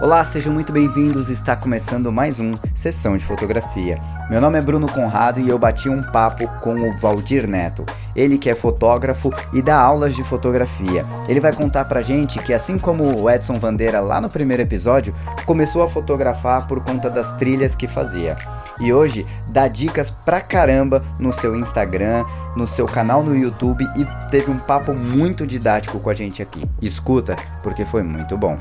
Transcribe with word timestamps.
Olá, 0.00 0.24
sejam 0.24 0.52
muito 0.52 0.72
bem-vindos. 0.72 1.28
Está 1.28 1.56
começando 1.56 2.12
mais 2.12 2.38
um 2.38 2.54
Sessão 2.72 3.16
de 3.16 3.24
Fotografia. 3.24 3.98
Meu 4.30 4.40
nome 4.40 4.56
é 4.56 4.62
Bruno 4.62 4.86
Conrado 4.86 5.40
e 5.40 5.48
eu 5.48 5.58
bati 5.58 5.88
um 5.88 6.04
papo 6.04 6.46
com 6.60 6.72
o 6.74 6.96
Valdir 6.98 7.48
Neto. 7.48 7.84
Ele 8.14 8.38
que 8.38 8.48
é 8.48 8.54
fotógrafo 8.54 9.32
e 9.52 9.60
dá 9.60 9.76
aulas 9.76 10.14
de 10.14 10.22
fotografia. 10.22 11.04
Ele 11.28 11.40
vai 11.40 11.52
contar 11.52 11.84
pra 11.86 12.00
gente 12.00 12.38
que 12.38 12.54
assim 12.54 12.78
como 12.78 13.22
o 13.22 13.28
Edson 13.28 13.58
Vandeira 13.58 13.98
lá 13.98 14.20
no 14.20 14.30
primeiro 14.30 14.62
episódio, 14.62 15.12
começou 15.44 15.82
a 15.82 15.90
fotografar 15.90 16.68
por 16.68 16.80
conta 16.84 17.10
das 17.10 17.32
trilhas 17.32 17.74
que 17.74 17.88
fazia. 17.88 18.36
E 18.80 18.92
hoje 18.92 19.26
dá 19.48 19.66
dicas 19.66 20.12
pra 20.12 20.40
caramba 20.40 21.02
no 21.18 21.32
seu 21.32 21.56
Instagram, 21.56 22.24
no 22.54 22.68
seu 22.68 22.86
canal 22.86 23.24
no 23.24 23.34
YouTube 23.34 23.84
e 23.96 24.06
teve 24.30 24.48
um 24.48 24.58
papo 24.60 24.94
muito 24.94 25.44
didático 25.44 25.98
com 25.98 26.08
a 26.08 26.14
gente 26.14 26.40
aqui. 26.40 26.64
Escuta, 26.80 27.34
porque 27.64 27.84
foi 27.84 28.04
muito 28.04 28.36
bom. 28.38 28.56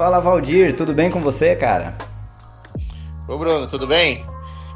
Fala 0.00 0.18
Valdir, 0.18 0.74
tudo 0.74 0.94
bem 0.94 1.10
com 1.10 1.20
você, 1.20 1.54
cara? 1.54 1.94
Ô 3.28 3.36
Bruno, 3.36 3.68
tudo 3.68 3.86
bem? 3.86 4.24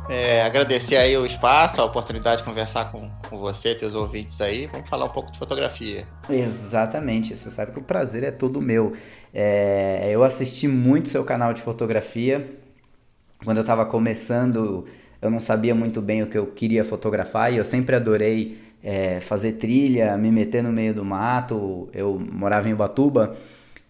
É, 0.07 0.43
agradecer 0.43 0.97
aí 0.97 1.17
o 1.17 1.25
espaço, 1.25 1.81
a 1.81 1.85
oportunidade 1.87 2.43
de 2.43 2.45
conversar 2.45 2.93
com, 2.93 3.11
com 3.31 3.39
você, 3.39 3.75
teus 3.75 3.95
ouvintes 3.95 4.39
aí. 4.43 4.67
Vamos 4.67 4.87
falar 4.87 5.07
um 5.07 5.09
pouco 5.09 5.33
de 5.33 5.39
fotografia. 5.39 6.07
Exatamente, 6.29 7.35
você 7.35 7.51
sabe 7.51 7.73
que 7.73 7.79
o 7.79 7.83
prazer 7.83 8.23
é 8.23 8.31
todo 8.31 8.61
meu. 8.61 8.93
É, 9.33 10.11
eu 10.11 10.23
assisti 10.23 10.69
muito 10.69 11.09
seu 11.09 11.25
canal 11.25 11.55
de 11.55 11.63
fotografia. 11.63 12.47
Quando 13.43 13.57
eu 13.57 13.63
estava 13.63 13.87
começando, 13.87 14.87
eu 15.23 15.31
não 15.31 15.41
sabia 15.41 15.75
muito 15.75 16.03
bem 16.03 16.23
o 16.23 16.27
que 16.27 16.37
eu 16.37 16.49
queria 16.49 16.85
fotografar 16.85 17.51
e 17.51 17.57
eu 17.57 17.65
sempre 17.65 17.97
adorei 17.97 18.59
é, 18.83 19.21
fazer 19.21 19.53
trilha, 19.53 20.19
me 20.19 20.31
meter 20.31 20.63
no 20.63 20.71
meio 20.71 20.93
do 20.93 21.03
mato. 21.03 21.89
Eu 21.95 22.21
morava 22.31 22.69
em 22.69 22.75
Ubatuba 22.75 23.35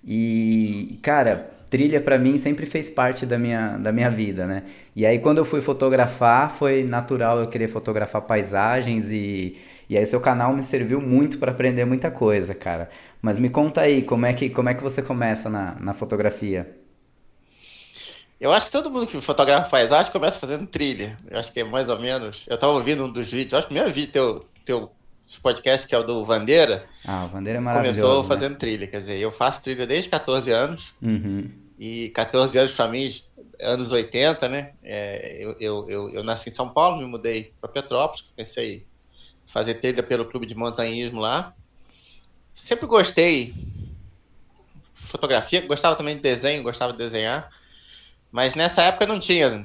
e, 0.07 0.99
cara, 1.03 1.51
trilha 1.71 2.01
para 2.01 2.19
mim 2.19 2.39
sempre 2.39 2.67
fez 2.67 2.89
parte 2.89 3.27
da 3.27 3.39
minha, 3.39 3.77
da 3.79 3.91
minha 3.91 4.11
vida, 4.11 4.47
né? 4.47 4.65
E 4.95 5.05
aí 5.05 5.19
quando 5.19 5.39
eu 5.39 5.45
fui 5.45 5.61
fotografar, 5.61 6.51
foi 6.51 6.85
natural 6.85 7.41
eu 7.41 7.49
querer 7.49 7.69
fotografar 7.69 8.23
paisagens 8.23 9.11
e, 9.11 9.57
e 9.89 9.97
aí 9.99 10.07
seu 10.07 10.21
canal 10.21 10.53
me 10.55 10.63
serviu 10.63 11.01
muito 11.01 11.39
para 11.39 11.51
aprender 11.51 11.85
muita 11.85 12.11
coisa, 12.11 12.55
cara. 12.55 12.89
Mas 13.21 13.39
me 13.39 13.49
conta 13.49 13.81
aí, 13.81 14.03
como 14.03 14.27
é 14.27 14.33
que, 14.33 14.51
como 14.51 14.69
é 14.69 14.75
que 14.75 14.83
você 14.83 15.03
começa 15.03 15.49
na, 15.49 15.75
na 15.81 15.95
fotografia? 15.95 16.77
Eu 18.41 18.53
acho 18.53 18.67
que 18.67 18.73
todo 18.73 18.91
mundo 18.91 19.07
que 19.07 19.21
fotografa 19.21 19.71
paisagem 19.71 20.13
começa 20.13 20.39
fazendo 20.39 20.67
trilha. 20.67 21.17
Eu 21.31 21.39
acho 21.39 21.51
que 21.51 21.61
é 21.61 21.65
mais 21.65 21.89
ou 21.89 21.99
menos. 21.99 22.45
Eu 22.47 22.57
estava 22.57 22.73
ouvindo 22.75 23.05
um 23.07 23.11
dos 23.11 23.31
vídeos, 23.31 23.55
acho 23.55 23.67
que 23.67 23.73
o 23.73 23.75
primeiro 23.75 23.93
vídeo 23.93 24.13
teu, 24.13 24.45
teu 24.65 24.93
podcast, 25.43 25.87
que 25.87 25.95
é 25.95 25.99
o 25.99 26.03
do 26.03 26.25
Vandeira. 26.25 26.87
Ah, 27.05 27.25
o 27.25 27.29
Vandeira 27.29 27.59
é 27.59 27.61
maravilhoso. 27.61 28.01
Começou 28.01 28.23
né? 28.23 28.29
fazendo 28.29 28.57
trilha, 28.57 28.87
quer 28.87 29.01
dizer, 29.01 29.19
eu 29.19 29.33
faço 29.33 29.63
trilha 29.63 29.87
desde 29.87 30.09
14 30.09 30.51
anos. 30.51 30.93
Uhum. 31.01 31.51
E 31.79 32.11
14 32.11 32.57
anos 32.59 32.73
para 32.73 32.89
mim, 32.89 33.13
anos 33.61 33.93
80, 33.93 34.49
né? 34.49 34.73
É, 34.83 35.39
eu, 35.41 35.57
eu, 35.59 35.89
eu, 35.89 36.11
eu, 36.11 36.23
nasci 36.23 36.51
em 36.51 36.53
São 36.53 36.69
Paulo, 36.69 36.99
me 36.99 37.07
mudei 37.07 37.53
para 37.61 37.69
Petrópolis, 37.71 38.23
comecei 38.23 38.87
a 39.49 39.53
fazer 39.53 39.75
trilha 39.75 40.03
pelo 40.03 40.27
clube 40.27 40.47
de 40.47 40.55
montanhismo 40.55 41.21
lá. 41.21 41.55
Sempre 42.53 42.87
gostei 42.87 43.55
fotografia, 44.95 45.61
gostava 45.67 45.97
também 45.97 46.17
de 46.17 46.23
desenho, 46.23 46.63
gostava 46.63 46.93
de 46.93 46.99
desenhar. 46.99 47.51
Mas 48.31 48.55
nessa 48.55 48.83
época 48.83 49.07
não 49.07 49.21
tinha 49.21 49.65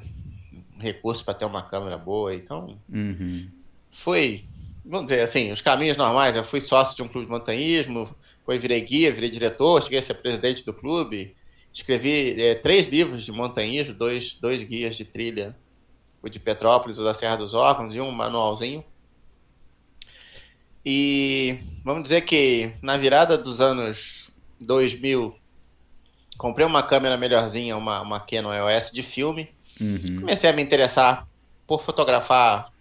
recurso 0.77 1.25
para 1.25 1.33
ter 1.33 1.45
uma 1.45 1.63
câmera 1.63 1.97
boa, 1.97 2.33
então 2.33 2.77
uhum. 2.87 3.49
foi 3.89 4.45
vamos 4.85 5.07
dizer 5.07 5.21
assim, 5.21 5.51
os 5.51 5.61
caminhos 5.61 5.97
normais. 5.97 6.35
Eu 6.35 6.43
fui 6.43 6.61
sócio 6.61 6.95
de 6.95 7.01
um 7.01 7.07
clube 7.07 7.25
de 7.25 7.31
montanhismo, 7.31 8.13
depois 8.39 8.61
virei 8.61 8.81
guia, 8.81 9.11
virei 9.11 9.29
diretor, 9.29 9.83
cheguei 9.83 9.99
a 9.99 10.01
ser 10.01 10.15
presidente 10.15 10.65
do 10.65 10.73
clube. 10.73 11.35
Escrevi 11.71 12.41
é, 12.41 12.55
três 12.55 12.89
livros 12.89 13.23
de 13.23 13.31
montanhismo, 13.31 13.93
dois, 13.93 14.33
dois 14.33 14.63
guias 14.63 14.95
de 14.95 15.05
trilha, 15.05 15.55
o 16.21 16.27
de 16.27 16.39
Petrópolis, 16.39 16.99
o 16.99 17.03
da 17.03 17.13
Serra 17.13 17.35
dos 17.35 17.53
Órgãos, 17.53 17.93
e 17.93 18.01
um 18.01 18.11
manualzinho. 18.11 18.83
E 20.83 21.59
vamos 21.83 22.03
dizer 22.03 22.21
que 22.21 22.73
na 22.81 22.97
virada 22.97 23.37
dos 23.37 23.61
anos 23.61 24.31
2000, 24.59 25.35
comprei 26.37 26.65
uma 26.65 26.81
câmera 26.81 27.17
melhorzinha, 27.17 27.77
uma, 27.77 28.01
uma 28.01 28.19
Canon 28.19 28.53
EOS 28.53 28.91
de 28.91 29.03
filme. 29.03 29.49
Uhum. 29.79 30.21
Comecei 30.21 30.49
a 30.49 30.53
me 30.53 30.61
interessar 30.61 31.27
por 31.67 31.83
fotografar 31.83 32.71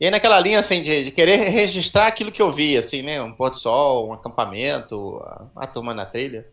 e 0.00 0.04
aí 0.04 0.10
naquela 0.10 0.38
linha, 0.38 0.60
assim, 0.60 0.82
de, 0.82 1.04
de, 1.04 1.10
querer 1.10 1.48
registrar 1.50 2.06
aquilo 2.06 2.30
que 2.30 2.40
eu 2.40 2.52
vi, 2.52 2.76
assim, 2.76 3.02
né? 3.02 3.20
Um 3.20 3.32
pôr 3.32 3.50
do 3.50 3.56
sol, 3.56 4.08
um 4.08 4.12
acampamento, 4.12 5.20
a, 5.24 5.46
a, 5.56 5.66
turma 5.66 5.92
na 5.92 6.06
trilha. 6.06 6.46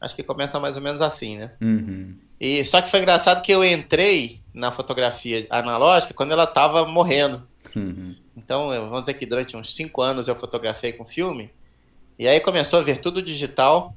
Acho 0.00 0.16
que 0.16 0.22
começa 0.22 0.58
mais 0.58 0.76
ou 0.76 0.82
menos 0.82 1.02
assim, 1.02 1.36
né? 1.36 1.52
Uhum. 1.60 2.16
E 2.40 2.64
só 2.64 2.80
que 2.80 2.90
foi 2.90 3.00
engraçado 3.00 3.42
que 3.42 3.52
eu 3.52 3.64
entrei 3.64 4.40
na 4.54 4.70
fotografia 4.70 5.46
analógica 5.50 6.14
quando 6.14 6.32
ela 6.32 6.44
estava 6.44 6.86
morrendo. 6.86 7.46
Uhum. 7.76 8.16
Então, 8.34 8.68
vamos 8.68 9.00
dizer 9.00 9.14
que 9.14 9.26
durante 9.26 9.56
uns 9.56 9.74
cinco 9.74 10.00
anos 10.00 10.26
eu 10.26 10.34
fotografei 10.34 10.92
com 10.92 11.04
filme. 11.04 11.50
E 12.18 12.26
aí 12.26 12.40
começou 12.40 12.78
a 12.78 12.82
ver 12.82 12.98
tudo 12.98 13.20
digital. 13.20 13.94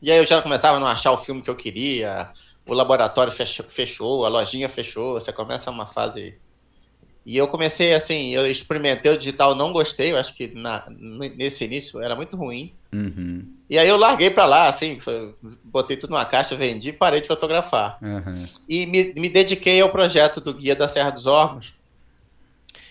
E 0.00 0.12
aí 0.12 0.18
eu 0.18 0.26
já 0.26 0.40
começava 0.40 0.76
a 0.76 0.80
não 0.80 0.86
achar 0.86 1.10
o 1.10 1.18
filme 1.18 1.42
que 1.42 1.50
eu 1.50 1.56
queria. 1.56 2.30
O 2.64 2.74
laboratório 2.74 3.32
fechou, 3.32 3.66
fechou 3.68 4.24
a 4.24 4.28
lojinha 4.28 4.68
fechou. 4.68 5.14
Você 5.14 5.32
começa 5.32 5.70
uma 5.70 5.86
fase 5.86 6.38
e 7.26 7.36
eu 7.36 7.48
comecei 7.48 7.92
assim, 7.92 8.28
eu 8.28 8.48
experimentei 8.48 9.10
o 9.10 9.18
digital, 9.18 9.52
não 9.52 9.72
gostei, 9.72 10.12
eu 10.12 10.16
acho 10.16 10.32
que 10.32 10.46
na, 10.54 10.84
nesse 10.88 11.64
início 11.64 12.00
era 12.00 12.14
muito 12.14 12.36
ruim. 12.36 12.72
Uhum. 12.92 13.44
E 13.68 13.76
aí 13.76 13.88
eu 13.88 13.96
larguei 13.96 14.30
para 14.30 14.46
lá, 14.46 14.68
assim, 14.68 14.96
botei 15.64 15.96
tudo 15.96 16.10
numa 16.10 16.24
caixa, 16.24 16.54
vendi 16.54 16.92
parei 16.92 17.20
de 17.20 17.26
fotografar. 17.26 17.98
Uhum. 18.00 18.46
E 18.68 18.86
me, 18.86 19.12
me 19.16 19.28
dediquei 19.28 19.80
ao 19.80 19.90
projeto 19.90 20.40
do 20.40 20.54
Guia 20.54 20.76
da 20.76 20.86
Serra 20.86 21.10
dos 21.10 21.26
Órgãos. 21.26 21.74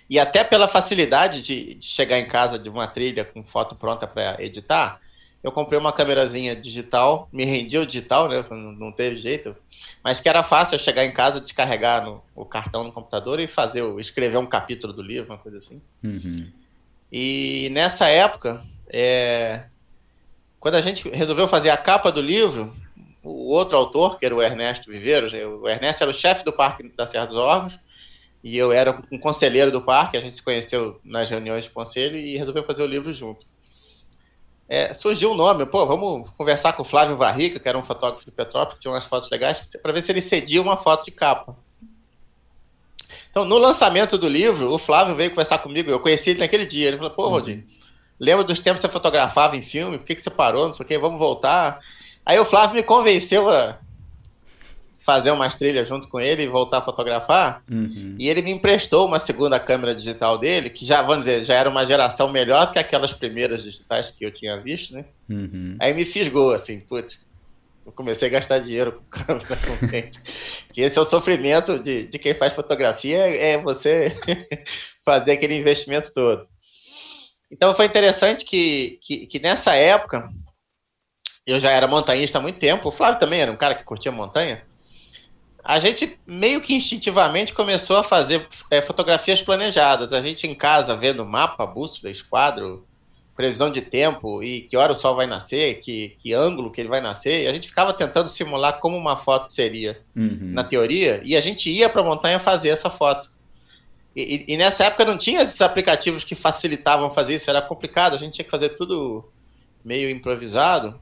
E 0.10 0.20
até 0.20 0.44
pela 0.44 0.68
facilidade 0.68 1.42
de, 1.42 1.76
de 1.76 1.86
chegar 1.86 2.20
em 2.20 2.26
casa 2.26 2.60
de 2.60 2.70
uma 2.70 2.88
trilha 2.88 3.24
com 3.24 3.42
foto 3.42 3.74
pronta 3.74 4.06
para 4.06 4.36
editar, 4.44 5.00
eu 5.46 5.52
comprei 5.52 5.78
uma 5.78 5.94
câmerazinha 5.94 6.56
digital, 6.56 7.30
me 7.32 7.46
rendi 7.46 7.78
o 7.78 7.86
digital, 7.86 8.28
né? 8.28 8.44
Não, 8.50 8.72
não, 8.72 8.92
teve 8.92 9.20
jeito. 9.20 9.56
Mas 10.04 10.20
que 10.20 10.28
era 10.28 10.42
fácil 10.42 10.74
eu 10.74 10.80
chegar 10.80 11.06
em 11.06 11.12
casa, 11.12 11.40
descarregar 11.40 12.04
no, 12.04 12.24
o 12.36 12.44
cartão 12.44 12.84
no 12.84 12.92
computador 12.92 13.40
e 13.40 13.48
fazer, 13.48 13.84
escrever 14.00 14.38
um 14.38 14.48
capítulo 14.48 14.92
do 14.92 15.04
livro, 15.04 15.32
uma 15.32 15.38
coisa 15.38 15.60
assim. 15.60 15.80
Uhum. 16.04 16.48
E 17.12 17.70
nessa 17.72 18.08
época, 18.08 18.66
é, 18.90 19.66
quando 20.60 20.76
a 20.76 20.82
gente 20.82 21.08
resolveu 21.10 21.48
fazer 21.48 21.70
a 21.70 21.78
capa 21.78 22.12
do 22.12 22.22
livro, 22.22 22.76
o 23.22 23.52
outro 23.52 23.78
autor, 23.78 24.18
que 24.18 24.26
era 24.26 24.34
o 24.34 24.42
Ernesto 24.42 24.90
Viveiros, 24.90 25.32
o 25.32 25.70
Ernesto 25.70 26.02
era 26.02 26.10
o 26.10 26.16
chefe 26.16 26.44
do 26.44 26.52
Parque 26.52 26.92
da 26.98 27.06
Serra 27.06 27.28
dos 27.28 27.38
Órgãos, 27.38 27.78
e 28.44 28.58
eu 28.58 28.72
era 28.72 29.00
um 29.12 29.20
conselheiro 29.20 29.72
do 29.72 29.84
parque, 29.84 30.18
a 30.18 30.20
gente 30.20 30.38
se 30.38 30.42
conheceu 30.42 31.00
nas 31.04 31.30
reuniões 31.30 31.66
de 31.66 31.70
conselho 31.70 32.18
e 32.18 32.36
resolveu 32.36 32.64
fazer 32.64 32.82
o 32.82 32.88
livro 32.88 33.14
junto 33.14 33.46
é, 34.68 34.94
surgiu 34.94 35.32
um 35.32 35.36
nome, 35.36 35.66
pô, 35.66 35.86
vamos 35.86 36.30
conversar 36.32 36.74
com 36.74 36.82
o 36.82 36.86
Flávio 36.86 37.16
Varrica, 37.16 37.60
que 37.60 37.70
era 37.70 37.78
um 37.78 37.84
fotógrafo 37.84 38.26
de 38.26 38.32
Petrópolis, 38.32 38.76
que 38.76 38.82
tinha 38.82 38.92
umas 38.92 39.06
fotos 39.06 39.30
legais, 39.30 39.62
para 39.82 39.92
ver 39.92 40.02
se 40.02 40.12
ele 40.12 40.22
cedia 40.22 40.62
uma 40.62 40.76
foto 40.76 41.06
de 41.06 41.12
capa. 41.12 41.56
Então, 43.30 43.46
no 43.46 43.58
lançamento 43.58 44.18
do 44.18 44.28
livro, 44.28 44.72
o 44.72 44.78
Flávio 44.78 45.14
veio 45.14 45.30
conversar 45.30 45.60
comigo, 45.60 45.92
eu 45.92 46.00
conheci 46.00 46.32
ele 46.32 46.40
naquele 46.40 46.66
dia, 46.66 46.88
ele 46.88 46.98
falou, 46.98 47.12
pô, 47.12 47.30
Rodinho, 47.30 47.64
lembra 48.20 48.44
dos 48.44 48.60
tempos 48.60 48.82
que 48.82 48.88
você 48.88 48.92
fotografava 48.92 49.56
em 49.56 49.62
filme, 49.62 49.98
por 49.98 50.06
que, 50.06 50.16
que 50.16 50.22
você 50.22 50.30
parou, 50.30 50.66
não 50.66 50.74
sei 50.74 50.84
o 50.84 50.88
que, 50.88 50.98
vamos 50.98 51.20
voltar. 51.20 51.80
Aí 52.26 52.40
o 52.40 52.46
Flávio 52.46 52.76
me 52.76 52.84
convenceu 52.84 53.50
a 53.50 53.78
fazer 55.06 55.30
umas 55.30 55.54
trilhas 55.54 55.88
junto 55.88 56.08
com 56.08 56.20
ele 56.20 56.44
e 56.44 56.48
voltar 56.48 56.80
a 56.80 56.82
fotografar. 56.82 57.64
Uhum. 57.70 58.16
E 58.18 58.28
ele 58.28 58.42
me 58.42 58.50
emprestou 58.50 59.06
uma 59.06 59.20
segunda 59.20 59.60
câmera 59.60 59.94
digital 59.94 60.36
dele, 60.36 60.72
que 60.72 60.84
já, 60.84 61.04
vamos 61.04 61.26
dizer, 61.26 61.46
já 61.46 61.54
era 61.54 61.70
uma 61.70 61.86
geração 61.86 62.32
melhor 62.32 62.66
do 62.66 62.74
que 62.74 62.80
aquelas 62.80 63.14
primeiras 63.14 63.62
digitais 63.62 64.10
que 64.10 64.26
eu 64.26 64.32
tinha 64.32 64.60
visto, 64.60 64.96
né? 64.96 65.06
Uhum. 65.30 65.78
Aí 65.80 65.94
me 65.94 66.04
fisgou, 66.06 66.52
assim, 66.52 66.80
putz. 66.80 67.24
Eu 67.86 67.92
comecei 67.92 68.28
a 68.28 68.32
gastar 68.32 68.58
dinheiro 68.58 68.94
com 68.94 69.04
câmera 69.08 69.46
com 69.46 69.88
que 70.74 70.82
esse 70.82 70.98
é 70.98 71.02
o 71.02 71.06
sofrimento 71.06 71.78
de, 71.78 72.08
de 72.08 72.18
quem 72.18 72.34
faz 72.34 72.52
fotografia, 72.52 73.20
é 73.20 73.60
você 73.60 74.12
fazer 75.06 75.34
aquele 75.34 75.56
investimento 75.56 76.12
todo. 76.12 76.48
Então 77.52 77.76
foi 77.76 77.86
interessante 77.86 78.44
que, 78.44 78.98
que, 79.04 79.28
que 79.28 79.40
nessa 79.40 79.76
época 79.76 80.28
eu 81.46 81.60
já 81.60 81.70
era 81.70 81.88
montanhista 81.88 82.40
há 82.40 82.42
muito 82.42 82.58
tempo. 82.58 82.90
O 82.90 82.92
Flávio 82.92 83.20
também 83.20 83.40
era 83.40 83.52
um 83.52 83.56
cara 83.56 83.76
que 83.76 83.84
curtia 83.84 84.12
montanha 84.12 84.64
a 85.66 85.80
gente 85.80 86.20
meio 86.28 86.62
que 86.62 86.76
instintivamente 86.76 87.52
começou 87.52 87.98
a 87.98 88.04
fazer 88.04 88.48
é, 88.70 88.84
fotografias 88.84 89.42
planejadas. 89.42 90.14
A 90.14 90.22
gente 90.22 90.46
em 90.46 90.54
casa 90.54 90.96
vendo 90.96 91.26
mapa, 91.26 91.66
bússola, 91.66 92.12
esquadro, 92.12 92.86
previsão 93.36 93.72
de 93.72 93.82
tempo 93.82 94.44
e 94.44 94.62
que 94.62 94.78
hora 94.78 94.92
o 94.92 94.96
sol 94.96 95.16
vai 95.16 95.26
nascer, 95.26 95.80
que, 95.80 96.16
que 96.20 96.34
ângulo 96.34 96.72
que 96.72 96.80
ele 96.80 96.88
vai 96.88 97.02
nascer. 97.02 97.44
E 97.44 97.48
a 97.48 97.52
gente 97.54 97.68
ficava 97.68 97.92
tentando 97.94 98.30
simular 98.30 98.80
como 98.80 98.96
uma 98.96 99.18
foto 99.18 99.50
seria 99.50 100.00
uhum. 100.16 100.52
na 100.54 100.64
teoria 100.64 101.20
e 101.26 101.36
a 101.36 101.42
gente 101.42 101.68
ia 101.72 101.90
para 101.90 102.02
a 102.02 102.06
montanha 102.06 102.38
fazer 102.38 102.70
essa 102.70 102.92
foto. 102.92 103.32
E, 104.16 104.46
e, 104.48 104.54
e, 104.54 104.58
nessa 104.58 104.84
época 104.86 105.04
não 105.04 105.18
tinha 105.18 105.42
esses 105.42 105.60
aplicativos 105.62 106.24
que 106.24 106.36
facilitavam 106.36 107.10
fazer 107.10 107.36
isso, 107.36 107.50
era 107.50 107.62
complicado, 107.62 108.14
a 108.14 108.18
gente 108.18 108.36
tinha 108.36 108.46
que 108.46 108.52
fazer 108.52 108.70
tudo 108.70 109.30
meio 109.84 110.12
improvisado. 110.12 111.02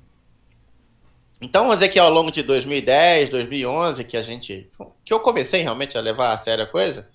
Então, 1.43 1.63
vamos 1.63 1.79
dizer 1.79 1.89
que 1.89 1.99
ao 1.99 2.09
longo 2.09 2.31
de 2.31 2.41
2010, 2.41 3.29
2011, 3.29 4.05
que 4.05 4.15
a 4.15 4.23
gente, 4.23 4.69
que 5.03 5.13
eu 5.13 5.19
comecei 5.19 5.61
realmente 5.61 5.97
a 5.97 6.01
levar 6.01 6.31
a 6.31 6.37
sério 6.37 6.63
a 6.63 6.67
coisa, 6.67 7.09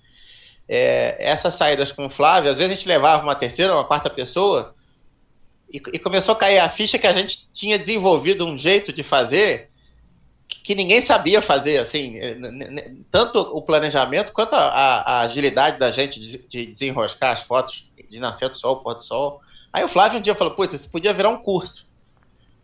é, 0.67 1.17
essas 1.19 1.55
saídas 1.55 1.91
com 1.91 2.05
o 2.05 2.09
Flávio, 2.11 2.51
às 2.51 2.59
vezes 2.59 2.71
a 2.71 2.75
gente 2.75 2.87
levava 2.87 3.23
uma 3.23 3.33
terceira, 3.33 3.73
uma 3.73 3.83
quarta 3.83 4.07
pessoa, 4.07 4.75
e, 5.73 5.77
e, 5.77 5.97
começou 5.97 6.33
a 6.33 6.37
cair 6.37 6.59
a 6.59 6.69
ficha 6.69 6.99
que 6.99 7.07
a 7.07 7.11
gente 7.11 7.49
tinha 7.53 7.77
desenvolvido 7.79 8.45
um 8.45 8.55
jeito 8.55 8.93
de 8.93 9.01
fazer 9.01 9.71
que, 10.47 10.61
que 10.61 10.75
ninguém 10.75 11.01
sabia 11.01 11.41
fazer, 11.41 11.79
assim, 11.79 12.15
tanto 13.09 13.39
o 13.39 13.61
planejamento 13.63 14.31
quanto 14.31 14.53
a, 14.53 14.67
a 15.01 15.21
agilidade 15.21 15.79
da 15.79 15.91
gente 15.91 16.19
de, 16.19 16.37
de, 16.47 16.65
desenroscar 16.67 17.33
as 17.33 17.43
fotos 17.43 17.89
de 18.09 18.19
nascer 18.19 18.49
do 18.49 18.57
sol, 18.57 18.77
pôr 18.77 18.93
do 18.93 19.03
sol. 19.03 19.41
Aí 19.73 19.83
o 19.83 19.87
Flávio 19.87 20.19
um 20.19 20.21
dia 20.21 20.35
falou, 20.35 20.53
putz, 20.53 20.73
isso 20.73 20.89
podia 20.89 21.13
virar 21.13 21.29
um 21.29 21.41
curso. 21.41 21.88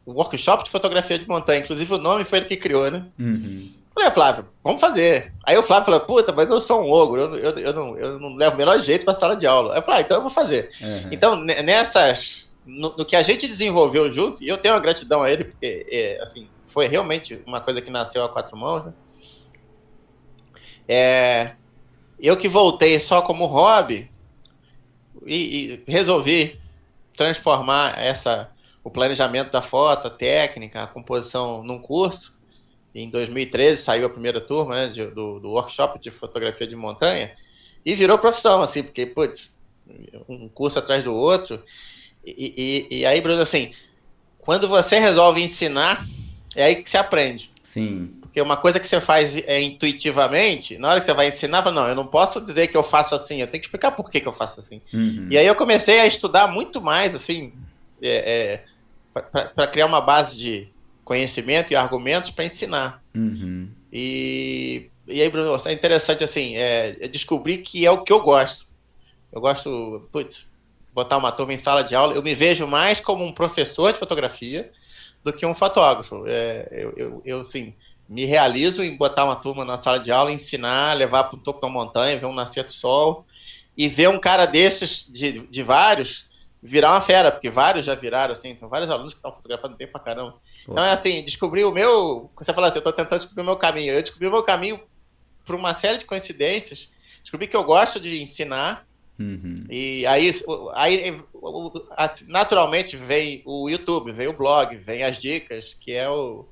Workshop 0.06 0.64
de 0.64 0.70
fotografia 0.70 1.18
de 1.18 1.28
montanha. 1.28 1.60
Inclusive 1.60 1.94
o 1.94 1.98
nome 1.98 2.24
foi 2.24 2.40
ele 2.40 2.48
que 2.48 2.58
criou, 2.58 2.90
né? 2.90 3.06
Uhum. 3.20 3.72
Falei, 3.94 4.12
Flávio, 4.12 4.46
vamos 4.62 4.82
fazer. 4.82 5.34
Aí 5.44 5.58
o 5.58 5.64
Flávio 5.64 5.86
falou, 5.86 6.02
puta, 6.02 6.34
mas 6.34 6.50
eu 6.50 6.60
sou 6.60 6.84
um 6.84 6.92
ogro, 6.92 7.22
eu, 7.22 7.36
eu, 7.38 7.60
eu, 7.60 7.74
não, 7.74 7.98
eu 7.98 8.20
não 8.20 8.36
levo 8.36 8.56
o 8.56 8.58
melhor 8.58 8.80
jeito 8.82 9.06
para 9.06 9.16
sala 9.16 9.38
de 9.38 9.48
aula. 9.48 9.74
Aí 9.74 9.80
eu 9.80 9.84
falei, 9.84 10.02
ah, 10.02 10.04
então 10.04 10.18
eu 10.18 10.22
vou 10.22 10.30
fazer. 10.30 10.70
Uhum. 10.82 11.10
Então, 11.12 11.36
nessas, 11.38 12.52
no, 12.66 12.94
no, 12.98 13.06
que 13.06 13.16
a 13.16 13.24
gente 13.24 13.48
desenvolveu 13.48 14.12
junto, 14.12 14.44
e 14.44 14.50
eu 14.50 14.58
tenho 14.58 14.74
uma 14.74 14.82
gratidão 14.82 15.24
a 15.24 15.32
ele, 15.32 15.46
porque, 15.46 15.88
é, 15.90 16.22
assim, 16.22 16.50
foi 16.68 16.88
realmente 16.88 17.42
uma 17.46 17.62
coisa 17.62 17.82
que 17.82 17.90
nasceu 17.90 18.22
a 18.22 18.30
quatro 18.30 18.58
mãos, 18.58 18.84
né? 18.84 18.94
É, 20.88 21.52
eu 22.20 22.36
que 22.36 22.50
voltei 22.50 23.00
só 23.00 23.22
como 23.22 23.46
hobby 23.46 24.12
e, 25.26 25.82
e 25.88 25.92
resolvi 25.92 26.60
transformar 27.16 27.98
essa 27.98 28.52
o 28.86 28.92
planejamento 28.92 29.52
da 29.52 29.64
foto, 29.64 30.08
a 30.08 30.12
técnica, 30.12 30.84
a 30.84 30.88
composição 30.88 31.64
num 31.64 31.80
curso 31.80 32.38
em 32.94 33.10
2013 33.10 33.82
saiu 33.82 34.06
a 34.06 34.10
primeira 34.12 34.40
turma 34.40 34.76
né, 34.76 34.88
de, 34.90 35.08
do, 35.08 35.40
do, 35.40 35.50
workshop 35.50 36.00
de 36.00 36.12
fotografia 36.12 36.68
de 36.68 36.76
montanha 36.76 37.36
e 37.84 37.96
virou 37.96 38.20
profissão, 38.20 38.62
assim, 38.62 38.84
porque, 38.84 39.08
putz, 39.08 39.52
um 40.30 40.48
curso 40.48 40.78
atrás 40.78 41.04
do 41.04 41.16
outro. 41.16 41.64
E, 42.24 42.86
e, 42.92 43.00
e, 43.00 43.06
aí, 43.08 43.20
Bruno, 43.22 43.42
assim, 43.42 43.74
quando 44.38 44.68
você 44.68 45.00
resolve 45.00 45.42
ensinar, 45.42 46.06
é 46.56 46.66
aí 46.66 46.76
que 46.76 46.88
você 46.88 46.98
aprende. 46.98 47.50
Sim. 47.64 48.14
Porque 48.22 48.40
uma 48.40 48.56
coisa 48.56 48.80
que 48.80 48.88
você 48.88 49.02
faz 49.02 49.36
é, 49.36 49.60
intuitivamente, 49.62 50.78
na 50.78 50.92
hora 50.92 51.00
que 51.00 51.08
você 51.08 51.14
vai 51.14 51.30
ensinar, 51.30 51.64
fala, 51.64 51.76
não, 51.76 51.90
eu 51.90 51.96
não 51.96 52.06
posso 52.06 52.40
dizer 52.40 52.68
que 52.68 52.78
eu 52.78 52.84
faço 52.84 53.16
assim, 53.16 53.42
eu 53.42 53.48
tenho 53.48 53.62
que 53.62 53.68
explicar 53.68 53.92
por 53.92 54.12
que, 54.12 54.22
que 54.22 54.28
eu 54.28 54.34
faço 54.34 54.60
assim. 54.60 54.80
Uhum. 54.94 55.28
E 55.32 55.38
aí 55.40 55.48
eu 55.48 55.56
comecei 55.56 56.00
a 56.00 56.06
estudar 56.06 56.48
muito 56.48 56.80
mais, 56.80 57.16
assim, 57.16 57.52
é, 58.02 58.10
é, 58.10 58.75
para 59.22 59.68
criar 59.68 59.86
uma 59.86 60.02
base 60.02 60.38
de, 60.38 60.70
conhecimento 61.06 61.72
e 61.72 61.76
argumentos 61.76 62.32
para 62.32 62.46
ensinar. 62.46 63.02
Uhum. 63.14 63.70
E, 63.94 64.90
e 65.08 65.22
aí, 65.22 65.30
Bruno, 65.30 65.56
é 65.64 65.72
interessante 65.72 66.24
assim, 66.24 66.58
é, 66.58 66.98
é, 67.00 67.08
descobrir 67.08 67.60
que 67.60 67.86
é 67.86 67.92
o 67.92 68.04
que 68.04 68.12
eu 68.12 68.20
gosto. 68.20 68.68
Eu 69.32 69.40
gosto, 69.40 70.10
putz, 70.12 70.50
botar 70.92 71.18
uma 71.18 71.32
turma 71.32 71.54
em 71.54 71.58
sala 71.58 71.84
de 71.84 71.96
aula. 71.96 72.16
Eu 72.16 72.24
me 72.24 72.34
vejo 72.34 72.68
mais 72.68 73.00
como 73.00 73.24
um 73.24 73.32
professor 73.32 73.94
de 73.94 74.00
fotografia 74.00 74.72
do 75.24 75.32
que 75.32 75.46
um 75.46 75.54
fotógrafo. 75.54 76.24
É, 76.26 76.68
eu, 76.72 76.94
eu, 76.98 77.22
eu, 77.24 77.42
assim, 77.42 77.74
me 78.10 78.26
realizo 78.26 78.84
em 78.84 78.98
botar 78.98 79.26
uma 79.26 79.36
turma 79.36 79.64
na 79.64 79.78
sala 79.78 80.00
de 80.00 80.12
aula, 80.12 80.32
ensinar, 80.32 80.98
levar 80.98 81.26
para 81.26 81.38
o 81.38 81.42
topo 81.42 81.62
da 81.62 81.70
montanha, 81.70 82.18
ver 82.18 82.26
um 82.26 82.34
nascer 82.34 82.64
do 82.64 82.74
sol 82.74 83.26
e 83.78 83.88
ver 83.88 84.10
um 84.10 84.20
cara 84.20 84.46
desses, 84.46 85.06
de, 85.12 85.46
de 85.48 85.62
vários, 85.62 86.26
virar 86.66 86.92
uma 86.94 87.02
fera, 87.02 87.32
porque 87.32 87.50
vários 87.50 87.86
já 87.86 87.94
viraram, 87.94 88.34
assim, 88.34 88.56
tem 88.56 88.68
vários 88.68 88.90
alunos 88.90 89.14
que 89.14 89.20
estão 89.20 89.32
fotografando 89.32 89.78
bem 89.78 89.88
pra 89.88 90.00
caramba. 90.00 90.32
Pô. 90.66 90.72
Então 90.72 90.84
é 90.84 90.92
assim, 90.92 91.24
descobri 91.24 91.64
o 91.64 91.72
meu. 91.72 92.32
Você 92.38 92.54
fala 92.54 92.68
assim, 92.68 92.80
eu 92.80 92.84
tô 92.84 92.92
tentando 92.92 93.20
descobrir 93.20 93.44
o 93.44 93.46
meu 93.46 93.56
caminho. 93.56 93.94
Eu 93.94 94.02
descobri 94.02 94.28
o 94.28 94.32
meu 94.32 94.44
caminho 94.44 94.80
por 95.46 95.56
uma 95.56 95.74
série 95.74 96.00
de 96.00 96.06
coincidências. 96.06 96.90
Descobri 97.22 97.48
que 97.48 97.56
eu 97.56 97.64
gosto 97.64 98.00
de 98.00 98.22
ensinar. 98.22 98.88
Uhum. 99.18 99.64
E 99.70 100.06
aí, 100.08 100.32
aí 100.74 101.24
naturalmente 102.28 102.98
vem 102.98 103.42
o 103.46 103.70
YouTube, 103.70 104.12
vem 104.12 104.28
o 104.28 104.34
blog, 104.34 104.76
vem 104.76 105.04
as 105.04 105.18
dicas, 105.18 105.78
que 105.80 105.94
é 105.94 106.10
o 106.10 106.46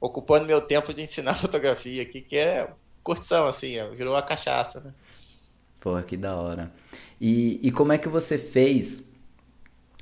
ocupando 0.00 0.46
meu 0.46 0.60
tempo 0.60 0.92
de 0.92 1.02
ensinar 1.02 1.34
fotografia 1.38 2.02
aqui, 2.02 2.20
que 2.20 2.36
é 2.36 2.68
curtição, 3.02 3.46
assim, 3.46 3.76
virou 3.94 4.16
a 4.16 4.22
cachaça, 4.22 4.80
né? 4.80 4.92
Pô, 5.78 6.00
que 6.02 6.16
da 6.16 6.34
hora. 6.34 6.72
E, 7.20 7.60
e 7.62 7.70
como 7.70 7.92
é 7.92 7.98
que 7.98 8.08
você 8.08 8.36
fez 8.36 9.05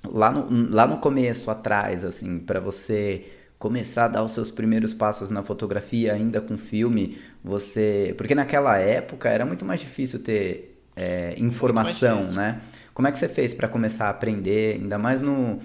lá 0.05 0.31
no, 0.31 0.75
lá 0.75 0.87
no 0.87 0.99
começo, 0.99 1.51
atrás, 1.51 2.05
assim, 2.05 2.39
para 2.39 2.61
você 2.61 3.27
começar 3.59 4.06
a 4.06 4.09
dar 4.09 4.23
os 4.23 4.33
seus 4.33 4.51
primeiros 4.51 4.93
passos 4.93 5.31
na 5.31 5.43
fotografia 5.43 6.12
ainda 6.12 6.41
com 6.41 6.59
filme, 6.59 7.19
você. 7.43 8.15
Porque 8.17 8.35
naquela 8.35 8.79
época 8.79 9.29
era 9.29 9.47
muito 9.47 9.65
mais 9.65 9.81
difícil 9.81 10.23
ter 10.23 10.83
é, 10.97 11.35
informação, 11.39 12.23
né? 12.33 12.61
Como 12.93 13.09
é 13.09 13.12
que 13.12 13.19
você 13.19 13.29
fez 13.29 13.55
para 13.55 13.67
começar 13.67 14.06
a 14.06 14.11
aprender, 14.11 14.77
ainda 14.77 14.99
mais 14.99 15.21
no, 15.21 15.59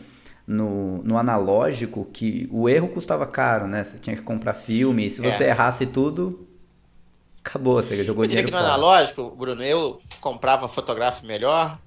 no, 0.47 1.03
no, 1.03 1.17
analógico, 1.17 2.05
que 2.11 2.47
o 2.51 2.67
erro 2.67 2.87
custava 2.87 3.25
caro, 3.25 3.67
né? 3.67 3.83
Você 3.83 3.99
tinha 3.99 4.15
que 4.15 4.21
comprar 4.21 4.53
filme, 4.55 5.05
e 5.05 5.09
se 5.09 5.21
você 5.21 5.43
é. 5.43 5.49
errasse 5.49 5.85
tudo, 5.85 6.47
acabou, 7.43 7.75
você 7.75 8.03
jogou 8.03 8.23
eu 8.23 8.27
dinheiro 8.27 8.47
que 8.47 8.53
no 8.53 8.59
analógico, 8.59 9.29
Bruno, 9.37 9.63
eu 9.63 10.01
comprava 10.19 10.67
fotográfico 10.67 11.27
melhor, 11.27 11.77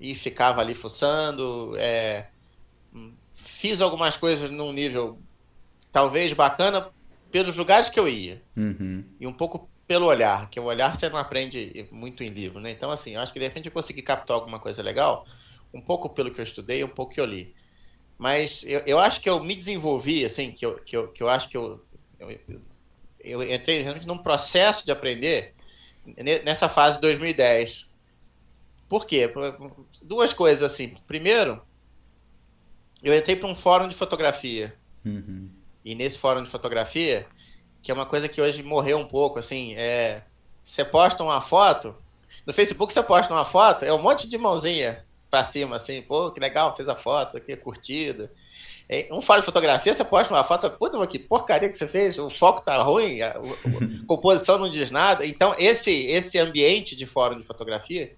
e 0.00 0.14
ficava 0.14 0.60
ali 0.60 0.74
fuçando. 0.74 1.74
É, 1.76 2.28
fiz 3.34 3.80
algumas 3.80 4.16
coisas 4.16 4.50
num 4.50 4.72
nível 4.72 5.18
talvez 5.92 6.32
bacana 6.32 6.90
pelos 7.30 7.56
lugares 7.56 7.88
que 7.88 7.98
eu 7.98 8.08
ia. 8.08 8.42
Uhum. 8.56 9.04
E 9.18 9.26
um 9.26 9.32
pouco 9.32 9.68
pelo 9.86 10.06
olhar, 10.06 10.50
que 10.50 10.60
o 10.60 10.64
olhar 10.64 10.96
você 10.96 11.08
não 11.08 11.18
aprende 11.18 11.88
muito 11.90 12.22
em 12.22 12.28
livro, 12.28 12.60
né? 12.60 12.70
Então, 12.70 12.90
assim, 12.90 13.14
eu 13.14 13.20
acho 13.20 13.32
que 13.32 13.38
de 13.38 13.46
repente 13.46 13.66
eu 13.66 13.72
consegui 13.72 14.02
captar 14.02 14.36
alguma 14.36 14.58
coisa 14.58 14.82
legal, 14.82 15.26
um 15.72 15.80
pouco 15.80 16.10
pelo 16.10 16.30
que 16.30 16.40
eu 16.40 16.44
estudei, 16.44 16.84
um 16.84 16.88
pouco 16.88 17.14
que 17.14 17.20
eu 17.20 17.24
li. 17.24 17.54
Mas 18.18 18.62
eu, 18.64 18.80
eu 18.86 18.98
acho 18.98 19.20
que 19.20 19.30
eu 19.30 19.42
me 19.42 19.54
desenvolvi, 19.54 20.24
assim, 20.24 20.52
que 20.52 20.66
eu, 20.66 20.76
que 20.80 20.96
eu, 20.96 21.08
que 21.08 21.22
eu 21.22 21.28
acho 21.28 21.48
que 21.48 21.56
eu, 21.56 21.82
eu, 22.18 22.38
eu 23.20 23.42
entrei 23.42 23.80
realmente 23.80 24.06
num 24.06 24.18
processo 24.18 24.84
de 24.84 24.92
aprender 24.92 25.54
nessa 26.44 26.68
fase 26.68 26.96
de 26.96 27.02
2010, 27.02 27.87
por 28.88 29.06
quê? 29.06 29.30
Duas 30.02 30.32
coisas 30.32 30.62
assim. 30.62 30.94
Primeiro, 31.06 31.60
eu 33.02 33.14
entrei 33.16 33.36
para 33.36 33.48
um 33.48 33.54
fórum 33.54 33.88
de 33.88 33.94
fotografia. 33.94 34.74
Uhum. 35.04 35.50
E 35.84 35.94
nesse 35.94 36.18
fórum 36.18 36.42
de 36.42 36.50
fotografia, 36.50 37.26
que 37.82 37.90
é 37.90 37.94
uma 37.94 38.06
coisa 38.06 38.28
que 38.28 38.40
hoje 38.40 38.62
morreu 38.62 38.98
um 38.98 39.06
pouco, 39.06 39.38
assim, 39.38 39.74
é. 39.76 40.22
Você 40.62 40.84
posta 40.84 41.22
uma 41.22 41.40
foto. 41.40 41.96
No 42.46 42.52
Facebook 42.52 42.92
você 42.92 43.02
posta 43.02 43.32
uma 43.32 43.44
foto, 43.44 43.84
é 43.84 43.92
um 43.92 44.00
monte 44.00 44.28
de 44.28 44.36
mãozinha 44.36 45.04
para 45.30 45.44
cima, 45.44 45.76
assim, 45.76 46.02
pô, 46.02 46.30
que 46.30 46.40
legal, 46.40 46.74
fez 46.74 46.88
a 46.88 46.94
foto, 46.94 47.40
que 47.40 47.56
curtida. 47.56 48.30
Um 49.10 49.20
fórum 49.20 49.40
de 49.40 49.46
fotografia, 49.46 49.92
você 49.92 50.04
posta 50.04 50.32
uma 50.32 50.44
foto, 50.44 50.70
puta, 50.70 51.06
que 51.06 51.18
porcaria 51.18 51.68
que 51.68 51.76
você 51.76 51.86
fez, 51.86 52.18
o 52.18 52.30
foco 52.30 52.62
tá 52.62 52.82
ruim, 52.82 53.20
a, 53.20 53.32
a, 53.32 53.36
a 53.36 53.40
composição 54.06 54.58
não 54.58 54.70
diz 54.70 54.90
nada. 54.90 55.26
Então, 55.26 55.54
esse, 55.58 56.06
esse 56.06 56.38
ambiente 56.38 56.96
de 56.96 57.06
fórum 57.06 57.38
de 57.38 57.46
fotografia 57.46 58.14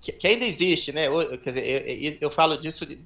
que, 0.00 0.12
que, 0.12 0.26
ainda 0.26 0.44
existe, 0.44 0.92
né? 0.92 1.08
Eu, 1.08 1.38
quer 1.38 1.50
dizer, 1.50 2.02
eu, 2.02 2.18
eu 2.22 2.30
falo 2.30 2.56
disso 2.56 2.84
em 2.84 3.04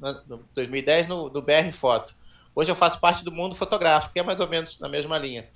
2010 0.54 1.08
no, 1.08 1.28
no 1.28 1.42
BR 1.42 1.72
Foto. 1.72 2.14
Hoje 2.54 2.70
eu 2.70 2.76
faço 2.76 3.00
parte 3.00 3.24
do 3.24 3.32
mundo 3.32 3.54
fotográfico, 3.54 4.12
que 4.12 4.20
é 4.20 4.22
mais 4.22 4.38
ou 4.38 4.48
menos 4.48 4.78
na 4.78 4.88
mesma 4.88 5.18
linha. 5.18 5.48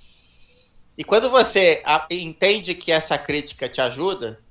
E 0.97 1.03
quando 1.03 1.29
você 1.29 1.81
entende 2.09 2.75
que 2.75 2.91
essa 2.91 3.17
crítica 3.17 3.69
te 3.69 3.79
ajuda, 3.79 4.41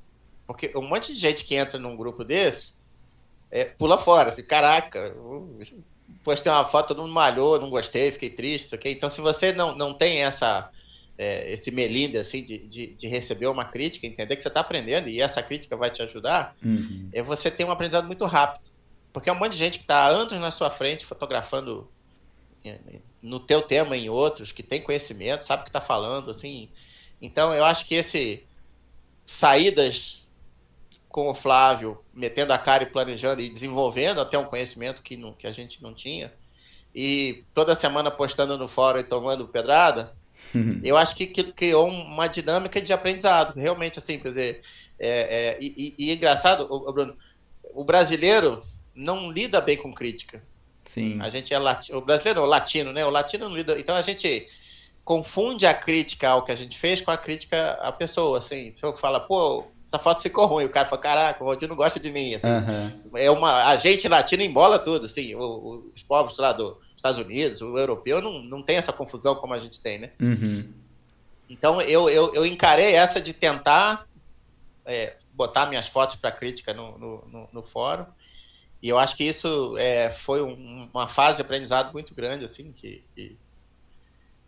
porque 0.47 0.73
um 0.75 0.81
monte 0.81 1.13
de 1.13 1.21
gente 1.21 1.45
que 1.45 1.55
entra 1.55 1.79
num 1.79 1.95
grupo 1.95 2.25
desse 2.25 2.73
é, 3.51 3.65
pula 3.65 3.99
fora, 3.99 4.31
assim, 4.31 4.43
caraca, 4.43 5.15
postei 6.25 6.51
uma 6.51 6.65
foto, 6.65 6.89
todo 6.89 7.03
mundo 7.03 7.13
malhou, 7.13 7.61
não 7.61 7.69
gostei, 7.69 8.11
fiquei 8.11 8.31
triste, 8.31 8.75
ok? 8.75 8.91
Então, 8.91 9.11
se 9.11 9.21
você 9.21 9.53
não, 9.53 9.75
não 9.75 9.93
tem 9.93 10.23
essa 10.23 10.71
é, 11.19 11.53
esse 11.53 11.73
melinde 11.73 12.17
assim 12.17 12.45
de, 12.45 12.59
de, 12.59 12.87
de, 12.95 13.09
receber 13.09 13.49
uma 13.49 13.65
crítica, 13.65 14.07
entender 14.07 14.37
que 14.37 14.43
você 14.43 14.49
está 14.49 14.61
aprendendo 14.61 15.09
e 15.09 15.21
essa 15.21 15.43
crítica 15.43 15.77
vai 15.77 15.91
te 15.91 16.01
ajudar, 16.01 16.57
uhum. 16.65 17.11
é 17.13 17.21
você 17.21 17.51
ter 17.51 17.65
um 17.65 17.73
aprendizado 17.73 18.07
muito 18.07 18.25
rápido. 18.25 18.69
Porque 19.13 19.29
é 19.29 19.33
um 19.33 19.39
monte 19.39 19.53
de 19.53 19.59
gente 19.59 19.79
que 19.79 19.85
está 19.85 20.07
anos 20.07 20.39
na 20.39 20.53
sua 20.53 20.71
frente 20.71 21.05
fotografando 21.05 21.91
é, 22.65 22.79
no 23.21 23.41
teu 23.41 23.61
tema 23.61 23.97
em 23.97 24.09
outros, 24.09 24.53
que 24.53 24.63
tem 24.63 24.81
conhecimento, 24.81 25.45
sabe 25.45 25.63
o 25.63 25.65
que 25.65 25.71
está 25.71 25.81
falando, 25.81 26.31
assim. 26.31 26.69
Então 27.21 27.53
eu 27.53 27.65
acho 27.65 27.85
que 27.85 27.97
esse 27.97 28.47
saídas 29.27 30.29
com 31.09 31.29
o 31.29 31.35
Flávio, 31.35 31.99
metendo 32.15 32.53
a 32.53 32.59
cara 32.59 32.85
e 32.85 32.87
planejando 32.87 33.41
e 33.41 33.49
desenvolvendo 33.49 34.21
até 34.21 34.39
um 34.39 34.45
conhecimento 34.45 35.03
que, 35.03 35.17
não, 35.17 35.33
que 35.33 35.47
a 35.47 35.53
gente 35.53 35.83
não 35.83 35.93
tinha, 35.93 36.33
e 36.95 37.45
toda 37.53 37.75
semana 37.75 38.11
postando 38.11 38.57
no 38.57 38.69
fórum 38.69 39.01
e 39.01 39.05
tomando 39.05 39.49
pedrada, 39.49 40.15
Uhum. 40.55 40.81
Eu 40.83 40.97
acho 40.97 41.15
que, 41.15 41.27
criou 41.27 41.89
uma 41.89 42.27
dinâmica 42.27 42.81
de 42.81 42.93
aprendizado, 42.93 43.57
realmente, 43.57 43.99
assim, 43.99 44.19
quer 44.19 44.29
dizer, 44.29 44.63
é, 44.99 45.09
é, 45.09 45.59
e, 45.61 45.95
e, 45.99 46.07
e, 46.07 46.11
é 46.11 46.15
engraçado, 46.15 46.67
o, 46.71 46.93
Bruno, 46.93 47.17
o 47.75 47.85
brasileiro 47.85 48.63
não 48.95 49.31
lida 49.31 49.61
bem 49.61 49.77
com 49.77 49.93
crítica. 49.93 50.43
Sim. 50.85 51.19
A 51.21 51.29
gente 51.29 51.53
é 51.53 51.59
latino, 51.59 51.99
o 51.99 52.01
brasileiro, 52.01 52.41
o 52.41 52.47
latino, 52.47 52.93
né? 52.93 53.05
O 53.05 53.11
latino 53.11 53.49
não 53.49 53.55
lida. 53.55 53.79
Então 53.79 53.95
a 53.95 54.03
gente 54.03 54.49
confunde 55.05 55.67
a 55.67 55.75
crítica 55.75 56.31
ao 56.31 56.43
que 56.43 56.51
a 56.51 56.57
gente 56.57 56.79
fez 56.79 57.01
com 57.01 57.11
a 57.11 57.17
crítica 57.17 57.73
à 57.83 57.93
pessoa, 57.93 58.39
assim. 58.39 58.73
Se 58.73 58.85
eu 58.85 58.97
fala, 58.97 59.21
pô, 59.21 59.67
essa 59.87 60.03
foto 60.03 60.23
ficou 60.23 60.47
ruim, 60.47 60.65
o 60.65 60.71
cara 60.71 60.89
fala, 60.89 61.01
caraca, 61.01 61.43
o 61.43 61.47
Valdir 61.47 61.69
não 61.69 61.77
gosta 61.77 62.01
de 62.01 62.11
mim, 62.11 62.35
assim. 62.35 62.49
Uhum. 62.49 63.17
É 63.17 63.31
uma, 63.31 63.69
a 63.69 63.77
gente 63.77 64.09
latino 64.09 64.43
embola 64.43 64.79
tudo, 64.79 65.07
assim, 65.07 65.35
os 65.35 66.03
povos 66.03 66.39
lá 66.39 66.53
dos 66.53 66.77
Estados 66.99 67.21
Unidos, 67.21 67.61
o 67.63 67.79
europeu, 67.79 68.21
não, 68.21 68.43
não 68.43 68.63
tem 68.63 68.77
essa 68.77 68.93
confusão 68.93 69.35
como 69.37 69.55
a 69.55 69.59
gente 69.59 69.81
tem, 69.81 69.99
né? 69.99 70.11
Uhum. 70.21 70.73
Então 71.49 71.81
eu, 71.81 72.11
eu, 72.11 72.35
eu 72.35 72.45
encarei 72.45 72.95
essa 72.95 73.21
de 73.21 73.33
tentar 73.33 74.07
é, 74.85 75.17
botar 75.33 75.67
minhas 75.67 75.89
fotos 75.89 76.17
para 76.17 76.33
crítica 76.33 76.75
no, 76.75 76.99
no, 76.99 77.29
no, 77.29 77.49
no, 77.53 77.63
fórum, 77.63 78.07
e 78.83 78.89
eu 78.89 78.99
acho 78.99 79.17
que 79.17 79.25
isso 79.25 79.77
é, 79.79 80.11
foi 80.11 80.43
um, 80.43 80.89
uma 80.93 81.09
fase 81.09 81.37
de 81.37 81.43
aprendizado 81.43 81.93
muito 81.93 82.15
grande, 82.15 82.45
assim, 82.45 82.73
que, 82.73 83.05
que 83.15 83.39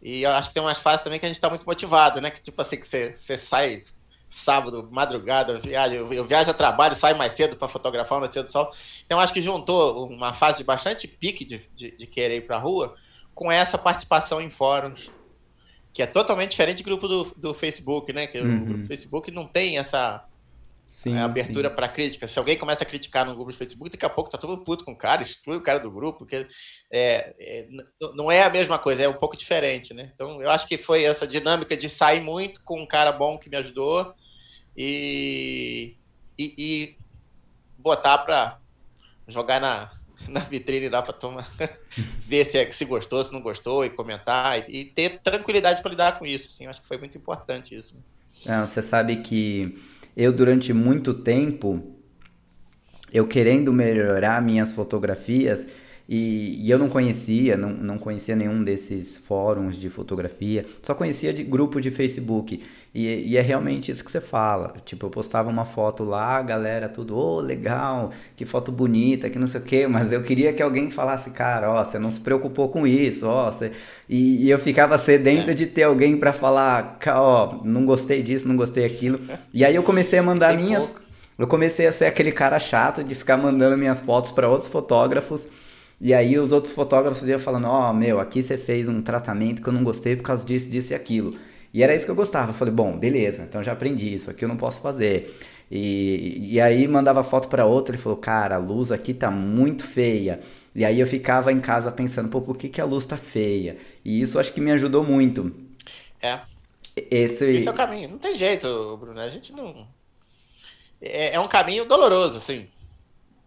e 0.02 0.22
eu 0.22 0.30
acho 0.30 0.48
que 0.48 0.54
tem 0.54 0.62
umas 0.62 0.78
fases 0.78 1.04
também 1.04 1.18
que 1.18 1.26
a 1.26 1.28
gente 1.28 1.36
está 1.36 1.50
muito 1.50 1.66
motivado, 1.66 2.20
né? 2.20 2.30
Que 2.30 2.40
tipo 2.40 2.60
assim, 2.60 2.76
que 2.78 2.86
você, 2.86 3.14
você 3.14 3.36
sai 3.36 3.82
sábado, 4.30 4.88
madrugada, 4.92 5.60
eu, 5.64 6.12
eu 6.12 6.24
viajo 6.24 6.48
a 6.48 6.54
trabalho, 6.54 6.94
saio 6.94 7.18
mais 7.18 7.32
cedo 7.32 7.56
para 7.56 7.66
fotografar 7.66 8.18
o 8.18 8.20
nascer 8.20 8.44
do 8.44 8.50
sol. 8.50 8.72
Então 9.04 9.18
acho 9.18 9.32
que 9.32 9.42
juntou 9.42 10.08
uma 10.08 10.32
fase 10.32 10.58
de 10.58 10.64
bastante 10.64 11.08
pique 11.08 11.44
de, 11.44 11.60
de, 11.74 11.90
de 11.96 12.06
querer 12.06 12.36
ir 12.36 12.46
para 12.46 12.56
a 12.56 12.60
rua 12.60 12.94
com 13.34 13.50
essa 13.50 13.76
participação 13.76 14.40
em 14.40 14.48
fóruns, 14.48 15.10
que 15.92 16.02
é 16.02 16.06
totalmente 16.06 16.52
diferente 16.52 16.82
do 16.82 16.86
grupo 16.86 17.08
do, 17.08 17.24
do 17.36 17.54
Facebook, 17.54 18.12
né? 18.12 18.28
Que 18.28 18.38
uhum. 18.38 18.56
o 18.56 18.64
grupo 18.64 18.80
do 18.82 18.86
Facebook 18.86 19.30
não 19.32 19.46
tem 19.46 19.78
essa 19.78 20.24
Sim, 20.86 21.16
é, 21.16 21.20
abertura 21.20 21.70
para 21.70 21.88
crítica. 21.88 22.28
Se 22.28 22.38
alguém 22.38 22.56
começa 22.56 22.84
a 22.84 22.86
criticar 22.86 23.26
no 23.26 23.34
grupo 23.34 23.50
do 23.50 23.56
Facebook, 23.56 23.90
daqui 23.90 24.04
a 24.04 24.10
pouco 24.10 24.30
tá 24.30 24.38
todo 24.38 24.50
mundo 24.50 24.64
puto 24.64 24.84
com 24.84 24.92
o 24.92 24.96
cara, 24.96 25.22
exclui 25.22 25.56
o 25.56 25.62
cara 25.62 25.80
do 25.80 25.90
grupo, 25.90 26.20
porque 26.20 26.46
é, 26.92 27.34
é, 27.38 27.68
não 28.14 28.30
é 28.30 28.42
a 28.42 28.50
mesma 28.50 28.78
coisa, 28.78 29.02
é 29.02 29.08
um 29.08 29.14
pouco 29.14 29.36
diferente, 29.36 29.92
né? 29.92 30.12
Então 30.14 30.40
eu 30.40 30.50
acho 30.50 30.68
que 30.68 30.76
foi 30.78 31.04
essa 31.04 31.26
dinâmica 31.26 31.76
de 31.76 31.88
sair 31.88 32.20
muito 32.20 32.62
com 32.62 32.80
um 32.80 32.86
cara 32.86 33.10
bom 33.10 33.38
que 33.38 33.50
me 33.50 33.56
ajudou 33.56 34.14
e, 34.76 35.94
e, 36.38 36.54
e 36.58 36.96
botar 37.78 38.18
para 38.18 38.58
jogar 39.28 39.60
na, 39.60 39.90
na 40.28 40.40
vitrine 40.40 40.88
lá 40.88 41.02
para 41.02 41.12
tomar, 41.12 41.50
ver 42.18 42.44
se, 42.44 42.58
é, 42.58 42.70
se 42.72 42.84
gostou, 42.84 43.22
se 43.24 43.32
não 43.32 43.40
gostou 43.40 43.84
e 43.84 43.90
comentar 43.90 44.68
e, 44.68 44.80
e 44.80 44.84
ter 44.84 45.20
tranquilidade 45.20 45.82
para 45.82 45.90
lidar 45.90 46.18
com 46.18 46.26
isso. 46.26 46.48
Assim, 46.48 46.66
acho 46.66 46.80
que 46.80 46.86
foi 46.86 46.98
muito 46.98 47.16
importante 47.16 47.74
isso. 47.74 47.96
Não, 48.46 48.66
você 48.66 48.82
sabe 48.82 49.16
que 49.16 49.78
eu 50.16 50.32
durante 50.32 50.72
muito 50.72 51.14
tempo, 51.14 51.94
eu 53.12 53.26
querendo 53.26 53.72
melhorar 53.72 54.40
minhas 54.42 54.72
fotografias, 54.72 55.66
e, 56.12 56.66
e, 56.66 56.68
eu 56.68 56.76
não 56.76 56.88
conhecia, 56.88 57.56
não, 57.56 57.70
não 57.70 57.96
conhecia 57.96 58.34
nenhum 58.34 58.64
desses 58.64 59.16
fóruns 59.16 59.76
de 59.76 59.88
fotografia, 59.88 60.66
só 60.82 60.92
conhecia 60.92 61.32
de 61.32 61.44
grupo 61.44 61.80
de 61.80 61.88
Facebook. 61.88 62.60
E, 62.92 63.30
e, 63.30 63.36
é 63.36 63.40
realmente 63.40 63.92
isso 63.92 64.04
que 64.04 64.10
você 64.10 64.20
fala. 64.20 64.74
Tipo, 64.84 65.06
eu 65.06 65.10
postava 65.10 65.48
uma 65.48 65.64
foto 65.64 66.02
lá, 66.02 66.38
a 66.38 66.42
galera 66.42 66.88
tudo, 66.88 67.16
ô, 67.16 67.36
oh, 67.36 67.40
legal, 67.40 68.10
que 68.34 68.44
foto 68.44 68.72
bonita, 68.72 69.30
que 69.30 69.38
não 69.38 69.46
sei 69.46 69.60
o 69.60 69.62
quê, 69.62 69.86
mas 69.86 70.10
eu 70.10 70.20
queria 70.20 70.52
que 70.52 70.60
alguém 70.60 70.90
falasse, 70.90 71.30
cara, 71.30 71.70
ó, 71.70 71.84
você 71.84 71.96
não 71.96 72.10
se 72.10 72.18
preocupou 72.18 72.68
com 72.70 72.84
isso, 72.84 73.28
ó, 73.28 73.52
você... 73.52 73.70
e, 74.08 74.46
e 74.46 74.50
eu 74.50 74.58
ficava 74.58 74.98
sedento 74.98 75.52
é. 75.52 75.54
de 75.54 75.66
ter 75.66 75.84
alguém 75.84 76.16
para 76.16 76.32
falar, 76.32 76.98
ó, 77.06 77.60
não 77.62 77.86
gostei 77.86 78.20
disso, 78.20 78.48
não 78.48 78.56
gostei 78.56 78.84
aquilo. 78.84 79.20
E 79.54 79.64
aí 79.64 79.76
eu 79.76 79.84
comecei 79.84 80.18
a 80.18 80.24
mandar 80.24 80.56
Tem 80.56 80.66
minhas. 80.66 80.88
Pouco. 80.88 81.08
Eu 81.38 81.46
comecei 81.46 81.86
a 81.86 81.92
ser 81.92 82.06
aquele 82.06 82.32
cara 82.32 82.58
chato 82.58 83.04
de 83.04 83.14
ficar 83.14 83.36
mandando 83.36 83.78
minhas 83.78 84.00
fotos 84.00 84.32
para 84.32 84.48
outros 84.48 84.68
fotógrafos. 84.68 85.48
E 86.00 86.14
aí 86.14 86.38
os 86.38 86.50
outros 86.50 86.72
fotógrafos 86.72 87.28
iam 87.28 87.38
falando, 87.38 87.66
ó, 87.66 87.90
oh, 87.90 87.92
meu, 87.92 88.18
aqui 88.18 88.42
você 88.42 88.56
fez 88.56 88.88
um 88.88 89.02
tratamento 89.02 89.60
que 89.60 89.68
eu 89.68 89.72
não 89.72 89.84
gostei 89.84 90.16
por 90.16 90.22
causa 90.22 90.46
disso, 90.46 90.68
disso 90.70 90.92
e 90.92 90.96
aquilo. 90.96 91.36
E 91.74 91.82
era 91.82 91.94
isso 91.94 92.06
que 92.06 92.10
eu 92.10 92.16
gostava. 92.16 92.50
Eu 92.50 92.54
falei, 92.54 92.72
bom, 92.72 92.98
beleza, 92.98 93.42
então 93.42 93.62
já 93.62 93.72
aprendi 93.72 94.14
isso, 94.14 94.30
aqui 94.30 94.44
eu 94.44 94.48
não 94.48 94.56
posso 94.56 94.80
fazer. 94.80 95.38
E, 95.70 96.54
e 96.54 96.60
aí 96.60 96.88
mandava 96.88 97.22
foto 97.22 97.48
para 97.48 97.66
outro, 97.66 97.94
ele 97.94 98.02
falou, 98.02 98.18
cara, 98.18 98.56
a 98.56 98.58
luz 98.58 98.90
aqui 98.90 99.12
tá 99.12 99.30
muito 99.30 99.84
feia. 99.84 100.40
E 100.74 100.84
aí 100.84 100.98
eu 100.98 101.06
ficava 101.06 101.52
em 101.52 101.60
casa 101.60 101.92
pensando, 101.92 102.28
pô, 102.28 102.40
por 102.40 102.56
que, 102.56 102.68
que 102.68 102.80
a 102.80 102.84
luz 102.84 103.04
tá 103.04 103.16
feia? 103.16 103.76
E 104.04 104.20
isso 104.20 104.38
acho 104.38 104.52
que 104.52 104.60
me 104.60 104.72
ajudou 104.72 105.04
muito. 105.04 105.54
É. 106.22 106.40
Esse... 106.96 107.44
Esse 107.44 107.68
é 107.68 107.70
o 107.70 107.74
caminho. 107.74 108.08
Não 108.08 108.18
tem 108.18 108.36
jeito, 108.36 108.96
Bruno. 108.96 109.20
A 109.20 109.28
gente 109.28 109.52
não. 109.52 109.86
É, 111.00 111.34
é 111.34 111.40
um 111.40 111.48
caminho 111.48 111.84
doloroso, 111.84 112.36
assim. 112.36 112.66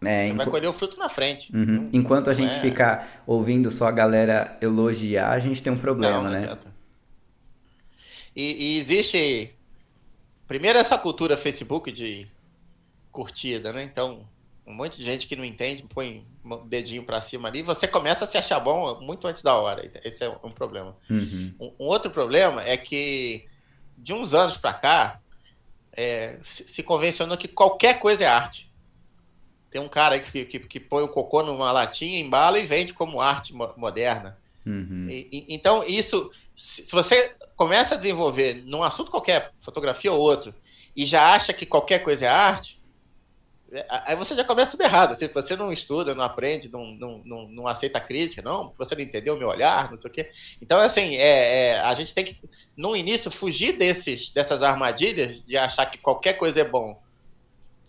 É, 0.06 0.28
Você 0.28 0.34
vai 0.34 0.46
colher 0.46 0.68
o 0.68 0.72
fruto 0.72 0.98
na 0.98 1.08
frente. 1.08 1.54
Uhum. 1.54 1.88
Enquanto 1.92 2.30
a 2.30 2.34
gente 2.34 2.54
é... 2.54 2.60
ficar 2.60 3.22
ouvindo 3.26 3.70
só 3.70 3.86
a 3.86 3.90
galera 3.90 4.56
elogiar, 4.60 5.30
a 5.30 5.38
gente 5.38 5.62
tem 5.62 5.72
um 5.72 5.78
problema, 5.78 6.16
não, 6.16 6.24
não 6.24 6.30
né? 6.30 6.58
E, 8.36 8.74
e, 8.74 8.78
existe, 8.78 9.54
primeiro, 10.46 10.78
essa 10.78 10.98
cultura 10.98 11.36
Facebook 11.36 11.92
de 11.92 12.26
curtida, 13.12 13.72
né? 13.72 13.82
Então, 13.84 14.26
um 14.66 14.74
monte 14.74 14.96
de 14.96 15.04
gente 15.04 15.26
que 15.26 15.36
não 15.36 15.44
entende 15.44 15.84
põe 15.84 16.26
um 16.44 16.66
dedinho 16.66 17.04
para 17.04 17.20
cima 17.20 17.48
ali, 17.48 17.62
você 17.62 17.86
começa 17.86 18.24
a 18.24 18.26
se 18.26 18.36
achar 18.36 18.58
bom 18.60 19.00
muito 19.00 19.26
antes 19.26 19.42
da 19.42 19.54
hora. 19.54 19.88
Esse 20.04 20.24
é 20.24 20.28
um 20.42 20.50
problema. 20.50 20.96
Uhum. 21.08 21.54
Um, 21.60 21.66
um, 21.78 21.86
outro 21.86 22.10
problema 22.10 22.62
é 22.62 22.76
que, 22.76 23.46
de 23.96 24.12
uns 24.12 24.34
anos 24.34 24.56
para 24.56 24.72
cá, 24.72 25.20
é, 25.92 26.38
se, 26.42 26.66
se, 26.66 26.82
convencionou 26.82 27.36
que 27.36 27.46
qualquer 27.46 27.98
coisa 28.00 28.24
é 28.24 28.26
arte. 28.26 28.70
Tem 29.74 29.82
um 29.82 29.88
cara 29.88 30.20
que, 30.20 30.44
que, 30.44 30.60
que 30.60 30.78
põe 30.78 31.02
o 31.02 31.08
cocô 31.08 31.42
numa 31.42 31.72
latinha, 31.72 32.20
embala 32.20 32.60
e 32.60 32.64
vende 32.64 32.94
como 32.94 33.20
arte 33.20 33.52
moderna. 33.52 34.38
Uhum. 34.64 35.08
E, 35.10 35.28
e, 35.32 35.46
então, 35.52 35.82
isso, 35.84 36.30
se, 36.54 36.84
você 36.92 37.34
começa 37.56 37.96
a 37.96 37.98
desenvolver 37.98 38.62
num 38.64 38.84
assunto 38.84 39.10
qualquer, 39.10 39.50
fotografia 39.58 40.12
ou 40.12 40.20
outro, 40.20 40.54
e 40.94 41.04
já 41.04 41.34
acha 41.34 41.52
que 41.52 41.66
qualquer 41.66 42.04
coisa 42.04 42.24
é 42.24 42.28
arte, 42.28 42.80
é, 43.72 43.84
aí 44.06 44.14
você 44.14 44.36
já 44.36 44.44
começa 44.44 44.70
tudo 44.70 44.84
errado. 44.84 45.18
Se 45.18 45.26
você 45.26 45.56
não 45.56 45.72
estuda, 45.72 46.14
não 46.14 46.22
aprende, 46.22 46.68
não, 46.68 46.86
não, 46.92 47.22
não, 47.24 47.48
não 47.48 47.66
aceita 47.66 48.00
crítica, 48.00 48.42
não, 48.42 48.72
você 48.78 48.94
não 48.94 49.02
entendeu 49.02 49.34
o 49.34 49.36
meu 49.36 49.48
olhar, 49.48 49.90
não 49.90 50.00
sei 50.00 50.08
o 50.08 50.14
quê. 50.14 50.30
Então, 50.62 50.78
assim, 50.78 51.16
é, 51.16 51.70
é, 51.70 51.80
a 51.80 51.92
gente 51.94 52.14
tem 52.14 52.24
que, 52.24 52.38
no 52.76 52.94
início, 52.94 53.28
fugir 53.28 53.76
desses, 53.76 54.30
dessas 54.30 54.62
armadilhas 54.62 55.44
de 55.44 55.56
achar 55.56 55.86
que 55.86 55.98
qualquer 55.98 56.34
coisa 56.34 56.60
é 56.60 56.64
bom 56.64 57.02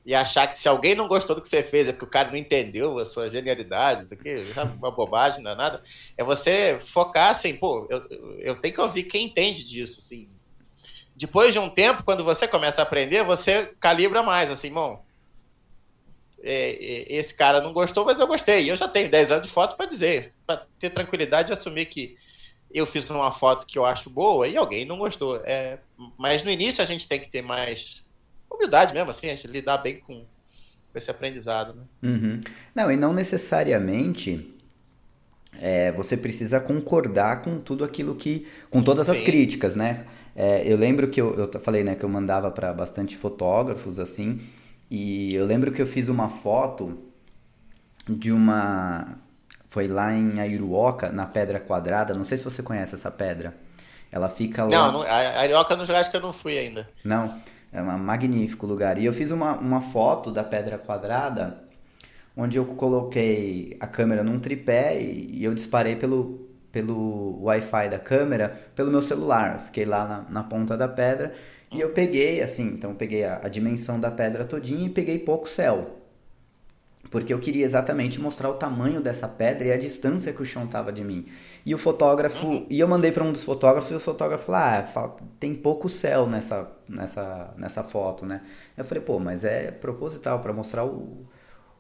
e 0.06 0.14
achar 0.14 0.46
que 0.46 0.56
se 0.56 0.68
alguém 0.68 0.94
não 0.94 1.08
gostou 1.08 1.36
do 1.36 1.42
que 1.42 1.48
você 1.48 1.64
fez 1.64 1.88
é 1.88 1.92
porque 1.92 2.06
o 2.06 2.10
cara 2.10 2.30
não 2.30 2.38
entendeu 2.38 3.00
a 3.00 3.06
sua 3.06 3.30
genialidade, 3.30 4.06
isso 4.06 4.14
aqui 4.14 4.30
é 4.30 4.62
uma 4.78 4.92
bobagem, 4.92 5.42
não 5.42 5.52
é 5.52 5.56
nada. 5.56 5.84
É 6.16 6.24
você 6.24 6.80
focar 6.80 7.32
assim, 7.32 7.56
pô, 7.56 7.88
eu, 7.90 8.06
eu 8.40 8.56
tenho 8.62 8.74
que 8.74 8.82
ouvir 8.82 9.04
quem 9.04 9.26
entende 9.26 9.64
disso, 9.64 10.00
assim. 10.00 10.30
Depois 11.16 11.54
de 11.54 11.60
um 11.60 11.70
tempo, 11.70 12.04
quando 12.04 12.24
você 12.24 12.48
começa 12.48 12.82
a 12.82 12.84
aprender, 12.84 13.24
você 13.24 13.74
calibra 13.80 14.22
mais, 14.22 14.52
assim, 14.52 14.72
bom, 14.72 15.04
é, 16.44 16.70
é, 16.70 17.16
esse 17.16 17.34
cara 17.34 17.60
não 17.60 17.74
gostou, 17.74 18.06
mas 18.06 18.20
eu 18.20 18.28
gostei. 18.28 18.70
Eu 18.70 18.76
já 18.76 18.88
tenho 18.88 19.10
10 19.10 19.32
anos 19.32 19.48
de 19.48 19.54
foto 19.54 19.76
para 19.76 19.88
dizer, 19.88 20.36
para 20.46 20.68
ter 20.78 20.92
tranquilidade 20.92 21.48
de 21.48 21.54
assumir 21.54 21.88
que 21.88 22.16
eu 22.72 22.86
fiz 22.86 23.10
uma 23.10 23.32
foto 23.32 23.66
que 23.66 23.80
eu 23.80 23.86
acho 23.86 24.10
boa 24.10 24.48
e 24.48 24.56
alguém 24.56 24.86
não 24.86 25.00
gostou. 25.00 25.42
É, 25.46 25.80
mas 26.16 26.44
no 26.44 26.52
início 26.52 26.84
a 26.84 26.86
gente 26.86 27.08
tem 27.08 27.20
que 27.20 27.30
ter 27.30 27.42
mais 27.42 28.05
humildade 28.56 28.94
mesmo, 28.94 29.12
assim, 29.12 29.28
a 29.28 29.36
gente 29.36 29.48
lidar 29.48 29.78
bem 29.78 30.00
com, 30.00 30.20
com 30.92 30.98
esse 30.98 31.12
aprendizado. 31.12 31.74
Né? 31.74 31.84
Uhum. 32.04 32.42
Não, 32.74 32.92
e 32.92 32.98
não 32.98 33.14
necessariamente 33.14 34.54
é, 35.62 35.92
você 35.92 36.18
precisa 36.18 36.60
concordar 36.60 37.42
com 37.42 37.60
tudo 37.60 37.84
aquilo 37.84 38.16
que. 38.16 38.48
com 38.70 38.82
todas 38.84 39.08
Sim. 39.08 39.14
as 39.14 39.22
críticas, 39.22 39.76
né? 39.76 40.06
É, 40.36 40.64
eu 40.66 40.78
lembro 40.78 41.08
que 41.08 41.22
eu, 41.22 41.34
eu 41.36 41.60
falei, 41.60 41.84
né, 41.84 41.96
que 41.96 42.04
eu 42.04 42.10
mandava 42.10 42.52
para 42.52 42.74
bastante 42.74 43.16
fotógrafos, 43.16 44.00
assim, 44.00 44.42
e 44.92 45.34
eu 45.34 45.46
lembro 45.46 45.72
que 45.72 45.82
eu 45.82 45.88
fiz 45.88 46.10
uma 46.10 46.30
foto 46.30 46.98
de 48.08 48.32
uma. 48.32 49.18
Foi 49.68 49.88
lá 49.88 50.14
em 50.14 50.40
Airuoca, 50.40 51.12
na 51.12 51.26
Pedra 51.26 51.60
Quadrada. 51.60 52.14
Não 52.14 52.24
sei 52.24 52.38
se 52.38 52.44
você 52.44 52.64
conhece 52.64 52.96
essa 52.96 53.12
pedra. 53.12 53.54
Ela 54.12 54.30
fica 54.30 54.64
lá. 54.64 54.70
Não, 54.70 54.92
não 54.92 55.02
a 55.02 55.40
Airuoca 55.40 55.76
no 55.76 55.84
acho 55.84 56.10
que 56.10 56.18
eu 56.18 56.22
não 56.22 56.32
fui 56.32 56.58
ainda. 56.58 56.88
Não. 57.04 57.42
É 57.76 57.82
um 57.82 57.98
magnífico 57.98 58.66
lugar. 58.66 58.98
E 58.98 59.06
eu 59.06 59.12
fiz 59.12 59.32
uma, 59.32 59.58
uma 59.58 59.82
foto 59.82 60.32
da 60.32 60.44
pedra 60.44 60.78
quadrada, 60.78 61.62
onde 62.36 62.58
eu 62.58 62.66
coloquei 62.66 63.76
a 63.82 63.86
câmera 63.86 64.24
num 64.24 64.40
tripé 64.40 64.98
e, 65.02 65.40
e 65.40 65.44
eu 65.44 65.54
disparei 65.54 65.98
pelo, 65.98 66.48
pelo 66.72 67.44
Wi-Fi 67.44 67.90
da 67.90 68.00
câmera 68.00 68.58
pelo 68.74 68.90
meu 68.90 69.02
celular. 69.02 69.60
fiquei 69.60 69.84
lá 69.84 70.06
na, 70.08 70.26
na, 70.30 70.44
ponta 70.44 70.78
da 70.78 70.88
pedra 70.88 71.34
e 71.70 71.82
eu 71.82 71.90
peguei, 71.90 72.42
assim, 72.42 72.68
então 72.68 72.92
eu 72.92 72.96
peguei 72.96 73.26
a, 73.26 73.42
a 73.44 73.50
dimensão 73.50 74.00
da 74.00 74.10
pedra 74.10 74.46
todinha 74.46 74.86
e 74.86 74.90
peguei 74.90 75.20
pouco 75.20 75.50
céu 75.50 76.02
porque 77.12 77.34
eu 77.34 77.40
queria 77.40 77.64
exatamente 77.64 78.20
mostrar 78.20 78.50
o 78.50 78.56
tamanho 78.56 79.00
dessa 79.00 79.26
pedra 79.26 79.68
e 79.68 79.72
a 79.72 79.78
distância 79.78 80.34
que 80.34 80.42
o 80.42 80.46
chão 80.46 80.68
tava 80.68 80.92
de 80.92 81.02
mim. 81.02 81.26
E 81.66 81.74
o 81.74 81.78
fotógrafo, 81.78 82.66
e 82.70 82.78
eu 82.78 82.88
mandei 82.90 83.10
para 83.10 83.24
um 83.24 83.32
dos 83.32 83.44
fotógrafos 83.44 83.90
e 83.90 83.94
o 83.94 84.02
fotógrafo 84.02 84.48
falou: 84.48 84.60
"Ah, 84.60 85.16
tem 85.40 85.56
pouco 85.56 85.88
céu 85.88 86.28
nessa 86.28 86.70
nessa 86.88 87.54
nessa 87.58 87.84
foto, 87.84 88.26
né?". 88.26 88.42
Eu 88.78 88.86
falei: 88.86 89.04
"Pô, 89.04 89.20
mas 89.20 89.44
é 89.44 89.72
proposital 89.72 90.40
para 90.42 90.54
mostrar 90.54 90.86
o 90.86 91.26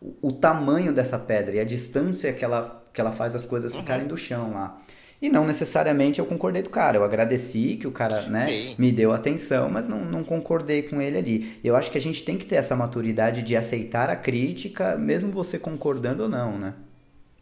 o, 0.01 0.29
o 0.29 0.31
tamanho 0.31 0.93
dessa 0.93 1.17
pedra 1.17 1.55
e 1.55 1.59
a 1.59 1.63
distância 1.63 2.33
que 2.33 2.43
ela, 2.43 2.83
que 2.93 3.01
ela 3.01 3.11
faz 3.11 3.35
as 3.35 3.45
coisas 3.45 3.73
Uhum. 3.73 3.79
ficarem 3.81 4.07
do 4.07 4.17
chão 4.17 4.53
lá. 4.53 4.79
E 5.21 5.29
não 5.29 5.45
necessariamente 5.45 6.19
eu 6.19 6.25
concordei 6.25 6.61
do 6.61 6.69
cara. 6.69 6.97
Eu 6.97 7.03
agradeci 7.03 7.77
que 7.77 7.87
o 7.87 7.91
cara 7.91 8.23
né, 8.23 8.45
Sim. 8.49 8.75
me 8.77 8.91
deu 8.91 9.11
atenção, 9.13 9.69
mas 9.69 9.87
não, 9.87 10.03
não 10.05 10.23
concordei 10.23 10.83
com 10.83 11.01
ele 11.01 11.17
ali. 11.17 11.59
Eu 11.63 11.75
acho 11.75 11.89
que 11.89 11.97
a 11.97 12.01
gente 12.01 12.23
tem 12.23 12.37
que 12.37 12.45
ter 12.45 12.55
essa 12.55 12.75
maturidade 12.75 13.41
de 13.41 13.55
aceitar 13.55 14.09
a 14.09 14.15
crítica, 14.15 14.97
mesmo 14.97 15.31
você 15.31 15.57
concordando 15.57 16.23
ou 16.23 16.29
não, 16.29 16.57
né? 16.57 16.73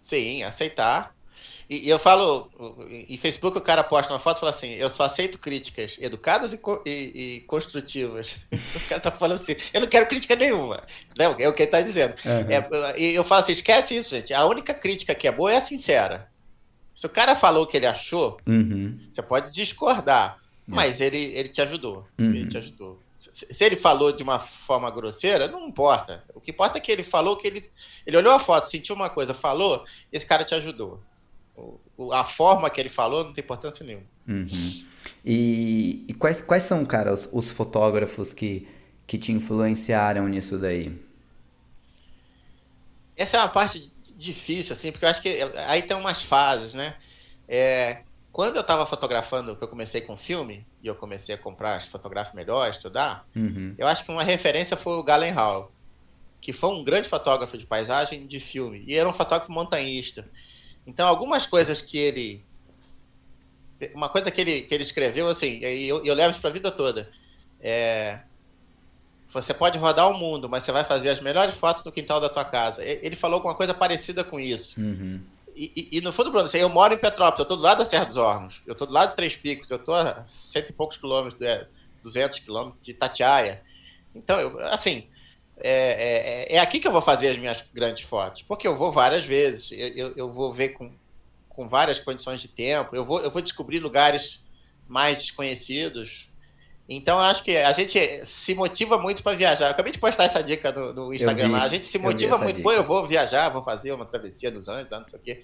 Sim, 0.01 0.43
aceitar. 0.43 1.12
E, 1.81 1.85
e 1.85 1.89
eu 1.89 1.97
falo, 1.97 2.49
em 2.89 3.17
Facebook 3.17 3.57
o 3.57 3.61
cara 3.61 3.83
posta 3.83 4.13
uma 4.13 4.19
foto 4.19 4.37
e 4.37 4.39
fala 4.41 4.51
assim, 4.51 4.71
eu 4.73 4.89
só 4.89 5.03
aceito 5.03 5.39
críticas 5.39 5.97
educadas 5.99 6.53
e, 6.53 6.59
e- 6.85 7.35
e 7.35 7.39
construtivas. 7.41 8.37
O 8.75 8.87
cara 8.89 9.01
tá 9.01 9.11
falando 9.11 9.41
assim, 9.41 9.55
eu 9.73 9.81
não 9.81 9.87
quero 9.87 10.05
crítica 10.07 10.35
nenhuma. 10.35 10.83
Não, 11.17 11.35
é 11.39 11.47
o 11.47 11.53
que 11.53 11.63
ele 11.63 11.71
tá 11.71 11.81
dizendo. 11.81 12.13
Uhum. 12.25 12.51
É, 12.91 12.99
e 12.99 13.13
eu 13.15 13.23
falo 13.23 13.41
assim, 13.43 13.53
esquece 13.53 13.95
isso, 13.95 14.09
gente. 14.11 14.33
A 14.33 14.45
única 14.45 14.73
crítica 14.73 15.15
que 15.15 15.27
é 15.27 15.31
boa 15.31 15.51
é 15.51 15.57
a 15.57 15.61
sincera. 15.61 16.29
Se 16.93 17.05
o 17.05 17.09
cara 17.09 17.35
falou 17.35 17.63
o 17.63 17.67
que 17.67 17.75
ele 17.77 17.87
achou, 17.87 18.37
Uhum. 18.47 18.99
você 19.11 19.21
pode 19.21 19.51
discordar, 19.51 20.37
mas 20.67 21.01
ele, 21.01 21.17
ele 21.35 21.49
te 21.49 21.61
ajudou. 21.61 22.05
Uhum. 22.19 22.33
Ele 22.35 22.47
te 22.47 22.57
ajudou. 22.57 22.99
Se, 23.17 23.47
se 23.51 23.63
ele 23.63 23.75
falou 23.77 24.11
de 24.11 24.21
uma 24.21 24.37
forma 24.37 24.91
grosseira, 24.91 25.47
não 25.47 25.65
importa. 25.67 26.23
O 26.35 26.41
que 26.41 26.51
importa 26.51 26.77
é 26.77 26.81
que 26.81 26.91
ele 26.91 27.03
falou 27.03 27.37
que 27.37 27.47
ele. 27.47 27.63
Ele 28.05 28.17
olhou 28.17 28.33
a 28.33 28.39
foto, 28.39 28.69
sentiu 28.69 28.93
uma 28.95 29.09
coisa, 29.09 29.33
falou, 29.33 29.83
esse 30.11 30.25
cara 30.25 30.43
te 30.43 30.53
ajudou. 30.53 31.01
A 32.11 32.23
forma 32.23 32.69
que 32.69 32.81
ele 32.81 32.89
falou 32.89 33.23
não 33.25 33.33
tem 33.33 33.43
importância 33.43 33.85
nenhuma. 33.85 34.05
Uhum. 34.27 34.85
E, 35.23 36.05
e 36.07 36.13
quais, 36.13 36.41
quais 36.41 36.63
são, 36.63 36.85
cara, 36.85 37.13
os, 37.13 37.29
os 37.31 37.49
fotógrafos 37.49 38.33
que, 38.33 38.67
que 39.05 39.17
te 39.17 39.31
influenciaram 39.31 40.27
nisso 40.27 40.57
daí? 40.57 40.97
Essa 43.15 43.37
é 43.37 43.39
uma 43.41 43.49
parte 43.49 43.91
difícil, 44.15 44.73
assim, 44.73 44.91
porque 44.91 45.05
eu 45.05 45.09
acho 45.09 45.21
que 45.21 45.41
aí 45.67 45.81
tem 45.81 45.95
umas 45.95 46.21
fases, 46.23 46.73
né? 46.73 46.95
É, 47.47 48.03
quando 48.31 48.55
eu 48.55 48.61
estava 48.61 48.85
fotografando, 48.85 49.55
que 49.55 49.63
eu 49.63 49.67
comecei 49.67 50.01
com 50.01 50.17
filme, 50.17 50.65
e 50.81 50.87
eu 50.87 50.95
comecei 50.95 51.35
a 51.35 51.37
comprar 51.37 51.81
fotográficos 51.83 52.35
melhores, 52.35 52.77
estudar, 52.77 53.27
Uhum. 53.35 53.75
eu 53.77 53.85
acho 53.87 54.03
que 54.03 54.11
uma 54.11 54.23
referência 54.23 54.75
foi 54.75 54.93
o 54.93 55.03
Galen 55.03 55.31
Hall, 55.31 55.71
que 56.41 56.51
foi 56.51 56.69
um 56.69 56.83
grande 56.83 57.07
fotógrafo 57.07 57.57
de 57.57 57.65
paisagem 57.65 58.25
de 58.25 58.39
filme, 58.39 58.83
e 58.87 58.95
era 58.95 59.07
um 59.07 59.13
fotógrafo 59.13 59.51
montanhista. 59.51 60.27
Então, 60.85 61.07
algumas 61.07 61.45
coisas 61.45 61.81
que 61.81 61.97
ele. 61.97 62.43
Uma 63.93 64.07
coisa 64.07 64.31
que 64.31 64.39
ele, 64.39 64.61
que 64.61 64.73
ele 64.73 64.83
escreveu, 64.83 65.27
assim, 65.27 65.59
e 65.61 65.87
eu, 65.87 66.03
eu 66.05 66.13
levo 66.15 66.31
isso 66.31 66.39
para 66.39 66.49
a 66.49 66.53
vida 66.53 66.71
toda. 66.71 67.09
É, 67.59 68.19
você 69.31 69.53
pode 69.53 69.77
rodar 69.77 70.09
o 70.09 70.17
mundo, 70.17 70.47
mas 70.47 70.63
você 70.63 70.71
vai 70.71 70.83
fazer 70.85 71.09
as 71.09 71.19
melhores 71.19 71.55
fotos 71.55 71.83
no 71.83 71.91
quintal 71.91 72.21
da 72.21 72.29
tua 72.29 72.45
casa. 72.45 72.83
Ele 72.83 73.15
falou 73.15 73.35
alguma 73.37 73.55
coisa 73.55 73.73
parecida 73.73 74.23
com 74.23 74.39
isso. 74.39 74.79
Uhum. 74.79 75.19
E, 75.55 75.89
e- 75.91 75.97
e 75.97 76.01
no 76.01 76.13
fundo, 76.13 76.29
Bruno, 76.31 76.45
assim, 76.45 76.59
eu 76.59 76.69
moro 76.69 76.93
em 76.93 76.97
Petrópolis, 76.97 77.39
eu 77.39 77.45
tô 77.45 77.55
do 77.55 77.61
lado 77.61 77.79
da 77.79 77.85
Serra 77.85 78.05
dos 78.05 78.15
Hornos, 78.17 78.61
eu 78.65 78.73
tô 78.75 78.85
do 78.85 78.93
lado 78.93 79.09
de 79.11 79.15
Três 79.17 79.35
Picos, 79.35 79.69
eu 79.69 79.79
tô 79.79 79.93
a 79.93 80.23
cento 80.25 80.69
e 80.69 80.73
poucos 80.73 80.97
quilômetros, 80.97 81.39
é, 81.41 81.67
200 82.03 82.39
quilômetros 82.39 82.81
de 82.83 82.91
Itatiaia. 82.91 83.61
Então, 84.15 84.39
eu, 84.39 84.59
assim, 84.67 85.07
é, 85.57 86.47
é, 86.49 86.55
é 86.55 86.59
aqui 86.59 86.79
que 86.79 86.87
eu 86.87 86.91
vou 86.91 87.01
fazer 87.01 87.29
as 87.29 87.37
minhas 87.37 87.63
grandes 87.73 88.03
fotos, 88.03 88.41
porque 88.41 88.67
eu 88.67 88.75
vou 88.75 88.91
várias 88.91 89.25
vezes, 89.25 89.71
eu, 89.71 89.87
eu, 89.89 90.13
eu 90.15 90.31
vou 90.31 90.53
ver 90.53 90.69
com, 90.69 90.91
com 91.49 91.67
várias 91.69 91.99
condições 91.99 92.41
de 92.41 92.47
tempo, 92.47 92.95
eu 92.95 93.05
vou, 93.05 93.21
eu 93.21 93.31
vou 93.31 93.41
descobrir 93.41 93.79
lugares 93.79 94.41
mais 94.87 95.17
desconhecidos. 95.17 96.29
Então, 96.87 97.17
eu 97.17 97.23
acho 97.23 97.43
que 97.43 97.55
a 97.55 97.71
gente 97.71 98.25
se 98.25 98.53
motiva 98.53 98.97
muito 98.97 99.23
para 99.23 99.37
viajar. 99.37 99.67
Eu 99.67 99.71
acabei 99.71 99.93
de 99.93 99.99
postar 99.99 100.25
essa 100.25 100.43
dica 100.43 100.71
no, 100.71 100.93
no 100.93 101.13
Instagram 101.13 101.47
vi, 101.47 101.51
lá. 101.53 101.63
A 101.63 101.69
gente 101.69 101.87
se 101.87 101.97
motiva 101.97 102.37
muito. 102.37 102.57
dica. 102.57 102.69
Pô, 102.69 102.73
eu 102.73 102.83
vou 102.83 103.07
viajar, 103.07 103.49
vou 103.49 103.63
fazer 103.63 103.93
uma 103.93 104.05
travessia 104.05 104.51
nos 104.51 104.67
Andes, 104.67 104.91
não 104.91 105.05
sei 105.05 105.17
o 105.17 105.21
quê. 105.21 105.43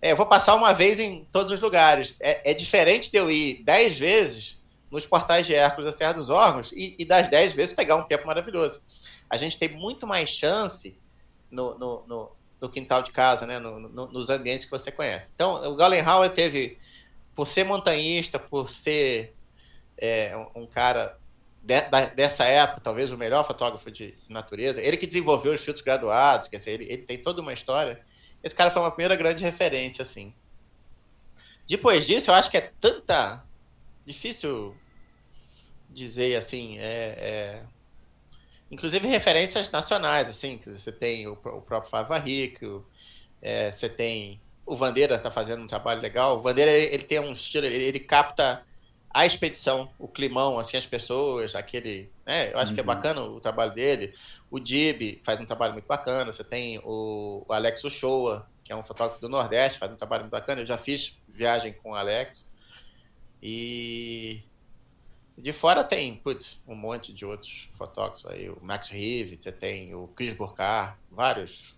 É, 0.00 0.12
eu 0.12 0.16
vou 0.16 0.26
passar 0.26 0.54
uma 0.54 0.72
vez 0.72 0.98
em 0.98 1.26
todos 1.30 1.52
os 1.52 1.60
lugares. 1.60 2.14
É, 2.18 2.52
é 2.52 2.54
diferente 2.54 3.10
de 3.10 3.18
eu 3.18 3.30
ir 3.30 3.62
dez 3.64 3.98
vezes 3.98 4.58
nos 4.90 5.04
portais 5.04 5.46
de 5.46 5.54
Hércules 5.54 5.90
da 5.90 5.96
Serra 5.96 6.12
dos 6.12 6.30
Órgãos 6.30 6.72
e, 6.72 6.94
e 6.98 7.04
das 7.04 7.28
dez 7.28 7.52
vezes 7.52 7.74
pegar 7.74 7.96
um 7.96 8.04
tempo 8.04 8.26
maravilhoso. 8.26 8.80
A 9.30 9.36
gente 9.36 9.58
tem 9.58 9.68
muito 9.70 10.06
mais 10.06 10.30
chance 10.30 10.98
no, 11.50 11.78
no, 11.78 12.06
no, 12.06 12.30
no 12.60 12.68
quintal 12.68 13.02
de 13.02 13.10
casa, 13.10 13.46
né? 13.46 13.58
No- 13.58 13.78
no- 13.78 14.06
nos 14.12 14.30
ambientes 14.30 14.64
que 14.64 14.70
você 14.70 14.90
conhece. 14.90 15.30
Então, 15.34 15.62
o 15.70 15.76
Gallenhauer 15.76 16.30
teve, 16.32 16.78
por 17.34 17.48
ser 17.48 17.64
montanhista, 17.64 18.38
por 18.38 18.70
ser 18.70 19.34
é, 19.96 20.34
um, 20.54 20.66
cara 20.66 21.18
de- 21.62 21.80
da- 21.82 22.06
dessa 22.06 22.44
época, 22.44 22.80
talvez 22.80 23.10
o 23.12 23.18
melhor 23.18 23.46
fotógrafo 23.46 23.90
de 23.90 24.14
natureza, 24.28 24.80
ele 24.80 24.96
que 24.96 25.06
desenvolveu 25.06 25.52
os 25.52 25.60
filtros 25.62 25.84
graduados, 25.84 26.48
quer 26.48 26.58
dizer, 26.58 26.70
ele, 26.72 26.84
ele 26.84 27.02
tem 27.02 27.18
toda 27.18 27.42
uma 27.42 27.52
história. 27.52 28.00
Esse 28.42 28.54
cara 28.54 28.70
foi 28.70 28.80
uma 28.80 28.90
primeira 28.90 29.16
grande 29.16 29.42
referência, 29.42 30.02
assim. 30.02 30.32
Depois 31.66 32.06
disso, 32.06 32.30
eu 32.30 32.34
acho 32.34 32.50
que 32.50 32.56
é 32.56 32.72
tanta. 32.80 33.44
Difícil 34.06 34.74
dizer 35.90 36.36
assim. 36.36 36.78
É, 36.78 36.82
é... 36.84 37.62
Inclusive 38.70 39.06
referências 39.08 39.70
nacionais, 39.70 40.28
assim. 40.28 40.60
Você 40.64 40.92
tem 40.92 41.26
o, 41.26 41.32
o 41.32 41.62
próprio 41.62 41.90
Flávio 41.90 42.16
Rico, 42.18 42.84
é, 43.40 43.70
você 43.72 43.88
tem. 43.88 44.40
O 44.66 44.76
Vandeira 44.76 45.14
está 45.14 45.30
fazendo 45.30 45.62
um 45.62 45.66
trabalho 45.66 46.00
legal. 46.02 46.38
O 46.38 46.42
Vandeira 46.42 46.70
ele, 46.70 46.94
ele 46.94 47.02
tem 47.04 47.18
um 47.20 47.32
estilo, 47.32 47.64
ele, 47.66 47.82
ele 47.82 48.00
capta 48.00 48.62
a 49.10 49.24
expedição, 49.24 49.90
o 49.98 50.06
climão, 50.06 50.58
assim, 50.58 50.76
as 50.76 50.86
pessoas, 50.86 51.54
aquele. 51.54 52.10
Né, 52.26 52.52
eu 52.52 52.58
acho 52.58 52.74
que 52.74 52.80
é 52.80 52.82
Uhum. 52.82 52.86
bacana 52.86 53.22
o 53.22 53.40
trabalho 53.40 53.72
dele. 53.72 54.14
O 54.50 54.60
Dib 54.60 55.20
faz 55.24 55.40
um 55.40 55.46
trabalho 55.46 55.72
muito 55.72 55.86
bacana. 55.86 56.30
Você 56.30 56.44
tem 56.44 56.78
o, 56.84 57.44
o 57.48 57.52
Alex 57.52 57.82
Uchoa, 57.84 58.46
que 58.62 58.70
é 58.72 58.76
um 58.76 58.84
fotógrafo 58.84 59.20
do 59.20 59.28
Nordeste, 59.30 59.78
faz 59.78 59.90
um 59.90 59.96
trabalho 59.96 60.24
muito 60.24 60.32
bacana. 60.32 60.60
Eu 60.60 60.66
já 60.66 60.76
fiz 60.76 61.18
viagem 61.28 61.72
com 61.72 61.92
o 61.92 61.94
Alex. 61.94 62.46
E 63.42 64.42
de 65.40 65.52
fora 65.52 65.84
tem, 65.84 66.16
putz, 66.16 66.58
um 66.66 66.74
monte 66.74 67.12
de 67.12 67.24
outros 67.24 67.68
fotógrafos 67.76 68.26
aí. 68.26 68.48
O 68.50 68.58
Max 68.60 68.88
Rive, 68.88 69.38
você 69.40 69.52
tem 69.52 69.94
o 69.94 70.08
Chris 70.08 70.32
Burkhardt, 70.32 70.96
vários. 71.10 71.74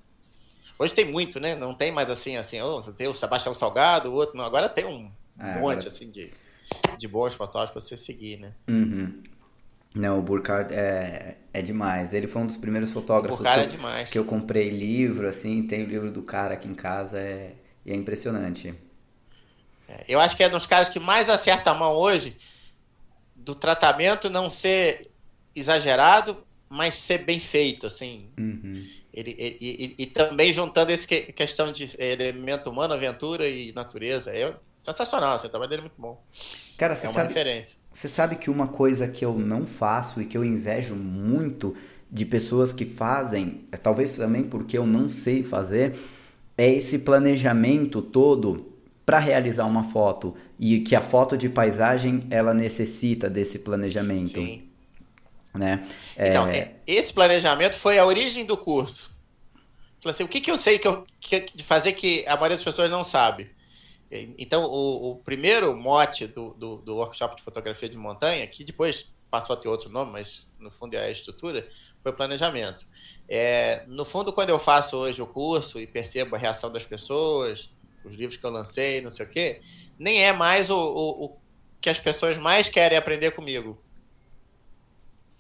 Hoje 0.79 0.95
tem 0.95 1.05
muito, 1.05 1.39
né? 1.39 1.55
Não 1.55 1.75
tem 1.75 1.93
mais 1.93 2.09
assim, 2.09 2.37
assim, 2.37 2.61
oh, 2.61 2.81
tem 2.93 3.07
o 3.07 3.15
Sebastião 3.15 3.53
Salgado, 3.53 4.11
o 4.11 4.15
outro. 4.15 4.37
Não, 4.37 4.45
agora 4.45 4.69
tem 4.69 4.87
um 4.87 5.11
É, 5.39 5.55
monte, 5.59 5.79
agora- 5.81 5.89
assim, 5.89 6.11
de, 6.11 6.33
de 6.99 7.09
bons 7.09 7.35
fotógrafos 7.35 7.73
pra 7.73 7.81
você 7.83 7.97
seguir, 8.03 8.39
né? 8.39 8.53
Uhum. 8.69 9.23
Não, 9.95 10.19
o 10.21 10.23
Burkhardt 10.23 10.73
é, 10.73 11.37
é 11.53 11.61
demais. 11.61 12.15
Ele 12.15 12.27
foi 12.29 12.41
um 12.43 12.47
dos 12.47 12.57
primeiros 12.57 12.93
fotógrafos 12.93 13.43
cara 13.43 13.63
é 13.63 13.67
que, 13.67 13.75
eu, 13.75 13.77
demais. 13.77 14.11
que 14.11 14.19
eu 14.19 14.25
comprei 14.25 14.71
livro, 14.71 15.27
assim, 15.29 15.67
tem 15.67 15.83
o 15.83 15.87
livro 15.87 16.11
do 16.11 16.23
cara 16.23 16.55
aqui 16.55 16.69
em 16.69 16.75
casa, 16.75 17.19
é, 17.19 17.55
é 17.85 17.95
impressionante. 17.95 18.73
É, 19.89 20.05
Eu 20.09 20.21
acho 20.21 20.37
que 20.37 20.43
é 20.45 20.49
dos 20.49 20.65
caras 20.67 20.89
que 20.89 21.01
mais 21.01 21.29
acerta 21.29 21.73
a 21.73 21.75
mão 21.75 21.93
hoje 21.95 22.37
do 23.51 23.55
tratamento 23.55 24.31
não 24.31 24.49
ser 24.49 25.03
exagerado, 25.55 26.37
mas 26.69 26.95
ser 26.95 27.19
bem 27.19 27.41
feito, 27.41 27.87
assim. 27.87 28.29
Uhum. 28.39 28.87
Ele, 29.13 29.35
e, 29.39 29.97
e- 29.99 30.03
e 30.05 30.07
também 30.07 30.53
juntando 30.53 30.93
esse 30.93 31.07
que- 31.07 31.33
questão 31.33 31.73
de 31.73 31.91
elemento 31.99 32.71
humano, 32.71 32.95
aventura 32.95 33.49
e 33.49 33.73
natureza. 33.73 34.31
É 34.31 34.55
sensacional, 34.83 35.35
assim, 35.35 35.49
o 35.49 35.51
trabalho 35.51 35.69
dele 35.69 35.81
é 35.81 35.83
muito 35.83 36.01
bom. 36.01 36.23
Cara, 36.79 36.93
É 36.93 36.97
você 36.97 37.07
uma 37.09 37.13
sabe, 37.15 37.29
referência. 37.29 37.77
Você 37.93 38.09
sabe 38.09 38.37
que 38.37 38.49
uma 38.49 38.69
coisa 38.69 39.09
que 39.09 39.25
eu 39.25 39.35
não 39.37 39.67
faço 39.67 40.23
e 40.23 40.27
que 40.27 40.39
eu 40.39 40.45
invejo 40.45 40.95
muito 40.95 41.75
de 42.11 42.25
pessoas 42.25 42.73
que 42.73 42.85
fazem, 42.85 43.65
é 43.73 43.77
talvez 43.77 44.13
também 44.17 44.45
porque 44.45 44.79
eu 44.79 44.87
não 44.87 45.09
sei 45.11 45.43
fazer, 45.43 45.97
é 46.57 46.69
esse 46.69 46.99
planejamento 47.01 48.01
todo 48.03 48.67
para 49.05 49.19
realizar 49.19 49.65
uma 49.67 49.83
foto 49.83 50.37
e 50.63 50.79
que 50.81 50.95
a 50.95 51.01
foto 51.01 51.39
de 51.39 51.49
paisagem 51.49 52.27
ela 52.29 52.53
necessita 52.53 53.31
desse 53.31 53.59
planejamento, 53.59 54.39
Sim. 54.39 54.71
né? 55.55 55.83
Então, 56.19 56.47
é, 56.49 56.75
esse 56.87 57.15
planejamento 57.15 57.79
foi 57.79 57.99
a 57.99 58.05
origem 58.05 58.45
do 58.45 58.59
curso. 58.59 59.11
Falei 60.03 60.15
assim, 60.15 60.23
o 60.23 60.29
que, 60.29 60.39
que 60.39 60.51
eu 60.51 60.59
sei 60.59 60.79
que 60.79 60.87
eu, 60.87 61.07
que, 61.19 61.47
de 61.55 61.65
fazer 61.65 61.95
que 61.95 62.27
a 62.27 62.35
maioria 62.37 62.59
das 62.59 62.65
pessoas 62.65 62.91
não 62.91 63.03
sabe? 63.03 63.51
Então, 64.11 64.65
o, 64.65 65.13
o 65.13 65.17
primeiro 65.17 65.75
mote 65.75 66.27
do, 66.27 66.51
do, 66.51 66.77
do 66.77 66.97
workshop 66.97 67.37
de 67.37 67.43
fotografia 67.43 67.89
de 67.89 67.97
montanha, 67.97 68.47
que 68.47 68.63
depois 68.63 69.07
passou 69.31 69.55
a 69.55 69.57
ter 69.57 69.69
outro 69.69 69.89
nome, 69.89 70.13
mas 70.13 70.47
no 70.59 70.71
fundo 70.71 70.95
é 70.95 71.07
a 71.07 71.11
estrutura, 71.11 71.67
foi 72.03 72.13
planejamento. 72.13 72.87
É, 73.27 73.85
no 73.87 74.05
fundo, 74.05 74.31
quando 74.31 74.51
eu 74.51 74.59
faço 74.59 74.97
hoje 74.97 75.23
o 75.23 75.27
curso 75.27 75.81
e 75.81 75.87
percebo 75.87 76.37
a 76.37 76.39
reação 76.39 76.71
das 76.71 76.85
pessoas, 76.85 77.71
os 78.05 78.15
livros 78.15 78.37
que 78.37 78.45
eu 78.45 78.51
lancei, 78.51 79.01
não 79.01 79.11
sei 79.11 79.25
o 79.25 79.29
quê, 79.29 79.61
nem 80.01 80.25
é 80.25 80.33
mais 80.33 80.69
o, 80.69 80.77
o, 80.77 81.25
o 81.27 81.37
que 81.81 81.89
as 81.89 82.01
pessoas 82.01 82.37
mais 82.37 82.69
querem 82.69 82.99
aprender 82.99 83.31
comigo 83.31 83.79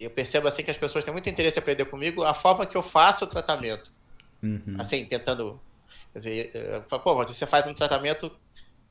eu 0.01 0.11
percebo 0.11 0.49
assim 0.49 0.65
que 0.65 0.71
as 0.71 0.79
pessoas 0.79 1.05
têm 1.05 1.13
muito 1.13 1.29
interesse 1.29 1.59
em 1.59 1.61
aprender 1.61 1.85
comigo 1.85 2.23
a 2.25 2.33
forma 2.33 2.65
que 2.65 2.75
eu 2.77 2.83
faço 2.83 3.27
o 3.27 3.29
tratamento. 3.29 3.93
Uhum. 4.43 4.77
Assim, 4.79 5.05
tentando. 5.05 5.61
Quer 6.13 6.19
dizer, 6.19 6.51
eu 6.55 6.83
falo, 6.89 7.03
pô, 7.03 7.15
você 7.27 7.47
faz 7.47 7.67
um 7.67 7.75
tratamento 7.75 8.35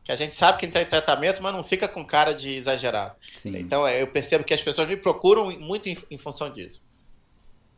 que 0.04 0.12
a 0.12 0.16
gente 0.16 0.34
sabe 0.36 0.60
que 0.60 0.68
tem 0.68 0.86
tratamento, 0.86 1.42
mas 1.42 1.54
não 1.54 1.64
fica 1.64 1.88
com 1.88 2.06
cara 2.06 2.34
de 2.34 2.50
exagerado. 2.54 3.16
Sim. 3.36 3.58
Então, 3.58 3.86
é, 3.88 4.02
eu 4.02 4.08
percebo 4.08 4.44
que 4.44 4.54
as 4.54 4.62
pessoas 4.62 4.88
me 4.88 4.96
procuram 4.96 5.50
muito 5.60 5.90
em, 5.90 5.98
em 6.12 6.18
função 6.18 6.54
disso. 6.54 6.82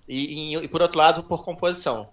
E, 0.07 0.53
e- 0.53 0.57
e, 0.57 0.67
por 0.67 0.81
outro 0.81 0.97
lado, 0.97 1.23
por 1.23 1.43
composição. 1.45 2.09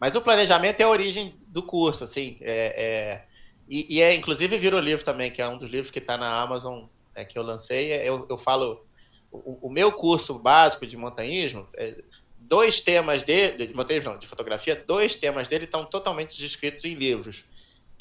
Mas 0.00 0.16
o 0.16 0.22
planejamento 0.22 0.80
é 0.80 0.84
a 0.84 0.88
origem 0.88 1.36
do 1.48 1.62
curso, 1.62 2.02
assim. 2.02 2.38
É, 2.40 2.82
é 2.82 3.24
e, 3.68 3.96
e, 3.96 4.02
é, 4.02 4.14
inclusive, 4.14 4.58
virou 4.58 4.80
livro 4.80 5.04
também, 5.04 5.30
que 5.30 5.40
é 5.40 5.48
um 5.48 5.58
dos 5.58 5.70
livros 5.70 5.90
que 5.90 5.98
está 5.98 6.18
na 6.18 6.40
Amazon 6.40 6.84
é, 7.14 7.24
que 7.24 7.38
eu 7.38 7.42
lancei. 7.42 7.92
É, 7.92 8.08
eu, 8.08 8.26
eu 8.28 8.36
falo. 8.36 8.84
O, 9.30 9.68
o, 9.68 9.70
meu 9.70 9.90
curso 9.90 10.38
básico 10.38 10.86
de 10.86 10.94
montanhismo, 10.94 11.66
é, 11.74 12.02
dois 12.38 12.82
temas 12.82 13.22
dele, 13.22 13.66
de 13.66 13.74
montanhismo 13.74 14.10
não, 14.10 14.18
de 14.18 14.26
fotografia, 14.26 14.76
dois 14.86 15.14
temas 15.14 15.48
dele 15.48 15.64
estão 15.64 15.86
totalmente 15.86 16.36
descritos 16.36 16.84
em 16.84 16.92
livros 16.92 17.42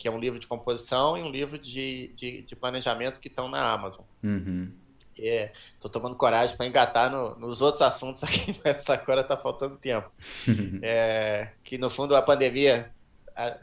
que 0.01 0.07
é 0.07 0.11
um 0.11 0.17
livro 0.17 0.39
de 0.39 0.47
composição 0.47 1.15
e 1.15 1.21
um 1.21 1.29
livro 1.29 1.59
de, 1.59 2.07
de, 2.15 2.41
de 2.41 2.55
planejamento 2.55 3.19
que 3.19 3.27
estão 3.27 3.47
na 3.47 3.71
Amazon. 3.71 4.03
Uhum. 4.23 4.71
É, 5.19 5.51
tomando 5.91 6.15
coragem 6.15 6.57
para 6.57 6.65
engatar 6.65 7.11
no, 7.11 7.35
nos 7.35 7.61
outros 7.61 7.83
assuntos 7.83 8.23
aqui, 8.23 8.59
mas 8.65 8.89
agora 8.89 9.21
está 9.21 9.37
faltando 9.37 9.77
tempo. 9.77 10.11
é, 10.81 11.49
que 11.63 11.77
no 11.77 11.87
fundo 11.87 12.15
a 12.15 12.21
pandemia 12.23 12.91
a, 13.35 13.59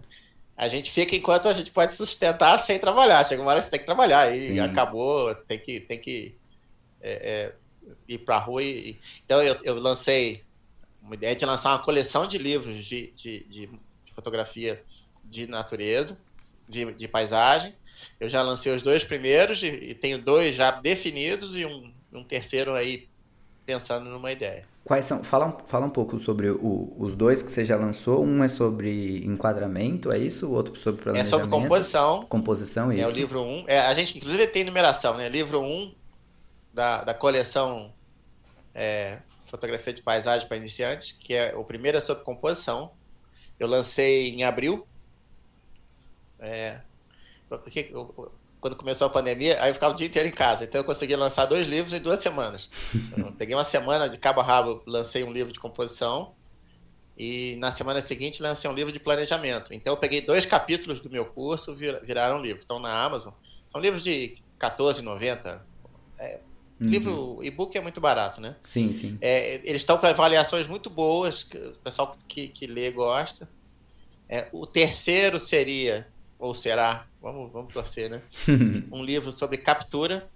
a, 0.58 0.68
gente 0.68 0.90
fica 0.90 1.14
enquanto 1.14 1.48
a 1.48 1.52
gente 1.52 1.70
pode 1.70 1.94
sustentar 1.94 2.58
sem 2.58 2.78
trabalhar. 2.78 3.24
Chega 3.24 3.40
uma 3.40 3.50
hora 3.50 3.60
que 3.60 3.66
você 3.66 3.70
tem 3.70 3.80
que 3.80 3.86
trabalhar 3.86 4.34
e 4.34 4.48
Sim. 4.48 4.60
acabou, 4.60 5.34
tem 5.34 5.58
que, 5.58 5.80
tem 5.80 5.98
que 5.98 6.34
é, 7.00 7.12
é 7.12 7.54
ir 8.08 8.18
para 8.18 8.36
a 8.36 8.40
rua. 8.40 8.62
E, 8.62 8.98
então 9.24 9.42
eu, 9.42 9.56
eu, 9.62 9.74
lancei 9.76 10.42
uma 11.00 11.14
ideia 11.14 11.34
de 11.34 11.46
lançar 11.46 11.70
uma 11.70 11.84
coleção 11.84 12.26
de 12.26 12.36
livros 12.36 12.84
de, 12.84 13.12
de, 13.16 13.44
de 13.44 13.70
fotografia 14.12 14.82
de 15.24 15.46
natureza 15.46 16.18
de, 16.68 16.92
de 16.92 17.08
paisagem. 17.08 17.74
Eu 18.20 18.28
já 18.28 18.42
lancei 18.42 18.74
os 18.74 18.82
dois 18.82 19.04
primeiros 19.04 19.62
e, 19.62 19.66
e 19.66 19.94
tenho 19.94 20.18
dois 20.18 20.54
já 20.54 20.70
definidos 20.70 21.54
e 21.54 21.64
um, 21.64 21.92
um 22.12 22.22
terceiro 22.22 22.74
aí 22.74 23.07
pensando 23.68 24.08
numa 24.08 24.32
ideia. 24.32 24.64
Quais 24.82 25.04
são? 25.04 25.22
Fala, 25.22 25.58
fala 25.66 25.84
um 25.84 25.90
pouco 25.90 26.18
sobre 26.18 26.48
o, 26.48 26.90
os 26.98 27.14
dois 27.14 27.42
que 27.42 27.52
você 27.52 27.66
já 27.66 27.76
lançou. 27.76 28.24
Um 28.24 28.42
é 28.42 28.48
sobre 28.48 29.22
enquadramento, 29.26 30.10
é 30.10 30.16
isso? 30.16 30.46
O 30.46 30.52
outro 30.52 30.74
sobre 30.74 31.02
planejamento? 31.02 31.34
É 31.34 31.38
sobre 31.38 31.50
composição. 31.50 32.24
Composição, 32.24 32.90
isso. 32.90 33.02
É 33.02 33.06
o 33.06 33.10
livro 33.10 33.42
1. 33.42 33.44
Um. 33.44 33.64
É, 33.68 33.80
a 33.80 33.92
gente, 33.92 34.16
inclusive, 34.16 34.46
tem 34.46 34.64
numeração, 34.64 35.18
né? 35.18 35.28
Livro 35.28 35.60
1 35.60 35.64
um 35.64 35.94
da, 36.72 37.04
da 37.04 37.12
coleção 37.12 37.92
é, 38.74 39.18
Fotografia 39.44 39.92
de 39.92 40.00
Paisagem 40.00 40.48
para 40.48 40.56
Iniciantes, 40.56 41.12
que 41.12 41.34
é 41.34 41.54
o 41.54 41.62
primeiro 41.62 41.98
é 41.98 42.00
sobre 42.00 42.24
composição. 42.24 42.92
Eu 43.60 43.68
lancei 43.68 44.30
em 44.30 44.44
abril 44.44 44.88
é, 46.40 46.78
porque, 47.50 47.92
quando 48.60 48.76
começou 48.76 49.06
a 49.06 49.10
pandemia, 49.10 49.62
aí 49.62 49.70
eu 49.70 49.74
ficava 49.74 49.94
o 49.94 49.96
dia 49.96 50.06
inteiro 50.06 50.28
em 50.28 50.32
casa. 50.32 50.64
Então 50.64 50.80
eu 50.80 50.84
consegui 50.84 51.14
lançar 51.14 51.46
dois 51.46 51.66
livros 51.66 51.92
em 51.94 52.00
duas 52.00 52.18
semanas. 52.18 52.68
peguei 53.38 53.54
uma 53.54 53.64
semana 53.64 54.08
de 54.08 54.18
cabo 54.18 54.40
a 54.40 54.44
rabo, 54.44 54.82
lancei 54.86 55.22
um 55.22 55.32
livro 55.32 55.52
de 55.52 55.60
composição. 55.60 56.32
E 57.16 57.56
na 57.58 57.72
semana 57.72 58.00
seguinte 58.00 58.40
lancei 58.40 58.70
um 58.70 58.74
livro 58.74 58.92
de 58.92 59.00
planejamento. 59.00 59.74
Então 59.74 59.92
eu 59.92 59.96
peguei 59.96 60.20
dois 60.20 60.46
capítulos 60.46 61.00
do 61.00 61.10
meu 61.10 61.24
curso, 61.24 61.74
vir, 61.74 62.00
viraram 62.04 62.40
livro. 62.40 62.62
Estão 62.62 62.78
na 62.78 62.92
Amazon. 63.04 63.32
São 63.70 63.80
livros 63.80 64.02
de 64.02 64.38
R$14,90. 64.60 65.60
É, 66.18 66.40
uhum. 66.80 66.88
Livro 66.88 67.38
e-book 67.42 67.76
é 67.76 67.80
muito 67.80 68.00
barato, 68.00 68.40
né? 68.40 68.56
Sim, 68.64 68.92
sim. 68.92 69.18
É, 69.20 69.60
eles 69.64 69.82
estão 69.82 69.98
com 69.98 70.06
avaliações 70.06 70.66
muito 70.66 70.88
boas, 70.88 71.42
que 71.42 71.58
o 71.58 71.72
pessoal 71.82 72.16
que, 72.26 72.48
que 72.48 72.66
lê 72.66 72.90
gosta. 72.90 73.48
É, 74.28 74.46
o 74.52 74.66
terceiro 74.66 75.38
seria 75.38 76.06
ou 76.38 76.54
será, 76.54 77.06
vamos, 77.20 77.52
vamos 77.52 77.72
torcer, 77.72 78.08
né? 78.08 78.22
um 78.92 79.02
livro 79.02 79.32
sobre 79.32 79.58
captura, 79.58 80.28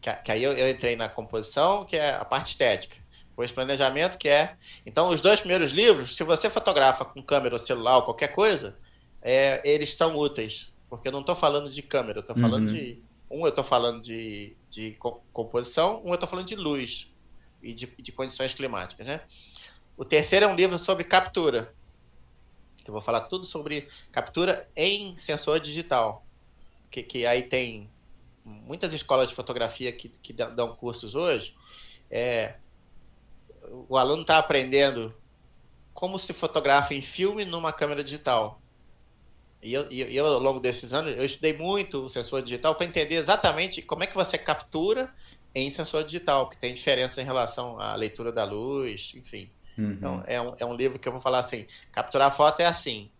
que, 0.00 0.12
que 0.12 0.32
aí 0.32 0.42
eu, 0.42 0.52
eu, 0.52 0.68
entrei 0.68 0.96
na 0.96 1.08
composição, 1.08 1.84
que 1.84 1.96
é 1.96 2.14
a 2.14 2.24
parte 2.24 2.48
estética. 2.48 2.96
Depois 3.28 3.52
planejamento, 3.52 4.18
que 4.18 4.28
é. 4.28 4.56
Então, 4.84 5.10
os 5.10 5.20
dois 5.20 5.40
primeiros 5.40 5.70
livros, 5.72 6.16
se 6.16 6.24
você 6.24 6.48
fotografa 6.50 7.04
com 7.04 7.22
câmera 7.22 7.54
ou 7.54 7.58
celular 7.58 7.96
ou 7.96 8.02
qualquer 8.02 8.28
coisa, 8.28 8.76
é, 9.22 9.60
eles 9.64 9.94
são 9.94 10.16
úteis. 10.16 10.72
Porque 10.88 11.06
eu 11.06 11.12
não 11.12 11.20
estou 11.20 11.36
falando 11.36 11.70
de 11.70 11.82
câmera, 11.82 12.18
eu 12.18 12.22
estou 12.22 12.36
falando 12.36 12.68
uhum. 12.68 12.74
de. 12.74 13.02
Um, 13.30 13.42
eu 13.42 13.50
estou 13.50 13.62
falando 13.62 14.00
de, 14.00 14.56
de 14.70 14.96
composição, 15.32 16.02
um, 16.02 16.08
eu 16.08 16.14
estou 16.14 16.28
falando 16.28 16.46
de 16.46 16.56
luz 16.56 17.10
e 17.62 17.74
de, 17.74 17.86
de 17.86 18.10
condições 18.10 18.54
climáticas, 18.54 19.06
né? 19.06 19.20
O 19.96 20.04
terceiro 20.04 20.46
é 20.46 20.48
um 20.48 20.54
livro 20.54 20.78
sobre 20.78 21.04
captura 21.04 21.74
que 22.88 22.90
eu 22.90 22.94
vou 22.94 23.02
falar 23.02 23.20
tudo 23.22 23.44
sobre 23.44 23.86
captura 24.10 24.66
em 24.74 25.14
sensor 25.18 25.60
digital. 25.60 26.24
Que, 26.90 27.02
que 27.02 27.26
aí 27.26 27.42
tem 27.42 27.90
muitas 28.42 28.94
escolas 28.94 29.28
de 29.28 29.34
fotografia 29.34 29.92
que, 29.92 30.08
que 30.08 30.32
dão 30.32 30.74
cursos 30.74 31.14
hoje. 31.14 31.54
É, 32.10 32.54
o 33.88 33.98
aluno 33.98 34.22
está 34.22 34.38
aprendendo 34.38 35.14
como 35.92 36.18
se 36.18 36.32
fotografa 36.32 36.94
em 36.94 37.02
filme 37.02 37.44
numa 37.44 37.74
câmera 37.74 38.02
digital. 38.02 38.58
E 39.62 39.74
eu, 39.74 39.86
e 39.90 40.16
eu, 40.16 40.24
ao 40.24 40.38
longo 40.38 40.60
desses 40.60 40.92
anos, 40.94 41.14
eu 41.14 41.24
estudei 41.24 41.52
muito 41.52 42.06
o 42.06 42.08
sensor 42.08 42.40
digital 42.40 42.74
para 42.74 42.86
entender 42.86 43.16
exatamente 43.16 43.82
como 43.82 44.02
é 44.02 44.06
que 44.06 44.14
você 44.14 44.38
captura 44.38 45.12
em 45.54 45.68
sensor 45.68 46.04
digital, 46.04 46.48
que 46.48 46.56
tem 46.56 46.72
diferença 46.72 47.20
em 47.20 47.24
relação 47.24 47.78
à 47.78 47.94
leitura 47.96 48.32
da 48.32 48.44
luz, 48.44 49.12
enfim. 49.14 49.50
Uhum. 49.78 49.92
Então, 49.92 50.24
é 50.26 50.40
um, 50.40 50.54
é 50.58 50.66
um 50.66 50.74
livro 50.74 50.98
que 50.98 51.06
eu 51.06 51.12
vou 51.12 51.20
falar 51.20 51.38
assim: 51.38 51.66
capturar 51.92 52.34
foto 52.34 52.60
é 52.60 52.66
assim. 52.66 53.10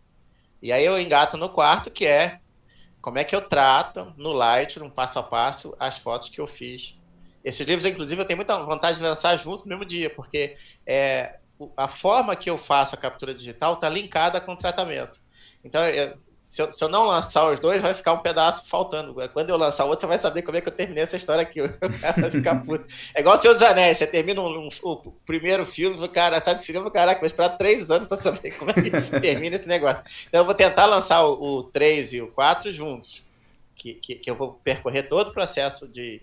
E 0.60 0.72
aí 0.72 0.84
eu 0.84 1.00
engato 1.00 1.36
no 1.36 1.48
quarto, 1.48 1.90
que 1.90 2.04
é 2.04 2.40
como 3.00 3.18
é 3.18 3.24
que 3.24 3.34
eu 3.34 3.40
trato 3.40 4.12
no 4.16 4.32
Lightroom, 4.32 4.90
passo 4.90 5.18
a 5.20 5.22
passo, 5.22 5.76
as 5.78 5.98
fotos 5.98 6.28
que 6.28 6.40
eu 6.40 6.46
fiz. 6.46 6.94
Esses 7.44 7.66
livros, 7.66 7.88
inclusive, 7.88 8.20
eu 8.20 8.26
tenho 8.26 8.36
muita 8.36 8.62
vontade 8.64 8.98
de 8.98 9.04
lançar 9.04 9.36
junto 9.36 9.62
no 9.62 9.68
mesmo 9.68 9.84
dia, 9.84 10.10
porque 10.10 10.56
é, 10.84 11.38
a 11.76 11.86
forma 11.86 12.34
que 12.34 12.50
eu 12.50 12.58
faço 12.58 12.94
a 12.94 12.98
captura 12.98 13.32
digital 13.32 13.74
está 13.74 13.88
linkada 13.88 14.40
com 14.40 14.52
o 14.52 14.56
tratamento. 14.56 15.20
Então, 15.62 15.86
eu, 15.86 16.18
se 16.48 16.62
eu, 16.62 16.72
se 16.72 16.82
eu, 16.82 16.88
não 16.88 17.06
lançar 17.06 17.44
os 17.52 17.60
dois, 17.60 17.82
vai 17.82 17.92
ficar 17.92 18.14
um 18.14 18.20
pedaço 18.20 18.66
faltando. 18.66 19.14
Quando 19.34 19.50
eu 19.50 19.56
lançar 19.58 19.84
o 19.84 19.88
outro, 19.88 20.00
você 20.00 20.06
vai 20.06 20.18
saber 20.18 20.40
como 20.40 20.56
é 20.56 20.62
que 20.62 20.68
eu 20.68 20.72
terminei 20.72 21.02
essa 21.02 21.16
história 21.16 21.42
aqui. 21.42 21.60
O 21.68 22.00
cara 22.00 22.20
vai 22.20 22.30
ficar 22.30 22.64
puto. 22.64 22.86
É 23.14 23.20
igual 23.20 23.36
o 23.36 23.38
Senhor 23.38 23.52
dos 23.52 23.62
Anéis, 23.62 23.98
você 23.98 24.06
termina 24.06 24.40
um, 24.40 24.66
um, 24.66 24.68
o 24.82 25.12
primeiro 25.26 25.66
filme, 25.66 26.02
o 26.02 26.08
cara 26.08 26.40
sai 26.40 26.54
de 26.54 26.62
cinema, 26.62 26.90
caraca, 26.90 27.20
vai 27.20 27.26
esperar 27.26 27.50
três 27.58 27.90
anos 27.90 28.08
para 28.08 28.16
saber 28.16 28.52
como 28.52 28.70
é 28.70 28.74
que 28.74 28.90
termina 29.20 29.56
esse 29.56 29.68
negócio. 29.68 30.02
Então 30.26 30.40
eu 30.40 30.44
vou 30.46 30.54
tentar 30.54 30.86
lançar 30.86 31.22
o, 31.22 31.58
o 31.58 31.62
3 31.64 32.14
e 32.14 32.22
o 32.22 32.28
4 32.28 32.72
juntos. 32.72 33.22
Que, 33.76 33.94
que, 33.94 34.16
que 34.16 34.28
eu 34.28 34.34
vou 34.34 34.54
percorrer 34.54 35.08
todo 35.08 35.28
o 35.28 35.32
processo 35.32 35.86
de, 35.86 36.20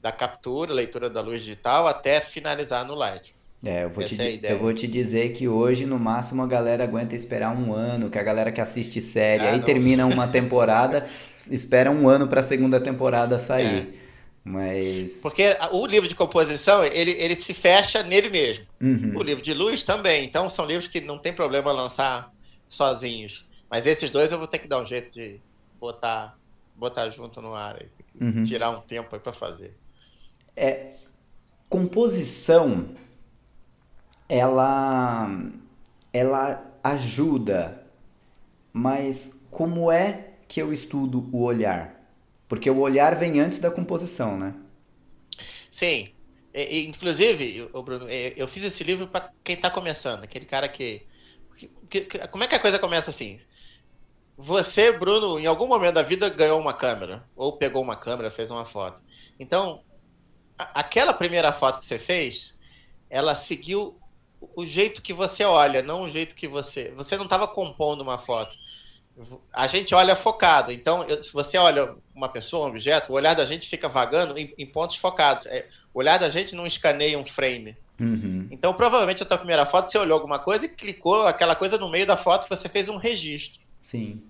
da 0.00 0.10
captura, 0.10 0.72
leitura 0.72 1.10
da 1.10 1.20
luz 1.20 1.40
digital, 1.40 1.86
até 1.86 2.20
finalizar 2.20 2.86
no 2.86 2.94
Light. 2.94 3.35
É, 3.66 3.82
eu 3.82 3.90
vou, 3.90 4.04
te, 4.04 4.20
é 4.20 4.52
eu 4.52 4.58
vou 4.60 4.72
te 4.72 4.86
dizer 4.86 5.32
que 5.32 5.48
hoje, 5.48 5.86
no 5.86 5.98
máximo, 5.98 6.40
a 6.40 6.46
galera 6.46 6.84
aguenta 6.84 7.16
esperar 7.16 7.50
um 7.50 7.72
ano, 7.72 8.08
que 8.08 8.16
a 8.16 8.22
galera 8.22 8.52
que 8.52 8.60
assiste 8.60 9.02
série, 9.02 9.42
ah, 9.42 9.50
aí 9.50 9.58
não. 9.58 9.64
termina 9.64 10.06
uma 10.06 10.28
temporada, 10.28 11.08
espera 11.50 11.90
um 11.90 12.08
ano 12.08 12.28
para 12.28 12.40
a 12.40 12.44
segunda 12.44 12.80
temporada 12.80 13.40
sair. 13.40 13.88
É. 14.02 14.06
Mas... 14.44 15.14
Porque 15.20 15.56
o 15.72 15.84
livro 15.84 16.08
de 16.08 16.14
composição, 16.14 16.84
ele, 16.84 17.10
ele 17.10 17.34
se 17.34 17.52
fecha 17.52 18.04
nele 18.04 18.30
mesmo. 18.30 18.64
Uhum. 18.80 19.14
O 19.16 19.22
livro 19.24 19.42
de 19.42 19.52
luz 19.52 19.82
também. 19.82 20.24
Então, 20.24 20.48
são 20.48 20.64
livros 20.64 20.86
que 20.86 21.00
não 21.00 21.18
tem 21.18 21.32
problema 21.32 21.72
lançar 21.72 22.32
sozinhos. 22.68 23.44
Mas 23.68 23.84
esses 23.84 24.08
dois 24.08 24.30
eu 24.30 24.38
vou 24.38 24.46
ter 24.46 24.60
que 24.60 24.68
dar 24.68 24.80
um 24.80 24.86
jeito 24.86 25.12
de 25.12 25.40
botar, 25.80 26.38
botar 26.76 27.10
junto 27.10 27.42
no 27.42 27.56
ar. 27.56 27.82
Uhum. 28.20 28.44
Tirar 28.44 28.70
um 28.70 28.80
tempo 28.80 29.16
aí 29.16 29.20
para 29.20 29.32
fazer. 29.32 29.76
É, 30.56 30.92
composição 31.68 32.90
ela 34.28 35.28
ela 36.12 36.64
ajuda, 36.82 37.86
mas 38.72 39.32
como 39.50 39.90
é 39.90 40.34
que 40.48 40.60
eu 40.60 40.72
estudo 40.72 41.28
o 41.32 41.42
olhar? 41.42 41.94
Porque 42.48 42.70
o 42.70 42.78
olhar 42.78 43.14
vem 43.16 43.40
antes 43.40 43.58
da 43.58 43.70
composição, 43.70 44.36
né? 44.38 44.54
Sim. 45.70 46.08
E, 46.54 46.86
inclusive, 46.86 47.68
Bruno, 47.84 48.08
eu 48.08 48.48
fiz 48.48 48.64
esse 48.64 48.82
livro 48.82 49.06
para 49.08 49.30
quem 49.44 49.56
está 49.56 49.70
começando, 49.70 50.24
aquele 50.24 50.46
cara 50.46 50.68
que, 50.68 51.06
que, 51.90 52.00
que, 52.02 52.18
Como 52.28 52.44
é 52.44 52.48
que 52.48 52.54
a 52.54 52.60
coisa 52.60 52.78
começa 52.78 53.10
assim? 53.10 53.38
Você, 54.36 54.92
Bruno, 54.92 55.38
em 55.38 55.46
algum 55.46 55.66
momento 55.66 55.94
da 55.94 56.02
vida 56.02 56.28
ganhou 56.28 56.60
uma 56.60 56.74
câmera, 56.74 57.28
ou 57.34 57.56
pegou 57.58 57.82
uma 57.82 57.96
câmera, 57.96 58.30
fez 58.30 58.50
uma 58.50 58.64
foto. 58.64 59.02
Então, 59.38 59.82
aquela 60.58 61.12
primeira 61.12 61.52
foto 61.52 61.78
que 61.80 61.84
você 61.86 61.98
fez, 61.98 62.54
ela 63.10 63.34
seguiu 63.34 63.98
o 64.40 64.66
jeito 64.66 65.02
que 65.02 65.12
você 65.12 65.44
olha, 65.44 65.82
não 65.82 66.02
o 66.02 66.10
jeito 66.10 66.34
que 66.34 66.48
você. 66.48 66.92
Você 66.96 67.16
não 67.16 67.24
estava 67.24 67.46
compondo 67.48 68.00
uma 68.00 68.18
foto. 68.18 68.56
A 69.52 69.66
gente 69.66 69.94
olha 69.94 70.14
focado. 70.14 70.70
Então, 70.70 71.02
eu, 71.04 71.22
se 71.22 71.32
você 71.32 71.56
olha 71.56 71.94
uma 72.14 72.28
pessoa, 72.28 72.66
um 72.66 72.70
objeto, 72.70 73.12
o 73.12 73.14
olhar 73.14 73.34
da 73.34 73.46
gente 73.46 73.68
fica 73.68 73.88
vagando 73.88 74.36
em, 74.38 74.52
em 74.58 74.66
pontos 74.66 74.96
focados. 74.96 75.46
É, 75.46 75.66
o 75.92 75.98
olhar 75.98 76.18
da 76.18 76.28
gente 76.28 76.54
não 76.54 76.66
escaneia 76.66 77.18
um 77.18 77.24
frame. 77.24 77.76
Uhum. 77.98 78.46
Então, 78.50 78.74
provavelmente, 78.74 79.22
a 79.22 79.26
tua 79.26 79.38
primeira 79.38 79.64
foto, 79.64 79.90
você 79.90 79.96
olhou 79.96 80.14
alguma 80.14 80.38
coisa 80.38 80.66
e 80.66 80.68
clicou 80.68 81.26
aquela 81.26 81.56
coisa 81.56 81.78
no 81.78 81.88
meio 81.88 82.06
da 82.06 82.16
foto, 82.16 82.48
você 82.48 82.68
fez 82.68 82.88
um 82.88 82.96
registro. 82.96 83.60
Sim. 83.82 84.22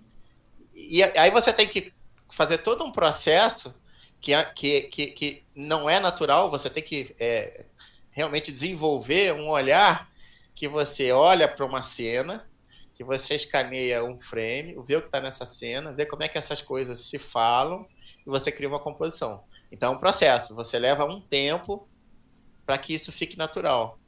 E 0.74 1.02
aí 1.02 1.30
você 1.30 1.52
tem 1.52 1.66
que 1.66 1.92
fazer 2.30 2.58
todo 2.58 2.84
um 2.84 2.92
processo 2.92 3.74
que, 4.20 4.32
que, 4.54 4.82
que, 4.82 5.06
que 5.08 5.42
não 5.54 5.88
é 5.88 5.98
natural, 5.98 6.50
você 6.50 6.68
tem 6.68 6.82
que 6.82 7.14
é, 7.18 7.64
realmente 8.16 8.50
desenvolver 8.50 9.34
um 9.34 9.50
olhar 9.50 10.10
que 10.54 10.66
você 10.66 11.12
olha 11.12 11.46
para 11.46 11.66
uma 11.66 11.82
cena, 11.82 12.48
que 12.94 13.04
você 13.04 13.34
escaneia 13.34 14.02
um 14.02 14.18
frame, 14.18 14.74
vê 14.86 14.96
o 14.96 15.02
que 15.02 15.08
está 15.08 15.20
nessa 15.20 15.44
cena, 15.44 15.92
vê 15.92 16.06
como 16.06 16.22
é 16.22 16.28
que 16.28 16.38
essas 16.38 16.62
coisas 16.62 16.98
se 17.00 17.18
falam 17.18 17.86
e 18.26 18.30
você 18.30 18.50
cria 18.50 18.70
uma 18.70 18.80
composição. 18.80 19.44
Então 19.70 19.92
é 19.92 19.96
um 19.96 20.00
processo, 20.00 20.54
você 20.54 20.78
leva 20.78 21.04
um 21.04 21.20
tempo 21.20 21.86
para 22.64 22.78
que 22.78 22.94
isso 22.94 23.12
fique 23.12 23.36
natural. 23.36 23.98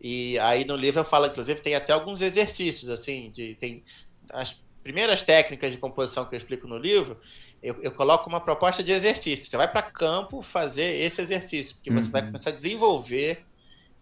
E 0.00 0.38
aí 0.38 0.64
no 0.64 0.76
livro 0.76 1.00
eu 1.00 1.04
falo, 1.04 1.26
inclusive, 1.26 1.60
tem 1.60 1.74
até 1.74 1.92
alguns 1.92 2.20
exercícios, 2.20 2.88
assim, 2.90 3.32
de, 3.32 3.56
tem 3.56 3.82
as 4.30 4.56
primeiras 4.84 5.20
técnicas 5.20 5.72
de 5.72 5.78
composição 5.78 6.24
que 6.26 6.36
eu 6.36 6.38
explico 6.38 6.68
no 6.68 6.78
livro, 6.78 7.20
eu, 7.62 7.76
eu 7.80 7.92
coloco 7.92 8.28
uma 8.28 8.40
proposta 8.40 8.82
de 8.82 8.92
exercício. 8.92 9.48
Você 9.48 9.56
vai 9.56 9.70
para 9.70 9.82
campo 9.82 10.42
fazer 10.42 11.00
esse 11.00 11.20
exercício, 11.20 11.76
porque 11.76 11.90
uhum. 11.90 11.96
você 11.96 12.10
vai 12.10 12.22
uhum. 12.22 12.26
começar 12.28 12.50
a 12.50 12.52
desenvolver 12.52 13.44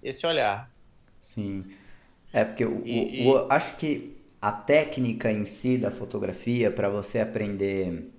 esse 0.02 0.26
olhar. 0.26 0.70
Sim. 1.20 1.64
É, 2.32 2.44
porque 2.44 2.64
eu, 2.64 2.82
e, 2.84 3.26
o, 3.26 3.32
o, 3.32 3.52
acho 3.52 3.76
que 3.76 4.16
a 4.40 4.50
técnica 4.50 5.30
em 5.30 5.44
si 5.44 5.76
da 5.76 5.90
fotografia, 5.90 6.70
para 6.70 6.88
você 6.88 7.18
aprender 7.18 8.10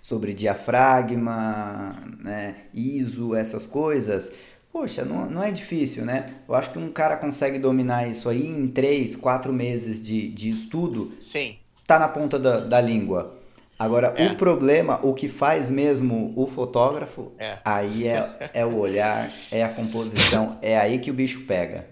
sobre 0.00 0.32
diafragma, 0.32 2.02
né, 2.18 2.64
ISO, 2.72 3.34
essas 3.34 3.66
coisas, 3.66 4.32
poxa, 4.72 5.04
não, 5.04 5.28
não 5.28 5.42
é 5.42 5.50
difícil, 5.50 6.04
né? 6.04 6.34
Eu 6.48 6.54
acho 6.54 6.72
que 6.72 6.78
um 6.78 6.90
cara 6.90 7.16
consegue 7.16 7.58
dominar 7.58 8.08
isso 8.08 8.28
aí 8.28 8.46
em 8.46 8.66
três, 8.66 9.14
quatro 9.14 9.52
meses 9.52 10.02
de, 10.02 10.28
de 10.28 10.48
estudo. 10.48 11.12
Sim. 11.20 11.56
Tá 11.86 11.98
na 11.98 12.08
ponta 12.08 12.38
da, 12.38 12.60
da 12.60 12.80
língua. 12.80 13.41
Agora, 13.82 14.14
é. 14.16 14.26
o 14.28 14.36
problema, 14.36 15.00
o 15.02 15.12
que 15.12 15.28
faz 15.28 15.70
mesmo 15.70 16.32
o 16.36 16.46
fotógrafo, 16.46 17.32
é. 17.38 17.58
aí 17.64 18.06
é, 18.06 18.50
é 18.54 18.64
o 18.64 18.76
olhar, 18.76 19.30
é 19.50 19.62
a 19.62 19.68
composição, 19.68 20.58
é 20.62 20.78
aí 20.78 20.98
que 20.98 21.10
o 21.10 21.14
bicho 21.14 21.44
pega. 21.46 21.88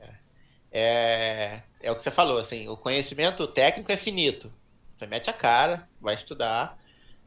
É. 0.00 0.08
é, 0.72 1.62
é 1.82 1.90
o 1.90 1.96
que 1.96 2.02
você 2.02 2.10
falou, 2.10 2.38
assim, 2.38 2.68
o 2.68 2.76
conhecimento 2.76 3.46
técnico 3.46 3.92
é 3.92 3.96
finito. 3.96 4.52
Você 4.96 5.06
mete 5.06 5.28
a 5.28 5.32
cara, 5.32 5.88
vai 6.00 6.14
estudar 6.14 6.78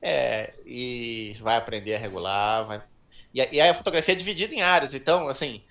é, 0.02 0.54
e 0.66 1.36
vai 1.40 1.56
aprender 1.56 1.96
a 1.96 2.00
regular, 2.00 2.66
vai 2.66 2.82
e, 3.34 3.40
e 3.40 3.62
aí 3.62 3.70
a 3.70 3.74
fotografia 3.74 4.14
é 4.14 4.18
dividida 4.18 4.54
em 4.54 4.62
áreas. 4.62 4.94
Então, 4.94 5.28
assim, 5.28 5.62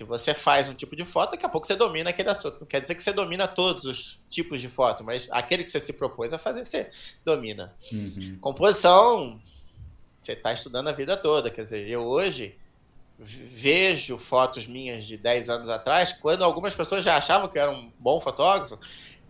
se 0.00 0.04
você 0.04 0.32
faz 0.32 0.66
um 0.66 0.72
tipo 0.72 0.96
de 0.96 1.04
foto, 1.04 1.32
daqui 1.32 1.44
a 1.44 1.48
pouco 1.48 1.66
você 1.66 1.76
domina 1.76 2.08
aquele 2.08 2.30
assunto. 2.30 2.60
Não 2.60 2.66
quer 2.66 2.80
dizer 2.80 2.94
que 2.94 3.02
você 3.02 3.12
domina 3.12 3.46
todos 3.46 3.84
os 3.84 4.18
tipos 4.30 4.58
de 4.58 4.66
foto, 4.66 5.04
mas 5.04 5.28
aquele 5.30 5.62
que 5.62 5.68
você 5.68 5.78
se 5.78 5.92
propôs 5.92 6.32
a 6.32 6.38
fazer, 6.38 6.64
você 6.64 6.90
domina. 7.22 7.74
Uhum. 7.92 8.38
Composição, 8.40 9.38
você 10.22 10.32
está 10.32 10.54
estudando 10.54 10.88
a 10.88 10.92
vida 10.92 11.18
toda. 11.18 11.50
Quer 11.50 11.64
dizer, 11.64 11.86
eu 11.86 12.02
hoje 12.02 12.56
vejo 13.18 14.16
fotos 14.16 14.66
minhas 14.66 15.04
de 15.04 15.18
10 15.18 15.50
anos 15.50 15.68
atrás, 15.68 16.14
quando 16.14 16.44
algumas 16.44 16.74
pessoas 16.74 17.04
já 17.04 17.18
achavam 17.18 17.46
que 17.48 17.58
eu 17.58 17.62
era 17.62 17.70
um 17.70 17.92
bom 17.98 18.22
fotógrafo. 18.22 18.78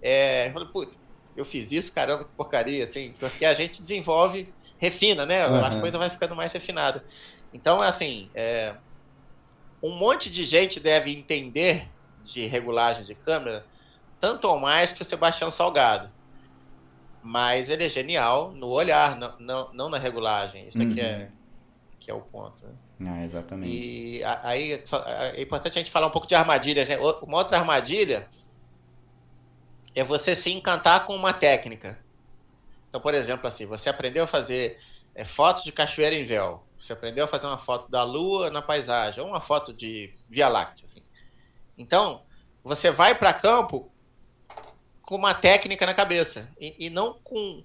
É, 0.00 0.46
eu 0.46 0.52
falei, 0.52 0.68
putz, 0.68 0.96
eu 1.36 1.44
fiz 1.44 1.72
isso, 1.72 1.92
caramba, 1.92 2.22
que 2.22 2.30
porcaria, 2.36 2.84
assim, 2.84 3.12
porque 3.18 3.44
a 3.44 3.54
gente 3.54 3.82
desenvolve, 3.82 4.54
refina, 4.78 5.26
né? 5.26 5.48
Uhum. 5.48 5.64
A 5.64 5.80
coisa 5.80 5.98
vai 5.98 6.10
ficando 6.10 6.36
mais 6.36 6.52
refinada. 6.52 7.04
Então, 7.52 7.82
assim, 7.82 8.30
é, 8.32 8.76
um 9.82 9.90
monte 9.90 10.30
de 10.30 10.44
gente 10.44 10.78
deve 10.78 11.10
entender 11.10 11.88
de 12.24 12.46
regulagem 12.46 13.04
de 13.04 13.14
câmera, 13.14 13.64
tanto 14.20 14.46
ou 14.46 14.58
mais 14.58 14.92
que 14.92 15.02
o 15.02 15.04
Sebastião 15.04 15.50
Salgado. 15.50 16.10
Mas 17.22 17.68
ele 17.68 17.84
é 17.84 17.88
genial 17.88 18.52
no 18.52 18.68
olhar, 18.68 19.16
não, 19.16 19.34
não, 19.38 19.72
não 19.72 19.88
na 19.88 19.98
regulagem. 19.98 20.68
Isso 20.68 20.80
aqui 20.80 21.00
é, 21.00 21.18
uhum. 21.18 21.28
que 21.98 22.10
é 22.10 22.14
o 22.14 22.20
ponto. 22.20 22.64
Né? 22.98 23.10
Ah, 23.10 23.24
exatamente. 23.24 23.72
E 23.72 24.22
aí 24.42 24.72
é 24.72 25.42
importante 25.42 25.78
a 25.78 25.80
gente 25.80 25.90
falar 25.90 26.06
um 26.06 26.10
pouco 26.10 26.26
de 26.26 26.34
armadilhas. 26.34 26.88
Né? 26.88 26.98
Uma 26.98 27.38
outra 27.38 27.58
armadilha 27.58 28.28
é 29.94 30.04
você 30.04 30.34
se 30.34 30.50
encantar 30.50 31.06
com 31.06 31.14
uma 31.14 31.32
técnica. 31.32 31.98
Então, 32.88 33.00
por 33.00 33.14
exemplo, 33.14 33.46
assim, 33.46 33.66
você 33.66 33.88
aprendeu 33.88 34.24
a 34.24 34.26
fazer 34.26 34.78
é, 35.14 35.24
fotos 35.24 35.64
de 35.64 35.72
cachoeira 35.72 36.14
em 36.14 36.24
véu. 36.24 36.64
Você 36.78 36.92
aprendeu 36.92 37.26
a 37.26 37.28
fazer 37.28 37.46
uma 37.46 37.58
foto 37.58 37.90
da 37.90 38.02
Lua 38.02 38.50
na 38.50 38.62
paisagem, 38.62 39.22
ou 39.22 39.28
uma 39.28 39.40
foto 39.40 39.72
de 39.72 40.14
Via 40.30 40.48
Láctea. 40.48 40.86
Assim. 40.86 41.02
Então, 41.76 42.22
você 42.64 42.90
vai 42.90 43.14
para 43.14 43.32
campo 43.32 43.90
com 45.02 45.16
uma 45.16 45.34
técnica 45.34 45.84
na 45.84 45.92
cabeça 45.92 46.48
e, 46.60 46.86
e 46.86 46.90
não 46.90 47.14
com, 47.24 47.64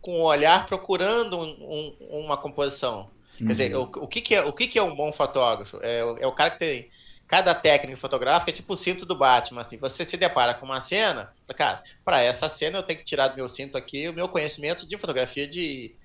com 0.00 0.20
o 0.20 0.24
olhar 0.24 0.66
procurando 0.66 1.36
um, 1.36 1.96
um, 2.00 2.20
uma 2.20 2.36
composição. 2.36 3.10
Uhum. 3.40 3.46
Quer 3.48 3.52
dizer, 3.52 3.76
uhum. 3.76 3.82
o, 3.82 4.04
o, 4.04 4.08
que, 4.08 4.20
que, 4.20 4.34
é, 4.34 4.42
o 4.42 4.52
que, 4.52 4.68
que 4.68 4.78
é 4.78 4.82
um 4.82 4.94
bom 4.94 5.12
fotógrafo? 5.12 5.78
É, 5.82 5.98
é 5.98 6.26
o 6.26 6.32
cara 6.32 6.50
que 6.50 6.58
tem. 6.58 6.90
Cada 7.26 7.52
técnica 7.52 7.98
fotográfica 7.98 8.52
é 8.52 8.54
tipo 8.54 8.74
o 8.74 8.76
cinto 8.76 9.04
do 9.04 9.16
Batman. 9.16 9.60
Assim, 9.60 9.76
você 9.76 10.04
se 10.04 10.16
depara 10.16 10.54
com 10.54 10.64
uma 10.64 10.80
cena, 10.80 11.34
cara, 11.56 11.82
para 12.04 12.22
essa 12.22 12.48
cena 12.48 12.78
eu 12.78 12.82
tenho 12.84 13.00
que 13.00 13.04
tirar 13.04 13.28
do 13.28 13.36
meu 13.36 13.48
cinto 13.48 13.76
aqui 13.76 14.08
o 14.08 14.14
meu 14.14 14.28
conhecimento 14.28 14.86
de 14.86 14.96
fotografia 14.96 15.46
de, 15.46 15.96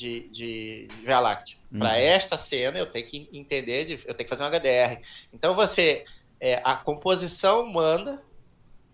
de, 0.00 0.28
de, 0.30 0.86
de 0.88 0.96
Via 1.04 1.20
Láctea. 1.20 1.58
Uhum. 1.70 1.78
Para 1.78 1.98
esta 1.98 2.38
cena, 2.38 2.78
eu 2.78 2.86
tenho 2.86 3.06
que 3.06 3.28
entender, 3.32 3.84
de, 3.84 3.92
eu 4.06 4.14
tenho 4.14 4.28
que 4.28 4.34
fazer 4.34 4.42
um 4.42 4.46
HDR. 4.46 5.02
Então, 5.32 5.54
você, 5.54 6.04
é, 6.40 6.60
a 6.64 6.74
composição 6.74 7.66
manda, 7.66 8.22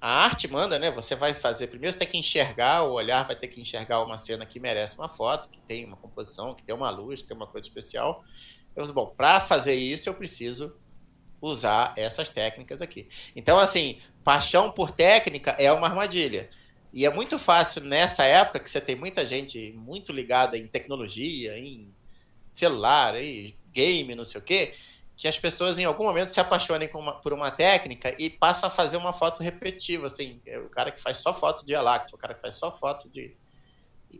a 0.00 0.24
arte 0.24 0.48
manda, 0.48 0.78
né? 0.78 0.90
Você 0.90 1.14
vai 1.14 1.32
fazer, 1.32 1.68
primeiro 1.68 1.92
você 1.92 1.98
tem 1.98 2.08
que 2.08 2.18
enxergar, 2.18 2.82
o 2.82 2.92
olhar 2.92 3.24
vai 3.24 3.36
ter 3.36 3.48
que 3.48 3.60
enxergar 3.60 4.02
uma 4.02 4.18
cena 4.18 4.44
que 4.44 4.58
merece 4.58 4.98
uma 4.98 5.08
foto, 5.08 5.48
que 5.48 5.60
tem 5.60 5.84
uma 5.84 5.96
composição, 5.96 6.54
que 6.54 6.64
tem 6.64 6.74
uma 6.74 6.90
luz, 6.90 7.22
que 7.22 7.28
tem 7.28 7.36
uma 7.36 7.46
coisa 7.46 7.66
especial. 7.66 8.24
Eu, 8.74 8.92
bom, 8.92 9.06
para 9.06 9.40
fazer 9.40 9.74
isso, 9.74 10.08
eu 10.08 10.14
preciso 10.14 10.74
usar 11.40 11.94
essas 11.96 12.28
técnicas 12.28 12.82
aqui. 12.82 13.08
Então, 13.34 13.58
assim, 13.58 14.00
paixão 14.24 14.72
por 14.72 14.90
técnica 14.90 15.52
é 15.58 15.72
uma 15.72 15.86
armadilha. 15.86 16.50
E 16.96 17.04
é 17.04 17.10
muito 17.12 17.38
fácil 17.38 17.84
nessa 17.84 18.24
época 18.24 18.58
que 18.58 18.70
você 18.70 18.80
tem 18.80 18.96
muita 18.96 19.26
gente 19.26 19.70
muito 19.76 20.10
ligada 20.10 20.56
em 20.56 20.66
tecnologia, 20.66 21.58
em 21.58 21.94
celular, 22.54 23.14
em 23.20 23.54
game, 23.70 24.14
não 24.14 24.24
sei 24.24 24.40
o 24.40 24.42
quê, 24.42 24.72
que 25.14 25.28
as 25.28 25.38
pessoas 25.38 25.78
em 25.78 25.84
algum 25.84 26.04
momento 26.04 26.30
se 26.30 26.40
apaixonem 26.40 26.88
por 27.22 27.34
uma, 27.34 27.50
técnica 27.50 28.14
e 28.18 28.30
passam 28.30 28.68
a 28.68 28.70
fazer 28.70 28.96
uma 28.96 29.12
foto 29.12 29.42
repetitiva, 29.42 30.06
assim, 30.06 30.40
é 30.46 30.58
o 30.58 30.70
cara 30.70 30.90
que 30.90 30.98
faz 30.98 31.18
só 31.18 31.34
foto 31.34 31.66
de 31.66 31.74
Alact, 31.74 32.14
o 32.14 32.18
cara 32.18 32.32
que 32.32 32.40
faz 32.40 32.54
só 32.54 32.72
foto 32.72 33.10
de 33.10 33.36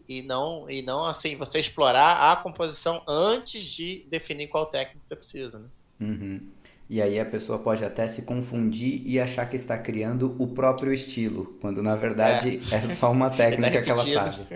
e 0.06 0.20
não 0.20 0.68
e 0.68 0.82
não 0.82 1.06
assim 1.06 1.34
você 1.34 1.58
explorar 1.58 2.30
a 2.30 2.36
composição 2.36 3.02
antes 3.08 3.64
de 3.64 4.04
definir 4.10 4.48
qual 4.48 4.66
técnica 4.66 5.00
você 5.08 5.16
precisa, 5.16 5.58
né? 5.58 5.68
Uhum. 5.98 6.50
E 6.88 7.02
aí 7.02 7.18
a 7.18 7.26
pessoa 7.26 7.58
pode 7.58 7.84
até 7.84 8.06
se 8.06 8.22
confundir 8.22 9.02
e 9.04 9.18
achar 9.18 9.48
que 9.50 9.56
está 9.56 9.76
criando 9.76 10.36
o 10.38 10.46
próprio 10.46 10.92
estilo, 10.92 11.56
quando 11.60 11.82
na 11.82 11.96
verdade 11.96 12.60
é, 12.70 12.76
é 12.76 12.88
só 12.88 13.10
uma 13.10 13.28
técnica 13.34 13.82
que 13.82 13.90
ela 13.90 14.06
sabe. 14.06 14.46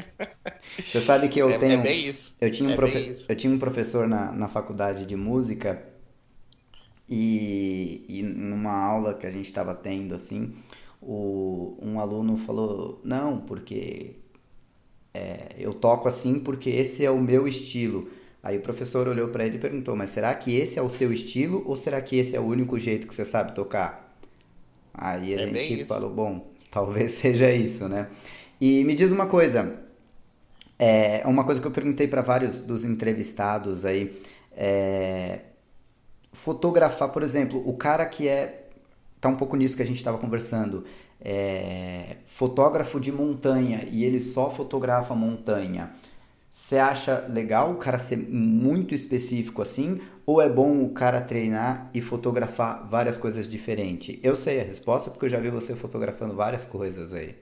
Você 0.78 1.00
sabe 1.00 1.28
que 1.28 1.40
eu 1.40 1.50
é, 1.50 1.58
tenho. 1.58 1.80
É 1.80 1.82
bem 1.82 2.06
isso. 2.06 2.32
Eu 2.40 2.48
tinha 2.50 2.68
um, 2.68 2.72
é 2.72 2.76
profe... 2.76 3.16
eu 3.28 3.36
tinha 3.36 3.52
um 3.52 3.58
professor 3.58 4.06
na, 4.06 4.30
na 4.30 4.46
faculdade 4.46 5.06
de 5.06 5.16
música 5.16 5.82
e, 7.08 8.04
e 8.08 8.22
numa 8.22 8.72
aula 8.72 9.14
que 9.14 9.26
a 9.26 9.30
gente 9.30 9.46
estava 9.46 9.74
tendo 9.74 10.14
assim, 10.14 10.54
o, 11.02 11.76
um 11.82 11.98
aluno 11.98 12.36
falou: 12.36 13.00
Não, 13.02 13.40
porque 13.40 14.14
é, 15.12 15.56
eu 15.58 15.74
toco 15.74 16.06
assim 16.06 16.38
porque 16.38 16.70
esse 16.70 17.04
é 17.04 17.10
o 17.10 17.20
meu 17.20 17.48
estilo. 17.48 18.08
Aí 18.42 18.56
o 18.56 18.60
professor 18.60 19.06
olhou 19.06 19.28
para 19.28 19.44
ele 19.44 19.56
e 19.56 19.60
perguntou: 19.60 19.94
Mas 19.94 20.10
será 20.10 20.34
que 20.34 20.56
esse 20.56 20.78
é 20.78 20.82
o 20.82 20.88
seu 20.88 21.12
estilo 21.12 21.62
ou 21.66 21.76
será 21.76 22.00
que 22.00 22.18
esse 22.18 22.34
é 22.34 22.40
o 22.40 22.44
único 22.44 22.78
jeito 22.78 23.06
que 23.06 23.14
você 23.14 23.24
sabe 23.24 23.54
tocar? 23.54 24.16
Aí 24.94 25.34
a 25.34 25.42
é 25.42 25.54
gente 25.54 25.84
falou: 25.84 26.10
Bom, 26.10 26.50
talvez 26.70 27.12
seja 27.20 27.50
isso, 27.50 27.88
né? 27.88 28.08
E 28.60 28.84
me 28.84 28.94
diz 28.94 29.12
uma 29.12 29.26
coisa: 29.26 29.78
é 30.78 31.22
uma 31.26 31.44
coisa 31.44 31.60
que 31.60 31.66
eu 31.66 31.70
perguntei 31.70 32.08
para 32.08 32.22
vários 32.22 32.60
dos 32.60 32.84
entrevistados 32.84 33.84
aí. 33.84 34.18
É, 34.52 35.40
fotografar, 36.32 37.10
por 37.10 37.22
exemplo, 37.22 37.62
o 37.68 37.76
cara 37.76 38.06
que 38.06 38.26
é. 38.26 38.56
Tá 39.20 39.28
um 39.28 39.36
pouco 39.36 39.54
nisso 39.54 39.76
que 39.76 39.82
a 39.82 39.86
gente 39.86 39.98
estava 39.98 40.16
conversando. 40.16 40.84
É, 41.20 42.16
fotógrafo 42.24 42.98
de 42.98 43.12
montanha 43.12 43.86
e 43.90 44.02
ele 44.02 44.18
só 44.18 44.50
fotografa 44.50 45.14
montanha. 45.14 45.90
Você 46.50 46.78
acha 46.78 47.26
legal 47.28 47.72
o 47.72 47.76
cara 47.76 47.98
ser 47.98 48.16
muito 48.16 48.94
específico 48.94 49.62
assim? 49.62 50.00
Ou 50.26 50.40
é 50.42 50.48
bom 50.48 50.82
o 50.84 50.92
cara 50.92 51.20
treinar 51.20 51.90
e 51.94 52.00
fotografar 52.00 52.88
várias 52.88 53.16
coisas 53.16 53.48
diferentes? 53.48 54.18
Eu 54.22 54.34
sei 54.36 54.60
a 54.60 54.64
resposta 54.64 55.10
porque 55.10 55.26
eu 55.26 55.30
já 55.30 55.38
vi 55.40 55.50
você 55.50 55.76
fotografando 55.76 56.34
várias 56.34 56.64
coisas 56.64 57.12
aí. 57.12 57.36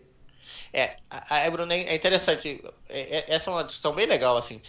É, 0.73 0.97
a, 1.11 1.51
Bruno, 1.51 1.73
é 1.73 1.95
interessante. 1.95 2.61
É, 2.89 3.19
é, 3.19 3.35
essa 3.35 3.51
é 3.51 3.53
uma 3.53 3.65
discussão 3.65 3.95
bem 3.95 4.07
legal, 4.07 4.37
assim. 4.37 4.61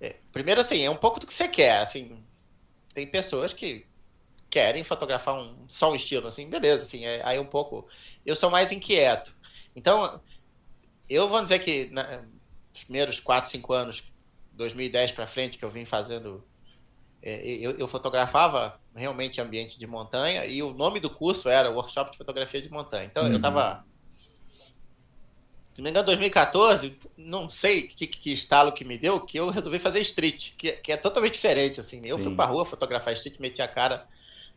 É, 0.00 0.16
primeiro, 0.32 0.60
assim, 0.60 0.82
é 0.84 0.90
um 0.90 0.96
pouco 0.96 1.20
do 1.20 1.26
que 1.26 1.34
você 1.34 1.48
quer. 1.48 1.80
Assim, 1.82 2.24
tem 2.94 3.06
pessoas 3.06 3.52
que 3.52 3.86
querem 4.50 4.84
fotografar 4.84 5.36
um, 5.36 5.66
só 5.68 5.92
um 5.92 5.96
estilo, 5.96 6.28
assim, 6.28 6.48
beleza, 6.48 6.84
assim, 6.84 7.04
é, 7.06 7.22
aí 7.24 7.38
um 7.38 7.46
pouco. 7.46 7.88
Eu 8.26 8.36
sou 8.36 8.50
mais 8.50 8.72
inquieto. 8.72 9.34
Então, 9.76 10.20
eu 11.08 11.28
vou 11.28 11.42
dizer 11.42 11.60
que 11.60 11.86
na, 11.92 12.24
os 12.74 12.82
primeiros 12.84 13.20
4, 13.20 13.50
5 13.50 13.72
anos, 13.72 14.02
2010 14.52 15.12
para 15.12 15.26
frente, 15.26 15.56
que 15.56 15.64
eu 15.64 15.70
vim 15.70 15.84
fazendo 15.84 16.44
é, 17.22 17.42
eu, 17.42 17.70
eu, 17.78 17.88
fotografava 17.88 18.78
realmente 18.94 19.40
ambiente 19.40 19.78
de 19.78 19.86
montanha 19.86 20.44
e 20.44 20.62
o 20.62 20.74
nome 20.74 21.00
do 21.00 21.08
curso 21.08 21.48
era 21.48 21.70
Workshop 21.70 22.10
de 22.10 22.18
Fotografia 22.18 22.60
de 22.60 22.70
Montanha. 22.70 23.06
Então 23.06 23.24
uhum. 23.24 23.30
eu 23.30 23.36
estava 23.36 23.82
se 25.74 25.80
não 25.80 25.84
me 25.84 25.90
engano, 25.90 26.06
2014, 26.06 26.96
não 27.16 27.50
sei 27.50 27.82
que, 27.82 28.06
que, 28.06 28.32
estalo 28.32 28.70
que 28.70 28.84
me 28.84 28.96
deu, 28.96 29.20
que 29.20 29.36
eu 29.36 29.50
resolvi 29.50 29.80
fazer 29.80 30.00
street, 30.02 30.52
que, 30.56 30.70
que 30.70 30.92
é 30.92 30.96
totalmente 30.96 31.32
diferente, 31.32 31.80
assim. 31.80 32.00
Eu 32.04 32.16
Sim. 32.16 32.24
fui 32.24 32.34
pra 32.36 32.44
rua 32.44 32.64
fotografar 32.64 33.12
street, 33.14 33.40
meti 33.40 33.60
a 33.60 33.66
cara. 33.66 34.06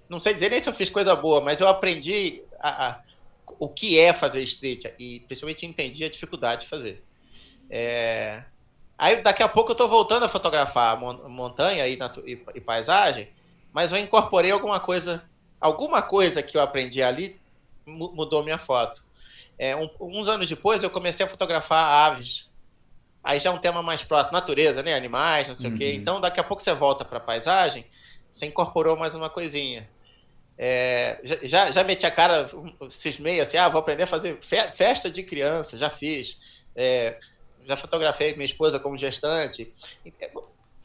Não 0.08 0.20
sei 0.20 0.36
dizer 0.36 0.52
nem 0.52 0.60
se 0.60 0.70
eu 0.70 0.74
fiz 0.74 0.92
coisa 0.92 1.16
boa, 1.16 1.42
mas 1.42 1.60
eu 1.60 1.68
aprendi 1.68 2.44
a, 2.60 2.88
a, 2.88 3.02
o 3.58 3.68
que 3.68 3.98
é 3.98 4.14
fazer 4.14 4.44
street 4.44 4.86
e 5.00 5.22
principalmente 5.22 5.66
entendi 5.66 6.04
a 6.04 6.10
dificuldade 6.10 6.62
de 6.62 6.68
fazer. 6.68 7.04
É... 7.70 8.44
Aí 8.98 9.22
daqui 9.22 9.44
a 9.44 9.48
pouco 9.48 9.72
eu 9.72 9.76
tô 9.76 9.88
voltando 9.88 10.24
a 10.24 10.30
fotografar 10.30 11.00
montanha 11.00 11.88
e, 11.88 12.00
e, 12.26 12.44
e 12.56 12.62
paisagem, 12.62 13.30
mas 13.72 13.92
eu 13.92 14.00
incorporei 14.00 14.52
alguma 14.52 14.80
coisa, 14.80 15.24
alguma 15.62 16.02
coisa 16.02 16.42
que 16.42 16.58
eu 16.58 16.62
aprendi 16.62 17.04
ali 17.04 17.40
mudou 17.88 18.44
minha 18.44 18.58
foto. 18.58 19.04
É, 19.58 19.76
um, 19.76 19.90
uns 20.00 20.28
anos 20.28 20.48
depois, 20.48 20.84
eu 20.84 20.90
comecei 20.90 21.26
a 21.26 21.30
fotografar 21.30 22.12
aves. 22.12 22.50
Aí 23.24 23.40
já 23.40 23.50
é 23.50 23.54
um 23.54 23.58
tema 23.58 23.82
mais 23.82 24.04
próximo, 24.04 24.34
natureza, 24.34 24.84
né? 24.84 24.94
Animais, 24.94 25.48
não 25.48 25.56
sei 25.56 25.70
uhum. 25.70 25.76
o 25.76 25.80
quê. 25.80 25.86
Uhum. 25.86 25.94
Então, 25.94 26.22
daqui 26.22 26.40
a 26.40 26.44
pouco 26.44 26.62
você 26.62 26.74
volta 26.74 27.04
para 27.04 27.18
a 27.18 27.22
paisagem, 27.22 27.86
você 28.32 28.46
incorporou 28.46 28.96
mais 28.96 29.16
uma 29.16 29.30
coisinha. 29.30 29.90
É, 30.58 31.20
já, 31.44 31.72
já 31.72 31.84
meti 31.84 32.06
a 32.06 32.12
cara, 32.12 32.50
cismei 32.90 33.40
assim, 33.40 33.58
ah, 33.58 33.70
vou 33.70 33.80
aprender 33.80 34.04
a 34.04 34.08
fazer 34.08 34.40
festa 34.42 35.10
de 35.10 35.24
criança, 35.24 35.78
já 35.78 35.90
fiz. 35.90 36.38
É, 36.76 37.18
já 37.68 37.76
fotografei 37.76 38.34
minha 38.34 38.46
esposa 38.46 38.80
como 38.80 38.98
gestante. 38.98 39.72